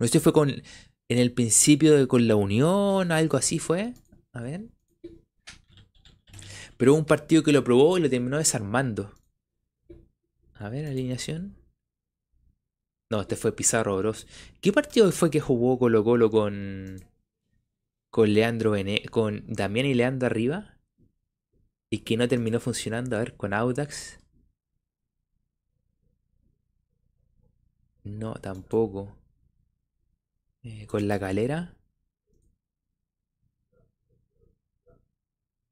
[0.01, 0.51] No sé si fue con.
[0.51, 3.93] En el principio de, con la Unión, algo así fue.
[4.33, 4.69] A ver.
[6.77, 9.13] Pero hubo un partido que lo probó y lo terminó desarmando.
[10.55, 11.57] A ver, alineación.
[13.11, 14.27] No, este fue Pizarro Bros.
[14.63, 17.05] ¿Qué partido fue que jugó Colo Colo con.
[18.11, 20.80] con Leandro Bene con Damián y Leandro arriba?
[21.91, 23.17] Y que no terminó funcionando.
[23.17, 24.19] A ver, con Audax.
[28.05, 29.17] No, tampoco.
[30.63, 31.75] Eh, con la calera.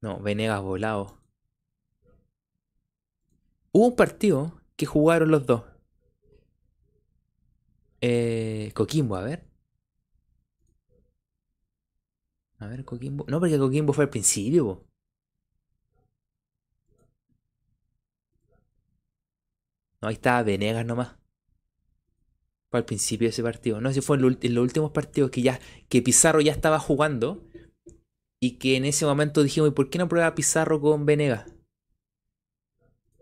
[0.01, 1.17] No, Venegas volado.
[3.71, 5.63] Hubo un partido que jugaron los dos.
[8.01, 9.43] Eh, Coquimbo, a ver.
[12.59, 13.25] A ver, Coquimbo.
[13.27, 14.85] No, porque Coquimbo fue al principio.
[20.01, 21.15] No, ahí estaba Venegas nomás.
[22.69, 23.81] Fue al principio de ese partido.
[23.81, 24.23] No, si fue en,
[24.55, 25.59] los últimos partidos que ya
[25.89, 27.43] que Pizarro ya estaba jugando
[28.39, 31.51] y que en ese momento dijimos, ¿y por qué no prueba Pizarro con Venegas?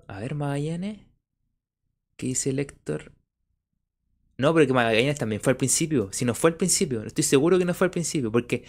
[0.07, 0.99] A ver, Magallanes.
[2.17, 2.67] ¿Qué dice el?
[4.37, 6.09] No, pero que Magallanes también fue al principio.
[6.11, 8.65] Si no fue al principio, estoy seguro que no fue al principio, porque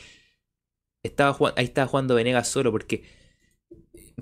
[1.03, 3.05] estaba ahí estaba jugando Venegas solo, porque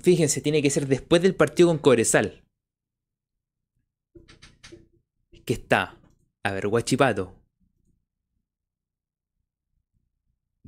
[0.01, 2.46] fíjense, tiene que ser después del partido con Cobresal.
[5.47, 5.97] Que está,
[6.43, 7.33] a ver, Guachipato.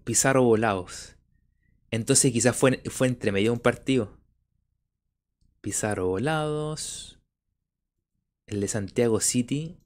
[0.06, 1.18] Pizarro Volados.
[1.92, 4.18] Entonces quizás fue, fue entre medio de un partido.
[5.60, 7.20] Pizarro Volados.
[8.46, 9.78] El de Santiago City.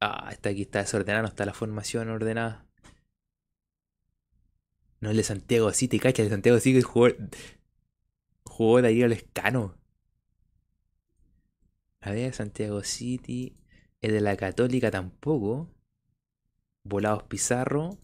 [0.00, 2.64] Ah, está aquí, está desordenado, está la formación ordenada.
[5.00, 7.08] No, el de Santiago City, cacha, el de Santiago City jugó,
[8.44, 9.76] jugó de ahí al escano.
[12.06, 13.56] A ver, Santiago City.
[14.00, 15.68] El de la Católica tampoco.
[16.84, 17.98] Volados Pizarro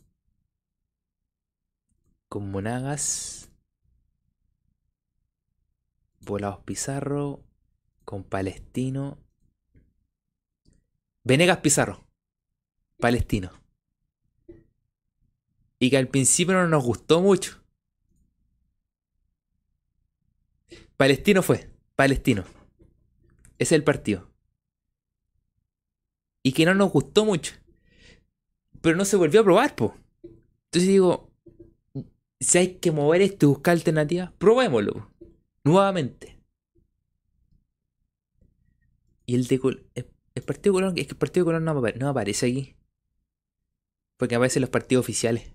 [2.32, 3.50] con Monagas,
[6.20, 7.44] Volados Pizarro,
[8.06, 9.18] con Palestino,
[11.24, 12.06] Venegas Pizarro,
[12.98, 13.50] Palestino.
[15.78, 17.62] Y que al principio no nos gustó mucho.
[20.96, 22.61] Palestino fue, Palestino.
[23.62, 24.30] Es el partido.
[26.42, 27.54] Y que no nos gustó mucho.
[28.80, 29.94] Pero no se volvió a probar, po.
[30.24, 31.30] Entonces digo,
[32.40, 35.10] si hay que mover esto y buscar alternativas, probémoslo.
[35.64, 36.40] Nuevamente.
[39.26, 39.60] Y el de
[40.34, 42.76] el partido Colón, es que el partido Colón no, aparece aquí.
[44.16, 45.52] Porque aparecen los partidos oficiales.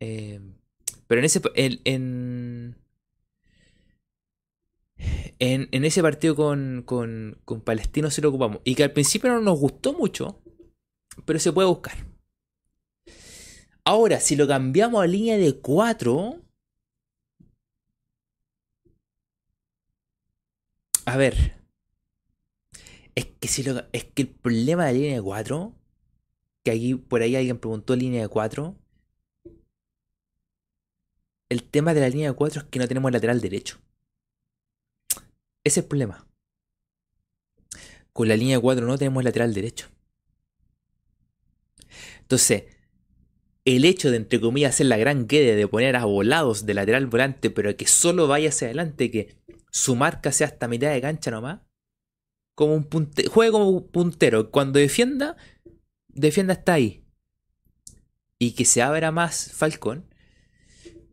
[0.00, 0.40] Eh,
[1.06, 1.40] pero en ese.
[1.54, 2.76] En,
[5.38, 8.60] en, ese partido con, con, Palestino se lo ocupamos.
[8.64, 10.40] Y que al principio no nos gustó mucho.
[11.24, 12.06] Pero se puede buscar.
[13.84, 16.42] Ahora, si lo cambiamos a línea de 4.
[21.06, 21.56] A ver.
[23.14, 25.74] Es que, si lo, es que el problema de la línea de 4.
[26.64, 28.76] Que aquí por ahí alguien preguntó línea de 4.
[31.48, 33.80] El tema de la línea de 4 es que no tenemos lateral derecho.
[35.64, 36.26] Ese es el problema.
[38.12, 39.88] Con la línea de 4 no tenemos lateral derecho.
[42.20, 42.64] Entonces,
[43.64, 47.06] el hecho de, entre comillas, hacer la gran quede de poner a volados de lateral
[47.06, 49.36] volante, pero que solo vaya hacia adelante, que
[49.70, 51.60] su marca sea hasta mitad de cancha nomás,
[52.54, 54.50] como un puntero, juegue como un puntero.
[54.50, 55.36] Cuando defienda,
[56.08, 57.04] defienda hasta ahí.
[58.38, 60.09] Y que se abra más Falcón,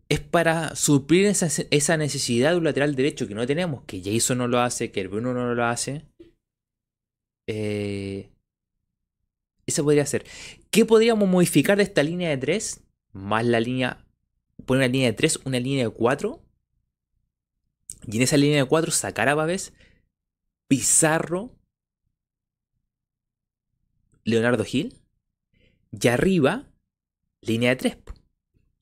[0.09, 4.37] es para suplir esa, esa, necesidad de un lateral derecho que no tenemos, que Jason
[4.37, 6.05] no lo hace, que el Bruno no lo hace.
[7.47, 8.29] Eh,
[9.65, 10.25] eso podría ser.
[10.71, 12.83] ¿Qué podríamos modificar de esta línea de 3?
[13.13, 14.05] Más la línea.
[14.65, 16.41] Poner una línea de 3, una línea de 4.
[18.07, 19.73] Y en esa línea de 4 sacar a Babes,
[20.69, 21.51] Pizarro
[24.23, 24.95] Leonardo Gil.
[25.91, 26.69] Y arriba,
[27.41, 27.97] línea de 3.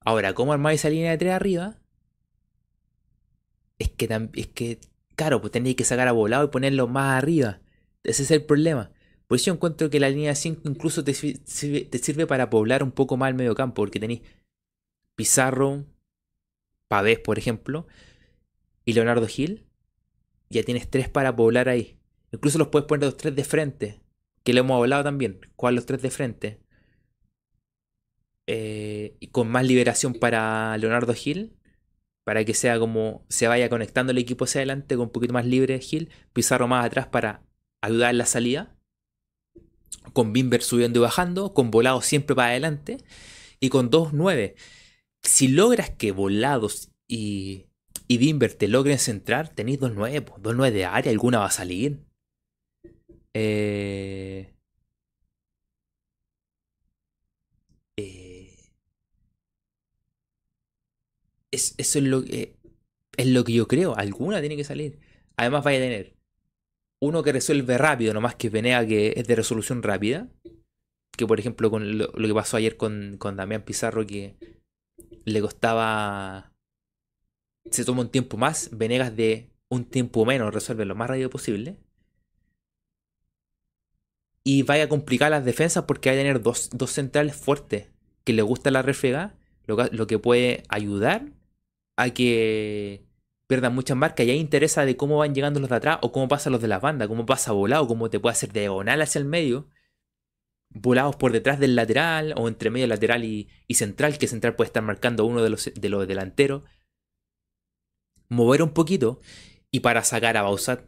[0.06, 1.78] Ahora, ¿cómo armar esa línea de 3 arriba?
[3.80, 4.80] Es que, es que
[5.16, 7.60] claro, pues tenéis que sacar a volado y ponerlo más arriba.
[8.04, 8.92] Ese es el problema.
[9.28, 13.18] Por eso yo encuentro que la línea 5 incluso te sirve, para poblar un poco
[13.18, 14.22] más el medio campo, porque tenéis
[15.16, 15.86] Pizarro,
[16.88, 17.88] Pavés, por ejemplo,
[18.86, 19.66] y Leonardo Gil.
[20.52, 21.98] Ya tienes tres para poblar ahí.
[22.32, 24.00] Incluso los puedes poner los tres de frente,
[24.44, 25.40] que lo hemos hablado también.
[25.56, 26.60] ¿Cuál los tres de frente?
[28.48, 31.56] Eh, con más liberación para Leonardo Gil,
[32.24, 35.46] para que sea como se vaya conectando el equipo hacia adelante con un poquito más
[35.46, 37.44] libre Gil, Pizarro más atrás para
[37.82, 38.76] ayudar en la salida,
[40.14, 42.98] con Bimber subiendo y bajando, con Volados siempre para adelante
[43.60, 44.56] y con 2-9.
[45.24, 47.68] Si logras que Volados y,
[48.08, 52.00] y Bimber te logren centrar, tenéis 2-9, 2-9 de área, alguna va a salir.
[53.34, 54.54] Eh,
[57.98, 58.25] eh,
[61.56, 62.56] eso es lo, que,
[63.18, 63.96] es lo que yo creo.
[63.96, 65.00] Alguna tiene que salir.
[65.38, 66.16] Además, vaya a tener
[67.02, 70.30] uno que resuelve rápido, nomás que Venea que es de resolución rápida.
[71.18, 74.36] Que por ejemplo con lo, que pasó ayer con, con, Damián Pizarro que
[75.24, 76.52] le costaba...
[77.72, 81.78] Se toma un tiempo más, Venegas de un tiempo menos resuelve lo más rápido posible.
[84.44, 87.88] Y vaya a complicar las defensas porque hay a tener dos, centrales fuertes
[88.24, 91.35] que le gusta la refrega, lo que puede ayudar
[91.98, 93.06] a que
[93.48, 96.28] pierdan muchas marcas y ahí interesa de cómo van llegando los de atrás o cómo
[96.28, 99.26] pasan los de la banda, cómo pasa volado, cómo te puede hacer diagonal hacia el
[99.26, 99.70] medio,
[100.70, 104.84] volados por detrás del lateral o entre medio lateral y, central, que central puede estar
[104.84, 106.64] marcando uno de los, de los delanteros.
[108.30, 109.22] Mover un poquito
[109.72, 110.84] y para sacar a Bausat,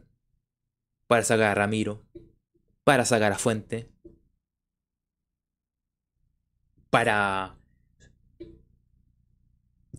[1.08, 2.04] para sacar a Ramiro,
[2.84, 3.92] para sacar a Fuente,
[6.90, 7.58] para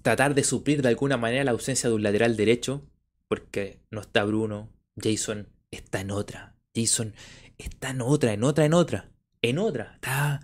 [0.09, 2.82] tratar de suplir de alguna manera la ausencia de un lateral derecho,
[3.28, 7.12] porque no está Bruno, Jason está en otra, Jason
[7.59, 9.10] está en otra, en otra, en otra,
[9.43, 10.40] en otra, está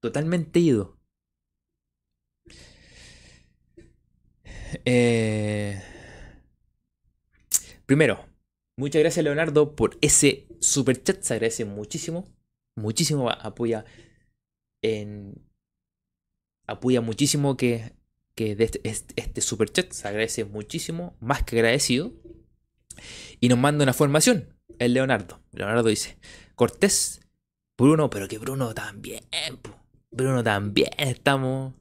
[0.00, 0.96] totalmente ido.
[4.86, 5.82] Eh,
[7.84, 8.24] primero,
[8.78, 12.26] muchas gracias Leonardo por ese super chat, se agradece muchísimo,
[12.74, 13.84] muchísimo apoya
[16.66, 17.97] apoya muchísimo que
[18.38, 22.12] que de este, este, super chat se agradece muchísimo, más que agradecido.
[23.40, 25.40] Y nos manda una formación, el Leonardo.
[25.50, 26.18] Leonardo dice,
[26.54, 27.20] Cortés,
[27.76, 29.24] Bruno, pero que Bruno también,
[30.12, 31.74] Bruno también estamos...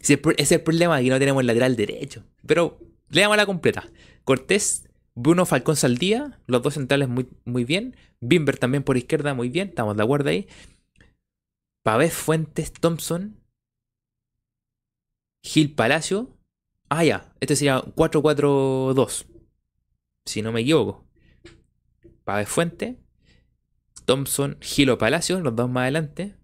[0.00, 2.24] Ese es el problema, que no tenemos lateral derecho.
[2.44, 2.80] Pero
[3.10, 3.88] le damos la completa.
[4.24, 7.94] Cortés, Bruno Falcón Saldía, los dos centrales muy, muy bien.
[8.20, 10.48] Bimber también por izquierda, muy bien, estamos de acuerdo ahí.
[11.84, 13.41] Pavés, Fuentes, Thompson,
[15.42, 16.36] Gil Palacio.
[16.88, 17.32] Ah, ya.
[17.40, 19.26] Este sería 4-4-2.
[20.24, 21.06] Si no me equivoco.
[22.24, 22.98] Pave Fuente.
[24.04, 26.36] Thompson, Gilo Palacio, los dos más adelante.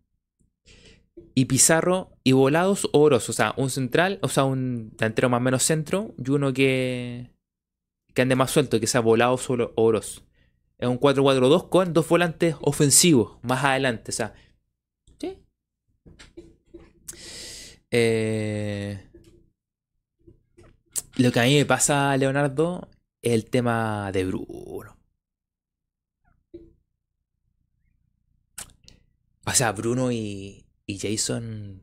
[1.35, 3.29] Y Pizarro y Volados o Oros.
[3.29, 6.15] O sea, un central, o sea, un delantero más o menos centro.
[6.19, 7.31] Y uno que,
[8.15, 10.25] que ande más suelto, que sea Volados o Oros.
[10.79, 14.11] Es un 4-4-2 con dos volantes ofensivos más adelante.
[14.11, 14.35] O sea,
[17.91, 19.09] Eh,
[21.17, 22.89] lo que a mí me pasa, Leonardo,
[23.23, 24.97] es el tema de Bruno.
[29.45, 31.83] O sea, Bruno y, y Jason.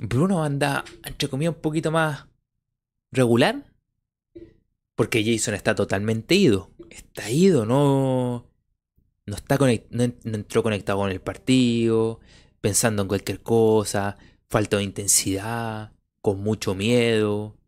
[0.00, 2.26] Bruno anda, entre comillas, un poquito más
[3.12, 3.70] regular.
[4.96, 6.70] Porque Jason está totalmente ido.
[6.90, 8.50] Está ido, no.
[9.26, 12.20] No, está no entró conectado con el partido
[12.62, 14.16] pensando en cualquier cosa,
[14.48, 17.58] falta de intensidad, con mucho miedo.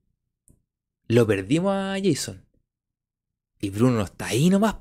[1.06, 2.46] Lo perdimos a Jason.
[3.60, 4.76] Y Bruno está ahí nomás.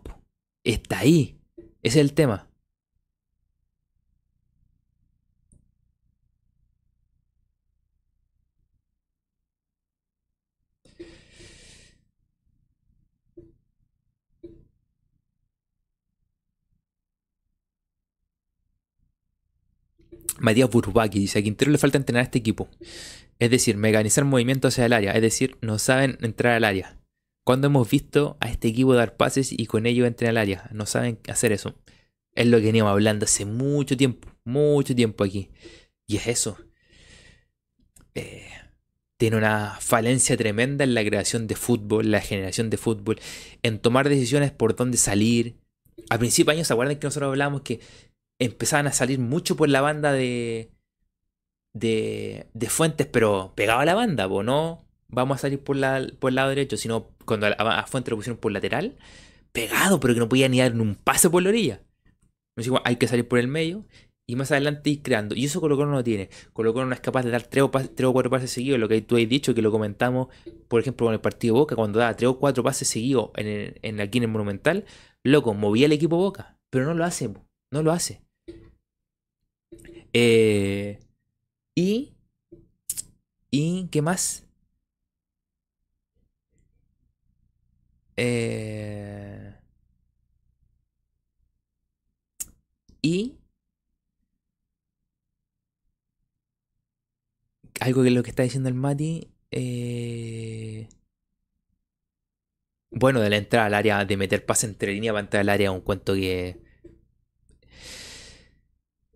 [0.64, 1.38] Está ahí.
[1.81, 2.48] Ese es el tema.
[20.44, 22.68] Matías Burbaki dice, a Quintero le falta entrenar a este equipo.
[23.40, 25.14] Es decir, mecanizar movimientos hacia el área.
[25.14, 26.99] Es decir, no saben entrar al área.
[27.45, 30.70] Cuando hemos visto a este equipo dar pases y con ello entrar al área?
[30.74, 31.76] No saben hacer eso.
[32.36, 34.28] Es lo que veníamos hablando hace mucho tiempo.
[34.44, 35.49] Mucho tiempo aquí.
[36.07, 36.57] Y es eso.
[38.14, 38.49] Eh,
[39.15, 43.18] tiene una falencia tremenda en la creación de fútbol, la generación de fútbol,
[43.61, 45.56] en tomar decisiones por dónde salir,
[46.10, 47.80] a principio de año, ¿se acuerdan que nosotros hablábamos que
[48.45, 50.72] empezaban a salir mucho por la banda de,
[51.74, 56.30] de, Fuentes, pero pegado a la banda, pues no vamos a salir por, la, por
[56.30, 58.98] el lado derecho, sino cuando a, Fuentes lo pusieron por lateral,
[59.52, 61.82] pegado, pero que no podía ni dar un pase por la orilla.
[62.84, 63.86] hay que salir por el medio
[64.26, 65.36] y más adelante ir creando.
[65.36, 66.30] Y eso Colo Colo no lo tiene.
[66.53, 68.80] Colo Colo no es capaz de dar tres o, tres o cuatro pases seguidos.
[68.80, 70.28] Lo que tú has dicho, que lo comentamos,
[70.68, 74.02] por ejemplo, con el partido Boca, cuando daba tres o cuatro pases seguidos en, en
[74.02, 74.86] aquí en el Monumental,
[75.24, 76.57] loco, movía el equipo Boca.
[76.70, 77.30] Pero no lo hace,
[77.72, 78.23] no lo hace.
[80.14, 80.99] Eh,
[81.76, 82.15] y.
[83.52, 84.44] ¿Y qué más?
[88.18, 89.53] Eh,
[93.03, 93.35] y.
[97.80, 99.31] Algo que lo que está diciendo el Mati.
[99.52, 100.88] Eh,
[102.91, 105.72] bueno, de la entrada al área, de meter pase entre línea para entrar al área,
[105.72, 106.61] un cuento que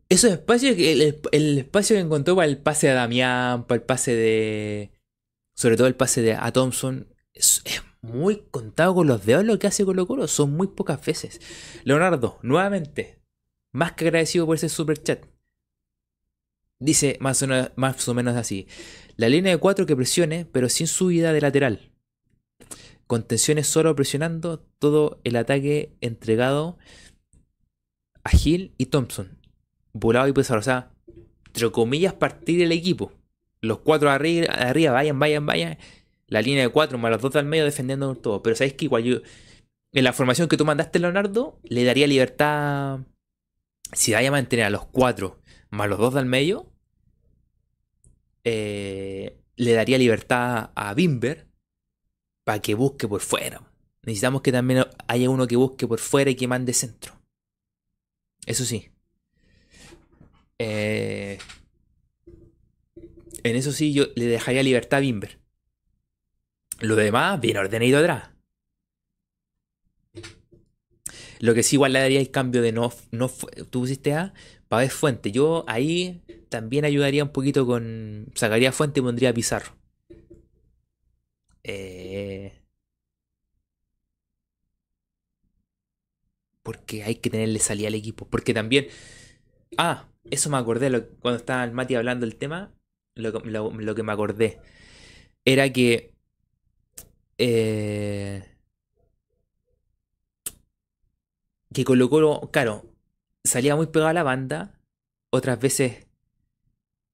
[0.09, 4.91] esos espacios, el, espacio que encontró para el pase de Damián, para el pase de.
[5.53, 7.63] Sobre todo el pase de a Thompson, es,
[8.01, 10.27] muy contado con los dedos lo que hace Colo Colo.
[10.27, 11.41] Son muy pocas veces.
[11.83, 13.19] Leonardo, nuevamente,
[13.71, 15.25] más que agradecido por ese super chat.
[16.79, 18.67] Dice más o, más o menos así.
[19.15, 21.91] La línea de 4 que presione, pero sin subida de lateral.
[23.07, 26.77] Contenciones solo presionando todo el ataque entregado
[28.23, 29.36] a Gil y Thompson
[29.99, 30.59] volado y pesado.
[30.59, 30.91] O sea,
[31.47, 33.11] entre comillas, partir el equipo.
[33.61, 35.77] Los cuatro arriba, arriba, vayan, vayan, vayan.
[36.27, 38.43] La línea de cuatro más los dos al medio defendiendo todo.
[38.43, 39.17] Pero sabéis que igual yo.
[39.93, 42.99] En la formación que tú mandaste, Leonardo, le daría libertad.
[43.93, 46.71] Si vaya a mantener a los cuatro más los dos del medio.
[48.43, 51.47] Eh, le daría libertad a Bimber
[52.43, 53.61] para que busque por fuera.
[54.03, 57.13] Necesitamos que también haya uno que busque por fuera y que mande centro.
[58.45, 58.89] Eso sí.
[60.59, 61.37] Eh,
[63.43, 65.39] en eso sí, yo le dejaría libertad a Bimber.
[66.79, 68.29] Lo demás, bien ordenado atrás.
[71.39, 73.29] Lo que sí igual le daría el cambio de no, no
[73.69, 74.33] tú pusiste A
[74.69, 75.31] ver fuente.
[75.31, 78.27] Yo ahí también ayudaría un poquito con.
[78.35, 79.73] Sacaría fuente y pondría Pizarro.
[81.63, 82.51] Eh,
[86.63, 88.27] porque hay que tenerle salida al equipo.
[88.29, 88.87] Porque también.
[89.77, 90.89] Ah, eso me acordé
[91.19, 92.73] cuando estaba el Mati hablando del tema.
[93.15, 94.59] Lo, que me acordé
[95.45, 96.13] era que.
[97.37, 98.43] Eh,
[101.73, 102.93] que Colo Colo, claro,
[103.43, 104.79] salía muy pegado a la banda.
[105.29, 106.07] Otras veces,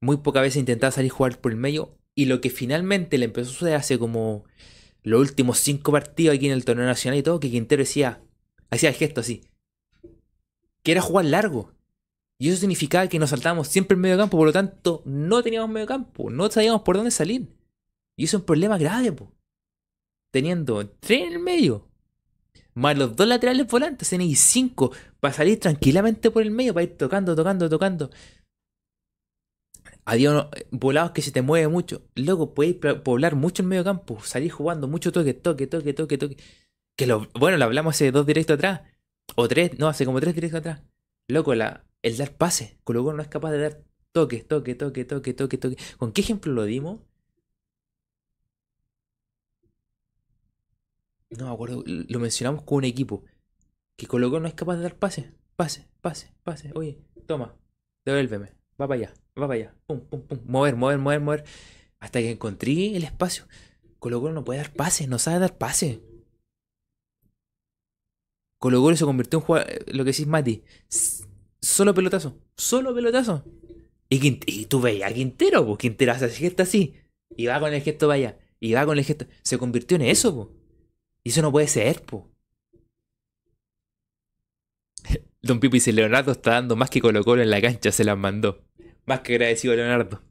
[0.02, 1.98] muy pocas veces intentaba salir a jugar por el medio.
[2.15, 4.45] Y lo que finalmente le empezó a suceder hace como
[5.03, 8.22] los últimos cinco partidos aquí en el torneo nacional y todo, que Quintero decía,
[8.69, 9.44] hacía el gesto así,
[10.84, 11.73] que era jugar largo.
[12.39, 15.69] Y eso significaba que nos saltábamos siempre en medio campo, por lo tanto, no teníamos
[15.69, 17.47] medio campo, no sabíamos por dónde salir.
[18.18, 19.31] Y eso es un problema grave, po.
[20.31, 21.88] Teniendo tres en el medio,
[22.73, 26.97] más los dos laterales volantes, tenéis cinco para salir tranquilamente por el medio, para ir
[26.97, 28.10] tocando, tocando, tocando.
[30.05, 32.01] Había volados que se te mueve mucho.
[32.15, 36.38] Luego podéis poblar mucho el medio campo, salir jugando mucho toque, toque, toque, toque, toque.
[36.97, 37.05] Que
[37.39, 38.81] bueno, lo hablamos hace dos directos atrás.
[39.35, 40.81] O tres, no, hace como tres directos atrás.
[41.30, 42.77] Loco, la, el dar pase.
[42.84, 45.77] Colo Colo no es capaz de dar toque, toque, toque, toque, toque, toque.
[45.97, 47.01] ¿Con qué ejemplo lo dimos?
[51.31, 53.23] No me acuerdo, lo mencionamos con un equipo.
[53.97, 55.34] Que Colo Colo no es capaz de dar pase.
[55.55, 56.71] Pase, pase, pase.
[56.75, 57.55] Oye, toma,
[58.05, 58.51] devuélveme.
[58.80, 59.75] Va para allá, va para allá.
[59.88, 60.39] Pum, pum, pum.
[60.45, 61.43] Mover, mover, mover, mover.
[61.99, 63.45] Hasta que encontré el espacio.
[63.99, 66.03] Colo no puede dar pase, no sabe dar pase.
[68.57, 70.63] Colo Colo se convirtió en jugador, lo que decís Mati,
[71.64, 72.38] Solo pelotazo.
[72.57, 73.45] Solo pelotazo.
[74.10, 76.95] Y, tú veías a Quintero, pues Quintero hace el gesto así.
[77.38, 78.38] Y va con el gesto vaya.
[78.60, 79.26] Y va con el gesto.
[79.44, 80.49] Se convirtió en eso, pues.
[81.23, 82.26] Y eso no puede ser, pues.
[85.41, 88.18] Don Pipo dice, Leonardo está dando más que Colo Colo en la cancha, se las
[88.18, 88.65] mandó.
[89.06, 90.22] Más que agradecido Leonardo.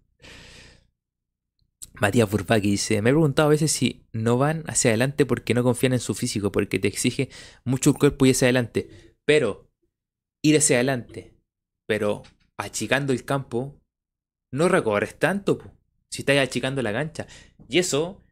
[1.95, 5.63] Matías Burbaki dice, me he preguntado a veces si no van hacia adelante porque no
[5.63, 7.31] confían en su físico, porque te exige
[7.65, 9.15] mucho el cuerpo y hacia adelante.
[9.25, 9.72] Pero
[10.43, 11.32] ir hacia adelante,
[11.86, 12.23] pero
[12.56, 13.81] achicando el campo,
[14.52, 15.59] no recorres tanto,
[16.10, 17.27] si estás achicando la cancha.
[17.69, 18.23] Y eso,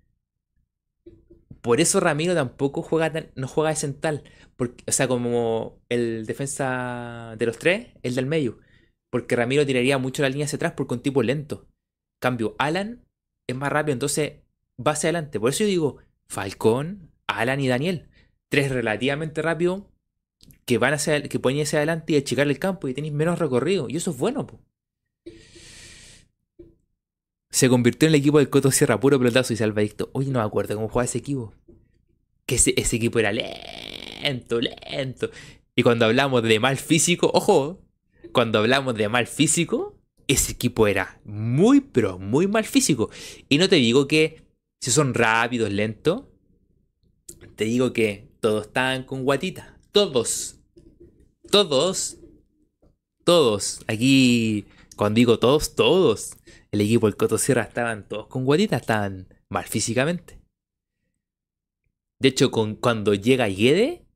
[1.62, 4.24] por eso Ramiro tampoco juega no juega de central,
[4.56, 8.58] porque, o sea, como el defensa de los tres, el del medio,
[9.10, 11.66] porque Ramiro tiraría mucho la línea hacia atrás porque un tipo lento.
[12.20, 13.04] Cambio, Alan
[13.48, 14.42] es más rápido, entonces
[14.78, 15.40] va hacia adelante.
[15.40, 15.96] Por eso yo digo,
[16.28, 18.08] Falcón, Alan y Daniel.
[18.48, 19.89] Tres relativamente rápido
[20.64, 23.88] que van hacia, que pueden ir adelante y achicar el campo y tenéis menos recorrido.
[23.88, 24.46] Y eso es bueno.
[27.50, 30.10] Se convirtió en el equipo del Coto Sierra, puro pelotazo y salvadicto.
[30.12, 31.52] Oye, no me acuerdo cómo jugaba ese equipo.
[32.46, 35.30] Que ese, ese equipo era lento, lento.
[35.74, 37.80] Y cuando hablamos de mal físico, ojo,
[38.32, 39.98] cuando hablamos de mal físico,
[40.28, 43.10] ese equipo era muy, pero muy mal físico.
[43.48, 44.44] Y no te digo que
[44.80, 46.24] si son rápidos, lentos,
[47.56, 49.79] te digo que todos estaban con guatita.
[49.92, 50.60] Todos.
[51.50, 52.18] Todos.
[53.24, 53.80] Todos.
[53.88, 56.36] Aquí, cuando digo todos, todos.
[56.70, 60.40] El equipo del Coto Sierra estaban todos con guatita, estaban mal físicamente.
[62.20, 64.06] De hecho, cuando llega Guede,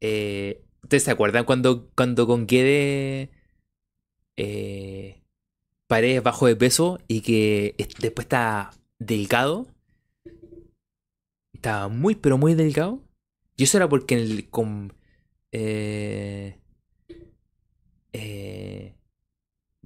[0.00, 3.30] eh, ¿ustedes se acuerdan cuando, cuando con Guede
[4.36, 5.22] eh,
[5.88, 8.70] Paredes bajo de peso y que después está
[9.00, 9.66] delgado?
[11.54, 13.05] Estaba muy, pero muy delgado.
[13.56, 14.94] Y eso era porque el, con,
[15.52, 16.60] eh,
[18.12, 18.96] eh,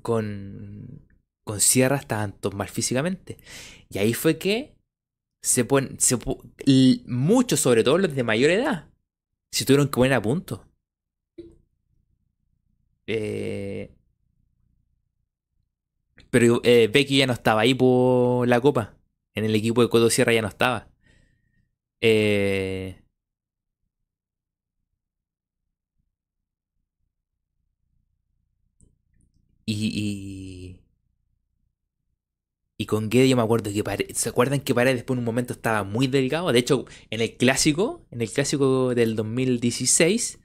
[0.02, 1.06] con,
[1.44, 3.38] con Sierra estaban todos mal físicamente.
[3.88, 4.76] Y ahí fue que
[5.42, 6.18] se ponen, se,
[7.06, 8.90] muchos, sobre todo los de mayor edad,
[9.52, 10.66] se tuvieron que poner a punto.
[13.06, 13.90] Eh,
[16.30, 18.96] pero eh, Becky ya no estaba ahí por la copa.
[19.34, 20.88] En el equipo de Coto Sierra ya no estaba.
[22.00, 22.99] Eh,
[29.74, 30.80] y,
[32.78, 35.52] y, con Guede yo me acuerdo que ¿se acuerdan que Paredes después en un momento
[35.52, 36.50] estaba muy delgado?
[36.52, 40.40] De hecho, en el clásico, en el clásico del 2016,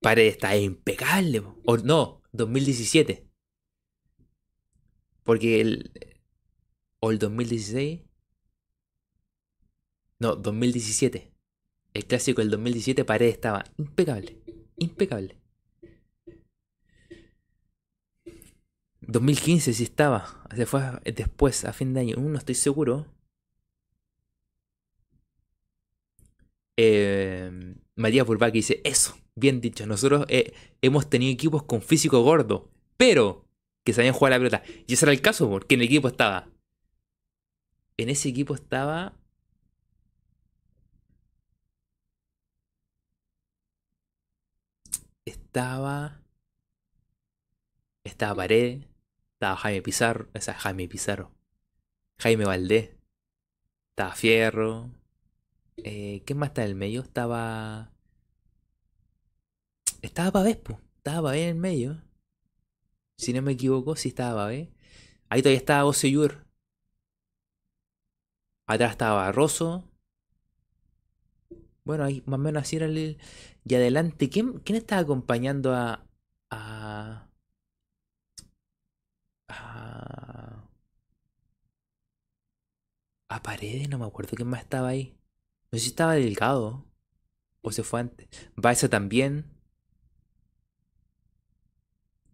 [0.00, 1.42] Paredes está impecable.
[1.64, 3.28] O no, 2017.
[5.24, 5.90] Porque el...
[7.00, 8.02] O el 2016.
[10.18, 11.32] No, 2017.
[11.94, 14.38] El clásico del 2017, Paredes estaba impecable.
[14.76, 15.40] Impecable.
[19.06, 20.44] 2015 sí estaba.
[20.54, 22.16] Se fue después, a fin de año.
[22.16, 23.06] No estoy seguro.
[26.76, 27.50] Eh,
[27.94, 29.86] Matías dice, eso, bien dicho.
[29.86, 30.52] Nosotros eh,
[30.82, 33.44] hemos tenido equipos con físico gordo, pero
[33.84, 34.62] que sabían jugar la pelota.
[34.86, 36.48] Y ese era el caso, porque en el equipo estaba.
[37.96, 39.14] En ese equipo estaba
[45.56, 46.20] estaba.
[48.04, 48.95] Estaba Paredes.
[49.46, 50.28] Estaba Jaime Pizarro.
[50.34, 51.32] O sea, Jaime Pizarro.
[52.18, 52.96] Jaime Valdés.
[53.90, 54.90] Estaba Fierro.
[55.76, 57.02] Eh, ¿Qué más está en el medio?
[57.02, 57.92] Estaba.
[60.02, 60.58] Estaba Pavés,
[60.96, 62.02] Estaba Pavés en el medio.
[63.18, 64.68] Si no me equivoco, sí estaba Pavés.
[65.28, 66.44] Ahí todavía estaba Oseyur.
[68.66, 69.88] Atrás estaba Barroso.
[71.84, 73.18] Bueno, ahí más o menos así era el.
[73.64, 76.04] Y adelante, ¿quién, quién estaba acompañando a.
[76.50, 77.25] a.
[83.28, 83.88] a Paredes?
[83.88, 85.16] No me acuerdo quién más estaba ahí.
[85.72, 86.86] No sé si estaba Delgado.
[87.62, 88.28] O se fue antes.
[88.54, 89.46] Baeza también.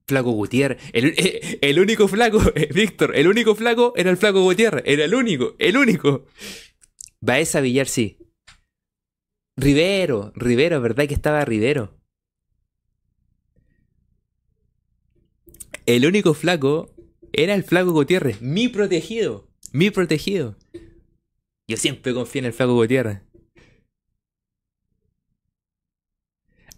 [0.06, 0.82] Flaco Gutiérrez.
[0.92, 1.14] El,
[1.62, 2.38] el único flaco,
[2.74, 4.82] Víctor, el único flaco era el flaco Gutiérrez.
[4.86, 6.26] Era el único, el único.
[7.20, 8.18] Baeza Villar sí.
[9.56, 11.98] Rivero, Rivero, ¿verdad que estaba Rivero?
[15.86, 16.94] El único flaco
[17.32, 20.56] era el flaco Gutiérrez, mi protegido, mi protegido.
[21.68, 23.22] Yo siempre confío en el flaco Gutiérrez.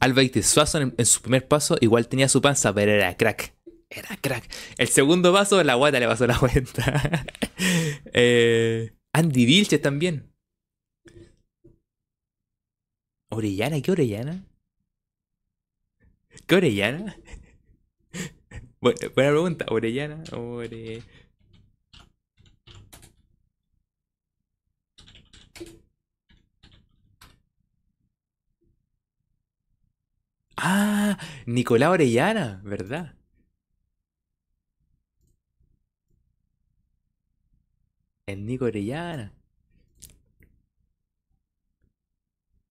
[0.01, 3.55] Alba Suazo en, su primer paso igual tenía su panza, pero era crack.
[3.89, 4.45] Era crack.
[4.77, 7.25] El segundo paso, la guata le pasó la cuenta.
[8.13, 10.31] eh, Andy Vilches también.
[13.31, 13.81] ¿Orellana?
[13.81, 14.45] ¿Qué Orellana?
[16.47, 17.17] ¿Qué Orellana?
[18.81, 19.67] buena pregunta.
[19.71, 20.23] ¿Orellana?
[20.33, 21.03] Ore...
[30.57, 33.15] Ah, Nicolás Orellana, ¿verdad?
[38.27, 39.33] El Nico Orellana.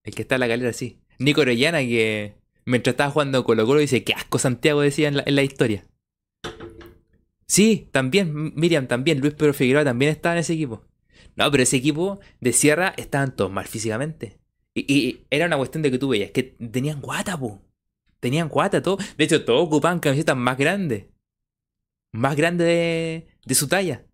[0.03, 0.99] El que está en la galera, sí.
[1.19, 2.35] Nico Orellana, que
[2.65, 5.85] mientras estaba jugando Colo Colo dice, qué asco Santiago decía en la, historia.
[7.45, 10.84] Sí, también, Miriam también, Luis Pedro Figueroa también estaba en ese equipo.
[11.35, 14.39] No, pero ese equipo de Sierra estaban todos mal físicamente.
[14.76, 17.61] Y, era una cuestión de que tú veías que tenían guata, po.
[18.23, 18.97] Tenían cuata, todo.
[19.17, 21.07] De hecho, todos ocupaban camisetas más grandes.
[22.13, 24.05] Más grandes de, de su talla.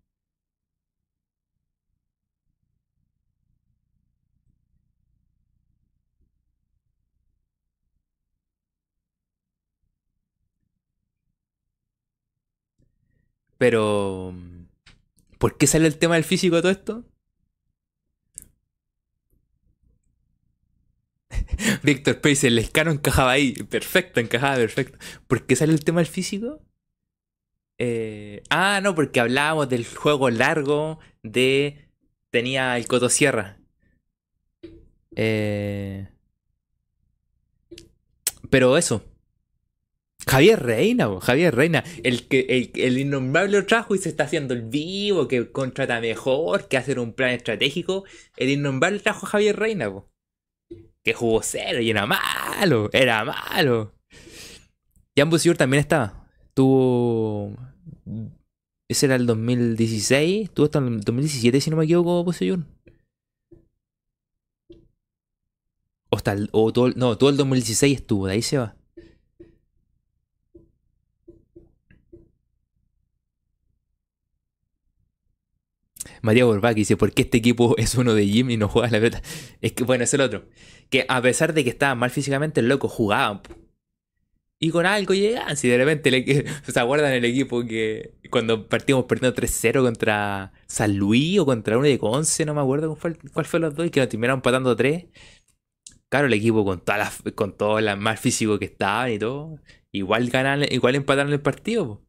[13.58, 14.34] Pero...
[15.38, 17.09] ¿Por qué sale el tema del físico de todo esto?
[21.82, 23.52] Víctor Pace, el escano encajaba ahí.
[23.52, 24.98] Perfecto, encajaba perfecto.
[25.26, 26.60] ¿Por qué sale el tema del físico?
[27.78, 31.88] Eh, ah, no, porque hablábamos del juego largo de.
[32.30, 33.58] Tenía el Cotosierra.
[35.16, 36.08] Eh,
[38.50, 39.04] pero eso.
[40.26, 45.26] Javier Reina, Javier Reina, el que el, innombrable trajo y se está haciendo el vivo,
[45.26, 48.04] que contrata mejor, que hacer un plan estratégico.
[48.36, 49.90] El innombrable trajo a Javier Reina,
[51.04, 53.94] que jugó cero y era malo, era malo.
[55.16, 56.28] Jan Busiur también estaba.
[56.54, 57.56] Tuvo.
[58.88, 62.64] Ese era el 2016, tuvo hasta el 2017, si no me equivoco, Busiur.
[66.10, 68.74] O, hasta o todo, no, todo el 2016 estuvo, de ahí se va.
[76.22, 78.98] María Borbach dice, ¿por qué este equipo es uno de Jim y no juega la
[78.98, 79.22] pelota?
[79.60, 80.46] Es que, bueno, es el otro.
[80.90, 83.42] Que a pesar de que estaba mal físicamente, el loco jugaban.
[84.62, 85.56] Y con algo llegaban.
[85.56, 91.38] Si de repente se acuerdan el equipo que cuando partimos perdiendo 3-0 contra San Luis
[91.38, 92.96] o contra uno de Conce, no me acuerdo
[93.32, 95.06] cuál fue, los dos, y que nos terminaron patando 3.
[96.10, 99.60] Claro, el equipo con, todas con todo mal físico que estaban y todo,
[99.92, 102.02] igual ganan, igual empataron el partido.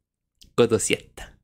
[0.56, 1.41] Coto siesta.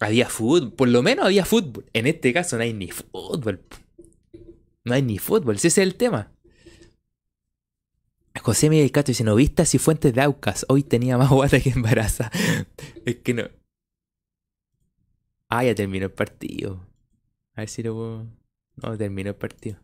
[0.00, 1.84] Había fútbol, por lo menos había fútbol.
[1.92, 3.64] En este caso no hay ni fútbol.
[4.84, 6.32] No hay ni fútbol, ese es el tema.
[8.40, 10.64] José Miguel Cato dice, novistas y fuentes de Aucas.
[10.68, 12.30] Hoy tenía más guata que embaraza.
[13.04, 13.44] es que no.
[15.48, 16.86] Ah, ya terminó el partido.
[17.54, 18.26] A ver si lo puedo...
[18.76, 19.78] No, terminó el partido.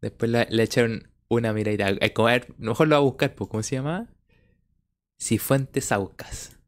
[0.00, 1.86] Después le, echaron una miradita.
[1.86, 4.08] A ver, mejor lo va a buscar, pues, ¿cómo se llama?
[5.20, 6.58] Cifuentes Aucas.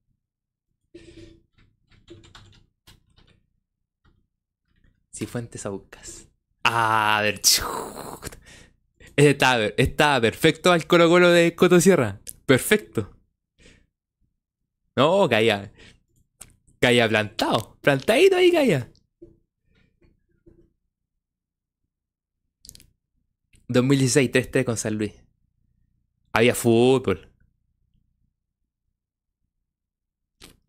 [5.14, 6.28] Cifuentes Aucas.
[6.64, 7.40] Ah, a ver.
[9.16, 12.20] Estaba, estaba perfecto al Colo Colo de Coto Sierra.
[12.46, 13.16] Perfecto.
[14.96, 15.72] No, caía.
[16.80, 17.76] Caía plantado.
[17.80, 18.92] Plantadito ahí caía.
[23.68, 25.12] 2016, 3-3 con San Luis.
[26.32, 27.28] Había fútbol.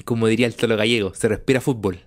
[0.05, 1.99] Como diría el tolo gallego, se respira fútbol.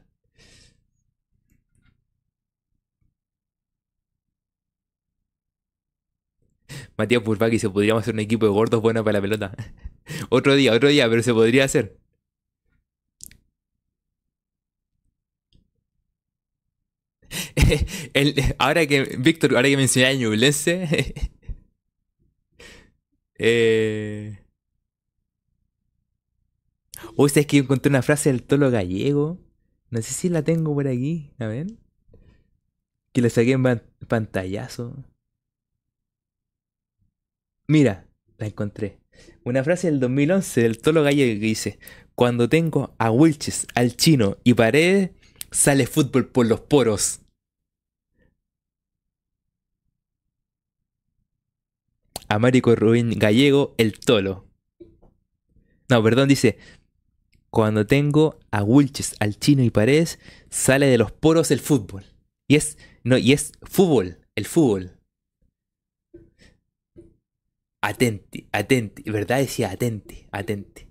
[6.96, 9.54] Matías Purpaki se podríamos hacer un equipo de gordos bueno para la pelota.
[10.30, 12.01] otro día, otro día, pero se podría hacer.
[18.58, 21.14] ahora que, Víctor, ahora que mencioné a Ñublense.
[23.38, 24.38] eh,
[27.16, 29.38] Hoy sabes que encontré una frase del tolo gallego.
[29.90, 31.30] No sé si la tengo por aquí.
[31.38, 31.66] A ver.
[33.12, 35.04] Que la saqué en pantallazo.
[37.68, 38.06] Mira,
[38.38, 38.98] la encontré.
[39.44, 41.78] Una frase del 2011 del Tolo Gallego que dice:
[42.14, 45.10] Cuando tengo a Wilches, al chino y Paredes,
[45.50, 47.21] sale fútbol por los poros.
[52.32, 54.48] Américo Rubén Gallego, el Tolo.
[55.90, 56.56] No, perdón, dice:
[57.50, 60.18] Cuando tengo a Wilches, al chino y Paredes,
[60.48, 62.04] sale de los poros el fútbol.
[62.48, 64.98] Y es, no, y es fútbol, el fútbol.
[67.82, 69.38] Atenti, atenti, ¿verdad?
[69.38, 70.88] Decía atenti, atenti.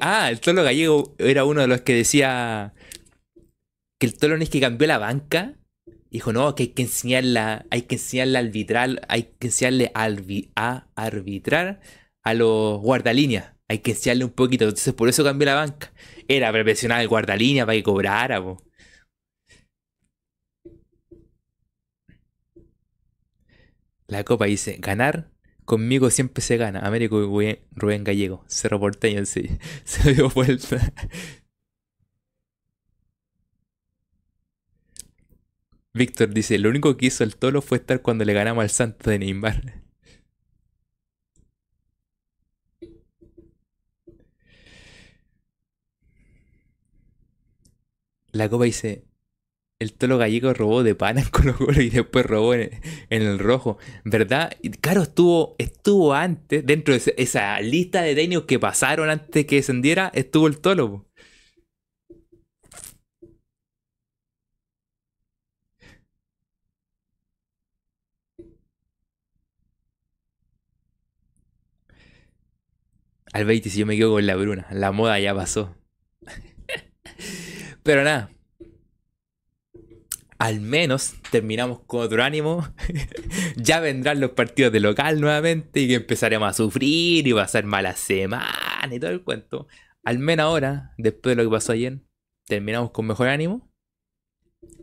[0.00, 2.74] ah, el Tolo Gallego era uno de los que decía
[3.98, 5.56] que el Tolo no es que cambió la banca.
[6.10, 10.86] Dijo, no, que hay que enseñarla, hay que enseñarle a arbitrar, hay que enseñarle a,
[10.96, 11.80] arbitrar
[12.22, 13.54] a los guardalíneas.
[13.68, 14.64] Hay que enseñarle un poquito.
[14.64, 15.92] Entonces por eso cambió la banca.
[16.28, 18.42] Era para presionar al guardalínea para que cobrara,
[24.08, 25.30] La copa dice, ganar
[25.66, 26.80] Conmigo siempre se gana.
[26.80, 28.44] Américo Rubén Gallego.
[28.46, 29.58] Cerro Porteño sí.
[29.84, 30.92] Se dio vuelta.
[35.96, 39.10] Víctor dice, lo único que hizo el Tolo fue estar cuando le ganamos al Santo
[39.10, 39.82] de Neymar.
[48.32, 49.04] La copa dice,
[49.78, 52.70] el Tolo Gallego robó de pana en Colo Colo y después robó en,
[53.08, 53.78] el rojo.
[54.04, 54.52] ¿Verdad?
[54.82, 60.10] Caro estuvo, estuvo antes, dentro de esa lista de técnicos que pasaron antes que descendiera,
[60.14, 61.06] estuvo el Tolo.
[73.36, 74.66] Al 20 si yo me quedo con la Bruna.
[74.70, 75.76] La moda ya pasó.
[77.82, 78.30] Pero nada.
[80.38, 82.66] Al menos terminamos con otro ánimo.
[83.56, 87.48] ya vendrán los partidos de local nuevamente y que empezaremos a sufrir y va a
[87.48, 89.66] ser mala semana y todo el cuento.
[90.02, 91.98] Al menos ahora, después de lo que pasó ayer,
[92.46, 93.70] terminamos con mejor ánimo.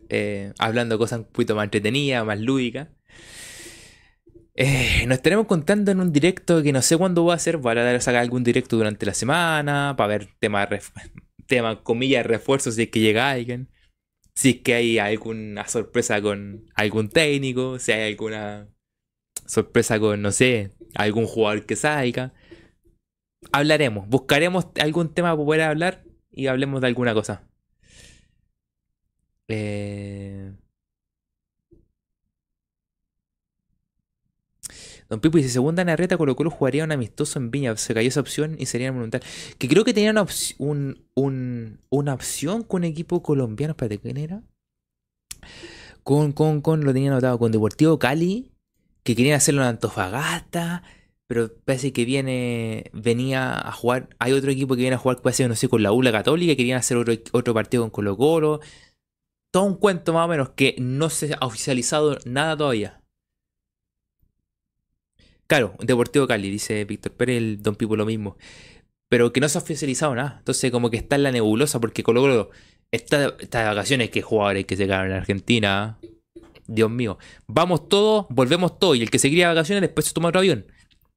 [0.09, 2.89] Eh, hablando cosas un poquito más entretenidas, más lúdicas.
[4.55, 7.57] Eh, nos estaremos contando en un directo que no sé cuándo va a ser.
[7.57, 10.69] Voy a sacar algún directo durante la semana para ver temas,
[11.47, 13.69] tema, comillas, refuerzos si es que llega alguien.
[14.35, 18.67] Si es que hay alguna sorpresa con algún técnico, si hay alguna
[19.45, 22.33] sorpresa con, no sé, algún jugador que salga.
[23.51, 27.47] Hablaremos, buscaremos algún tema para poder hablar y hablemos de alguna cosa.
[29.47, 30.12] Eh...
[35.13, 37.77] Don Pipo dice, segunda Narreta Colo Colo jugaría un amistoso en Viña.
[37.77, 39.27] Se cayó esa opción y sería voluntario.
[39.59, 43.73] Que creo que tenían una, un, una opción con un equipo colombiano.
[43.73, 44.41] Espérate, ¿quién era?
[46.01, 48.49] Con, con, con, lo tenían anotado, con Deportivo Cali,
[49.03, 50.81] que querían hacerlo en Antofagasta,
[51.27, 55.47] pero parece que viene, venía a jugar, hay otro equipo que viene a jugar, parece,
[55.47, 58.61] no sé, con la ULA Católica, querían hacer otro, otro partido con Colo Colo,
[59.51, 63.02] todo un cuento más o menos que no se ha oficializado nada todavía.
[65.53, 68.37] Claro, Deportivo Cali, dice Víctor Pérez, el Don Pipo lo mismo.
[69.07, 70.37] Pero que no se ha oficializado nada.
[70.39, 72.49] Entonces, como que está en la nebulosa, porque Colo Colo
[72.89, 75.99] está, de vacaciones, que jugadores que se quedaron en Argentina.
[76.65, 77.19] Dios mío.
[77.45, 78.97] Vamos todos, volvemos todos.
[78.97, 80.65] Y el que se quería de vacaciones, después se toma otro avión.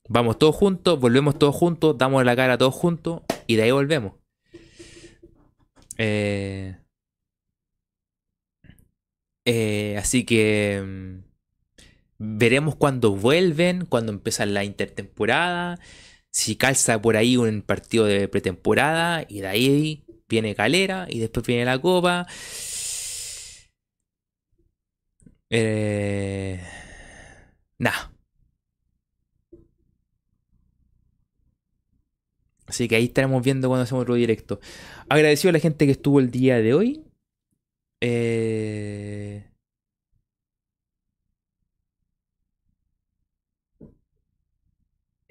[0.06, 4.16] Vamos todos juntos, volvemos todos juntos, damos la cara todos juntos y de ahí volvemos.
[5.96, 6.76] Eh,
[9.46, 11.25] eh, así que mm,
[12.18, 15.78] Veremos cuándo vuelven, cuándo empieza la intertemporada,
[16.30, 21.46] si calza por ahí un partido de pretemporada y de ahí viene Calera y después
[21.46, 22.26] viene la Copa.
[25.50, 26.60] Eh...
[27.78, 28.12] Nada.
[32.66, 34.60] Así que ahí estaremos viendo cuando hacemos otro directo.
[35.08, 37.04] Agradecido a la gente que estuvo el día de hoy.
[38.00, 39.45] Eh...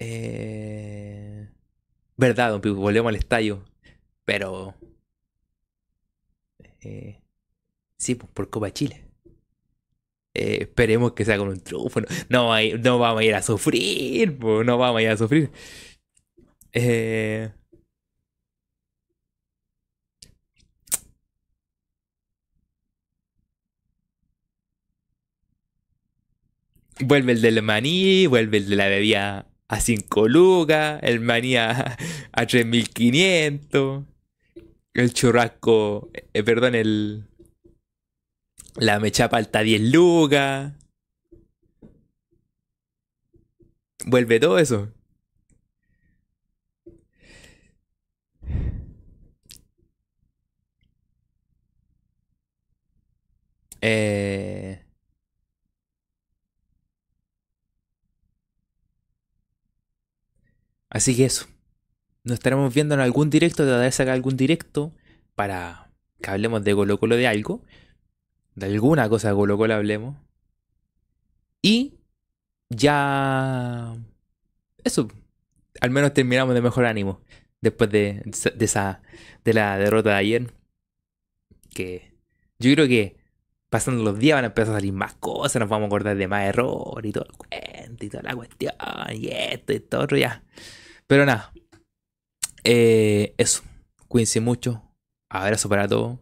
[0.08, 1.48] Eh...
[2.16, 3.64] Verdad, don Pipo, volvemos al estadio.
[4.24, 4.74] Pero.
[6.80, 7.20] Eh...
[7.96, 9.04] Sí, pues, por Copa Chile.
[10.34, 12.00] Eh, esperemos que sea con un triunfo.
[12.28, 15.50] No, no, vamos a ir a sufrir, pues, no vamos a ir a sufrir.
[16.72, 17.50] Eh...
[27.00, 31.96] Vuelve el del maní, vuelve el de la bebida a 5 lucas, el maní a,
[32.32, 34.04] 3500,
[34.94, 37.24] el churrasco, eh, perdón, el...
[38.76, 40.72] La mecha palta a 10 lucas.
[44.04, 44.92] Vuelve todo eso.
[53.80, 54.65] Eh...
[60.96, 61.46] Así que eso.
[62.24, 63.66] Nos estaremos viendo en algún directo.
[63.66, 64.94] Te de sacar algún directo
[65.34, 65.90] para
[66.22, 67.62] que hablemos de Colo Colo de algo.
[68.54, 70.16] De alguna cosa de Colo Colo hablemos.
[71.60, 71.98] Y
[72.70, 73.94] ya...
[74.84, 75.08] Eso.
[75.82, 77.20] Al menos terminamos de mejor ánimo.
[77.60, 78.22] Después de,
[78.54, 79.02] de esa...
[79.44, 80.54] De la derrota de ayer.
[81.74, 82.14] Que
[82.58, 83.18] yo creo que
[83.68, 86.26] pasando los días van a empezar a salir más cosas, nos vamos a acordar de
[86.26, 88.74] más errores y todo el cuento y toda la cuestión,
[89.12, 90.42] y esto y todo ya.
[91.06, 91.52] Pero nada.
[92.64, 93.62] Eh, eso.
[94.08, 94.82] Cuídense mucho.
[95.30, 96.18] Abrazo para todos.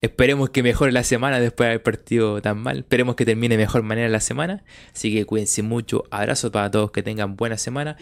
[0.00, 2.78] Esperemos que mejore la semana después de haber partido tan mal.
[2.78, 4.64] Esperemos que termine de mejor manera la semana.
[4.92, 6.04] Así que cuídense mucho.
[6.10, 6.92] Abrazo para todos.
[6.92, 7.96] Que tengan buena semana.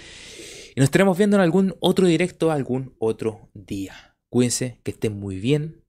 [0.74, 4.16] Y nos estaremos viendo en algún otro directo algún otro día.
[4.30, 4.80] Cuídense.
[4.82, 5.85] Que estén muy bien.